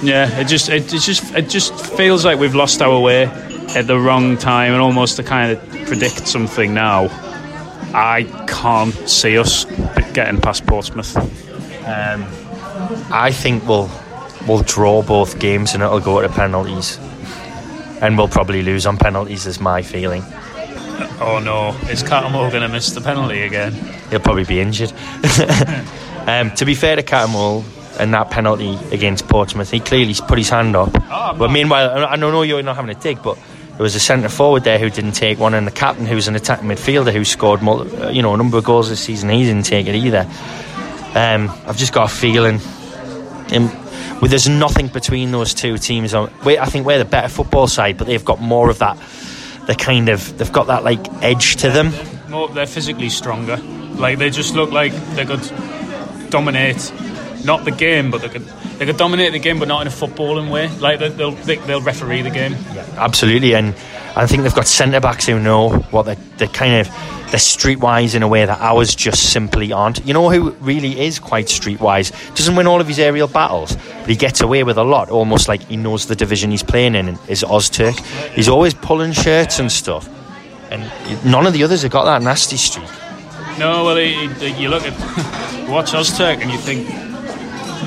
Yeah, 0.03 0.27
it 0.39 0.47
just 0.47 0.67
it, 0.67 0.93
it 0.93 0.99
just 0.99 1.33
it 1.33 1.49
just 1.49 1.73
feels 1.97 2.25
like 2.25 2.37
we've 2.37 2.55
lost 2.55 2.81
our 2.81 2.99
way 2.99 3.23
at 3.75 3.87
the 3.87 3.97
wrong 3.97 4.37
time, 4.37 4.73
and 4.73 4.81
almost 4.81 5.15
to 5.15 5.23
kind 5.23 5.51
of 5.53 5.59
predict 5.87 6.27
something 6.27 6.73
now. 6.73 7.07
I 7.95 8.23
can't 8.47 8.93
see 9.07 9.37
us 9.37 9.65
getting 10.13 10.39
past 10.39 10.65
Portsmouth. 10.65 11.15
Um, 11.85 12.25
I 13.11 13.31
think 13.31 13.67
we'll 13.67 13.89
we'll 14.47 14.63
draw 14.63 15.01
both 15.01 15.39
games 15.39 15.73
and 15.73 15.83
it'll 15.83 15.99
go 15.99 16.21
to 16.21 16.29
penalties, 16.29 16.97
and 18.01 18.17
we'll 18.17 18.27
probably 18.27 18.61
lose 18.63 18.85
on 18.85 18.97
penalties. 18.97 19.45
Is 19.45 19.59
my 19.59 19.81
feeling. 19.81 20.23
Oh 21.19 21.41
no, 21.43 21.69
is 21.89 22.03
Cattermole 22.03 22.51
going 22.51 22.63
to 22.63 22.69
miss 22.69 22.91
the 22.91 23.01
penalty 23.01 23.41
again? 23.41 23.73
He'll 24.09 24.19
probably 24.19 24.45
be 24.45 24.59
injured. 24.59 24.91
um, 26.27 26.51
to 26.51 26.65
be 26.65 26.75
fair 26.75 26.95
to 26.95 27.03
Cattermole, 27.03 27.63
and 27.99 28.13
that 28.13 28.29
penalty 28.29 28.77
against 28.91 29.27
Portsmouth, 29.27 29.71
he 29.71 29.79
clearly 29.79 30.13
put 30.27 30.37
his 30.37 30.49
hand 30.49 30.75
up. 30.75 30.91
Oh, 31.09 31.35
but 31.37 31.51
meanwhile, 31.51 32.05
I 32.05 32.15
don't 32.15 32.31
know 32.31 32.41
you're 32.41 32.61
not 32.63 32.75
having 32.75 32.95
a 32.95 32.99
dig, 32.99 33.21
but 33.21 33.37
there 33.73 33.83
was 33.83 33.95
a 33.95 33.99
centre 33.99 34.29
forward 34.29 34.63
there 34.63 34.77
who 34.77 34.89
didn't 34.89 35.13
take 35.13 35.39
one, 35.39 35.53
and 35.53 35.65
the 35.65 35.71
captain, 35.71 36.05
who's 36.05 36.27
an 36.27 36.35
attacking 36.35 36.67
midfielder 36.67 37.11
who 37.11 37.25
scored, 37.25 37.61
you 38.13 38.21
know, 38.21 38.33
a 38.33 38.37
number 38.37 38.57
of 38.57 38.63
goals 38.63 38.89
this 38.89 38.99
season, 38.99 39.29
he 39.29 39.43
didn't 39.43 39.65
take 39.65 39.87
it 39.87 39.95
either. 39.95 40.29
Um, 41.15 41.49
I've 41.65 41.77
just 41.77 41.93
got 41.93 42.11
a 42.11 42.13
feeling. 42.13 42.59
In, 43.51 43.67
well, 44.21 44.29
there's 44.29 44.47
nothing 44.47 44.87
between 44.87 45.31
those 45.31 45.53
two 45.53 45.77
teams. 45.77 46.13
I 46.13 46.27
think 46.65 46.85
we're 46.85 46.99
the 46.99 47.05
better 47.05 47.29
football 47.29 47.67
side, 47.67 47.97
but 47.97 48.07
they've 48.07 48.23
got 48.23 48.39
more 48.39 48.69
of 48.69 48.79
that. 48.79 48.97
The 49.67 49.75
kind 49.75 50.09
of 50.09 50.37
they've 50.37 50.51
got 50.51 50.67
that 50.67 50.83
like 50.83 51.11
edge 51.23 51.55
to 51.57 51.69
them. 51.69 51.93
More, 52.29 52.49
they're 52.49 52.65
physically 52.67 53.09
stronger. 53.09 53.57
Like 53.57 54.17
they 54.19 54.29
just 54.29 54.55
look 54.55 54.71
like 54.71 54.93
they 55.15 55.25
could 55.25 55.41
dominate, 56.29 56.91
not 57.43 57.65
the 57.65 57.71
game, 57.71 58.11
but 58.11 58.21
they 58.21 58.29
could 58.29 58.45
they 58.77 58.85
could 58.85 58.97
dominate 58.97 59.33
the 59.33 59.39
game, 59.39 59.59
but 59.59 59.67
not 59.67 59.81
in 59.81 59.87
a 59.87 59.91
footballing 59.91 60.49
way. 60.51 60.69
Like 60.77 60.99
they'll 60.99 61.31
they'll 61.31 61.81
referee 61.81 62.21
the 62.21 62.29
game. 62.29 62.53
Yeah, 62.73 62.85
absolutely, 62.97 63.53
and 63.55 63.75
I 64.15 64.27
think 64.27 64.43
they've 64.43 64.53
got 64.53 64.67
centre 64.67 64.99
backs 64.99 65.25
who 65.25 65.39
know 65.39 65.69
what 65.91 66.03
they're, 66.03 66.17
they're 66.37 66.47
kind 66.47 66.75
of 66.75 66.87
they're 67.31 67.39
streetwise 67.39 68.13
in 68.13 68.21
a 68.21 68.27
way 68.27 68.45
that 68.45 68.61
ours 68.61 68.93
just 68.93 69.31
simply 69.31 69.73
aren't. 69.73 70.05
You 70.05 70.13
know 70.13 70.29
who 70.29 70.51
really 70.61 70.99
is 70.99 71.17
quite 71.17 71.47
streetwise? 71.47 72.11
Doesn't 72.35 72.55
win 72.55 72.67
all 72.67 72.79
of 72.79 72.87
his 72.87 72.99
aerial 72.99 73.27
battles, 73.27 73.75
but 73.75 74.09
he 74.09 74.15
gets 74.15 74.41
away 74.41 74.63
with 74.63 74.77
a 74.77 74.83
lot, 74.83 75.09
almost 75.09 75.47
like 75.47 75.63
he 75.63 75.75
knows 75.75 76.05
the 76.05 76.15
division 76.15 76.51
he's 76.51 76.61
playing 76.61 76.93
in. 76.93 77.07
Is 77.27 77.43
Ozturk? 77.43 77.99
He's 78.35 78.47
always 78.47 78.75
pulling 78.75 79.13
shirts 79.13 79.57
and 79.57 79.71
stuff, 79.71 80.07
and 80.69 80.83
none 81.25 81.47
of 81.47 81.53
the 81.53 81.63
others 81.63 81.81
have 81.81 81.91
got 81.91 82.05
that 82.05 82.21
nasty 82.21 82.57
streak. 82.57 82.89
No, 83.57 83.83
well, 83.83 83.95
he, 83.97 84.27
he, 84.27 84.61
you 84.61 84.69
look 84.69 84.83
at 84.83 84.93
watch 85.69 85.91
Ozturk 85.91 86.41
and 86.41 86.51
you 86.51 86.57
think, 86.57 86.87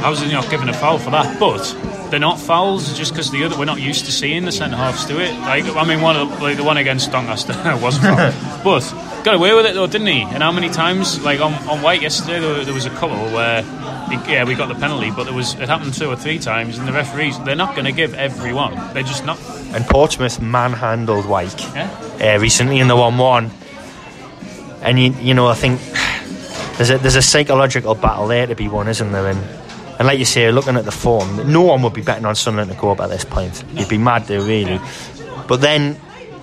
how's 0.07 0.21
he 0.21 0.31
not 0.31 0.49
given 0.49 0.69
a 0.69 0.73
foul 0.73 0.99
for 0.99 1.11
that? 1.11 1.41
But 1.41 2.11
they're 2.11 2.21
not 2.21 2.39
fouls 2.39 2.97
just 2.97 3.13
because 3.13 3.33
the 3.33 3.43
other 3.43 3.59
we're 3.59 3.65
not 3.65 3.81
used 3.81 4.05
to 4.05 4.13
seeing 4.13 4.45
the 4.45 4.53
centre 4.53 4.77
halves 4.77 5.05
do 5.05 5.19
it. 5.19 5.33
Like 5.41 5.65
I 5.75 5.85
mean, 5.85 6.01
one 6.01 6.17
of, 6.17 6.41
like 6.41 6.57
the 6.57 6.63
one 6.63 6.77
against 6.77 7.11
Doncaster 7.11 7.53
wasn't 7.83 8.05
foul, 8.05 8.61
but 8.65 9.25
got 9.25 9.35
away 9.35 9.53
with 9.53 9.67
it 9.67 9.75
though, 9.75 9.89
didn't 9.89 10.07
he? 10.07 10.23
And 10.23 10.45
how 10.45 10.53
many 10.53 10.69
times, 10.69 11.21
like 11.23 11.41
on, 11.41 11.55
on 11.69 11.83
Wyke 11.83 12.03
yesterday, 12.03 12.39
there, 12.39 12.65
there 12.65 12.73
was 12.73 12.87
a 12.87 12.91
couple 12.91 13.17
where 13.35 13.63
he, 14.09 14.33
yeah 14.33 14.45
we 14.45 14.55
got 14.55 14.69
the 14.69 14.77
penalty, 14.77 15.11
but 15.11 15.25
there 15.25 15.35
was 15.35 15.55
it 15.55 15.69
happened 15.69 15.93
two 15.93 16.09
or 16.09 16.15
three 16.15 16.39
times, 16.39 16.79
and 16.79 16.87
the 16.87 16.93
referees 16.93 17.37
they're 17.41 17.57
not 17.57 17.75
going 17.75 17.87
to 17.87 17.93
give 17.93 18.15
everyone. 18.15 18.75
They're 18.95 19.03
just 19.03 19.27
not. 19.27 19.41
And 19.75 19.85
Portsmouth 19.87 20.41
manhandled 20.41 21.27
Wyke 21.27 21.61
yeah? 21.75 22.37
uh, 22.37 22.41
recently 22.41 22.79
in 22.79 22.87
the 22.87 22.97
one-one, 22.97 23.51
and 24.83 25.01
you 25.01 25.11
you 25.15 25.35
know 25.35 25.49
I 25.49 25.55
think 25.55 25.81
there's 26.77 26.91
a 26.91 26.99
there's 26.99 27.17
a 27.17 27.23
psychological 27.23 27.97
battle 27.97 28.29
there 28.29 28.47
to 28.47 28.55
be 28.55 28.69
won, 28.69 28.87
isn't 28.87 29.11
there? 29.11 29.27
And 29.27 29.66
and 29.99 30.07
like 30.07 30.19
you 30.19 30.25
say, 30.25 30.51
looking 30.53 30.77
at 30.77 30.85
the 30.85 30.93
form, 30.93 31.51
no 31.51 31.63
one 31.63 31.83
would 31.83 31.95
be 31.95 32.03
betting 32.03 32.27
on 32.27 32.35
Sunderland 32.35 32.71
to 32.71 32.77
go 32.77 32.91
up 32.91 33.01
at 33.01 33.09
this 33.09 33.25
point. 33.25 33.65
You'd 33.73 33.89
be 33.89 33.99
mad 33.99 34.27
there, 34.27 34.43
really. 34.43 34.79
But 35.49 35.61
then 35.61 35.99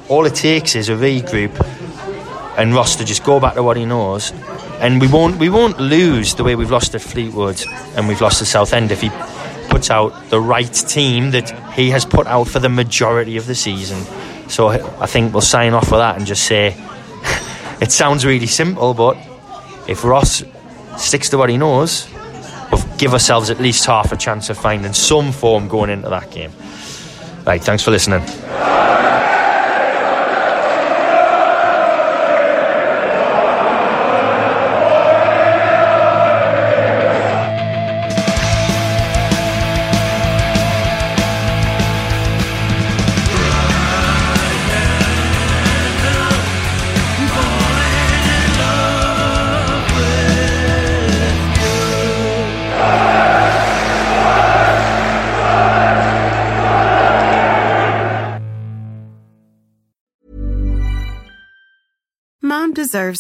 all 0.10 0.26
it 0.26 0.36
takes 0.36 0.76
is 0.76 0.90
a 0.90 0.94
regroup 0.94 1.54
and 2.58 2.74
Ross 2.74 2.96
to 2.98 3.06
just 3.06 3.24
go 3.24 3.40
back 3.40 3.56
to 3.56 3.64
what 3.64 3.78
he 3.78 3.86
knows. 3.86 4.32
And 4.80 5.00
we 5.00 5.08
won't 5.08 5.38
we 5.38 5.50
won't 5.50 5.80
lose 5.80 6.36
the 6.36 6.44
way 6.44 6.56
we've 6.56 6.72
lost 6.72 6.96
at 6.96 7.02
Fleetwood 7.02 7.64
and 7.96 8.08
we've 8.08 8.22
lost 8.22 8.42
at 8.42 8.48
Southend 8.48 8.92
if 8.92 9.02
he 9.02 9.10
puts 9.70 9.90
out 9.90 10.30
the 10.30 10.40
right 10.40 10.72
team 10.72 11.32
that 11.32 11.50
he 11.74 11.90
has 11.90 12.06
put 12.06 12.28
out 12.28 12.48
for 12.48 12.60
the 12.60 12.70
majority 12.70 13.38
of 13.38 13.48
the 13.48 13.56
season. 13.56 14.02
So 14.50 14.68
I 14.68 15.06
think 15.06 15.34
we'll 15.34 15.42
sign 15.42 15.74
off 15.74 15.90
with 15.92 16.00
that 16.00 16.18
and 16.18 16.26
just 16.26 16.44
say 16.44 16.76
it 17.82 17.92
sounds 17.92 18.26
really 18.26 18.48
simple, 18.48 18.94
but 18.94 19.18
if 19.88 20.04
Ross 20.04 20.44
sticks 20.98 21.30
to 21.30 21.38
what 21.38 21.50
he 21.50 21.58
knows, 21.58 22.08
give 22.98 23.14
ourselves 23.14 23.50
at 23.50 23.60
least 23.60 23.86
half 23.86 24.12
a 24.12 24.18
chance 24.18 24.50
of 24.50 24.58
finding 24.58 24.94
some 24.94 25.32
form 25.32 25.68
going 25.68 25.90
into 25.90 26.10
that 26.10 26.32
game. 26.32 26.52
Right, 27.46 27.62
thanks 27.62 27.84
for 27.84 27.92
listening. 27.92 28.22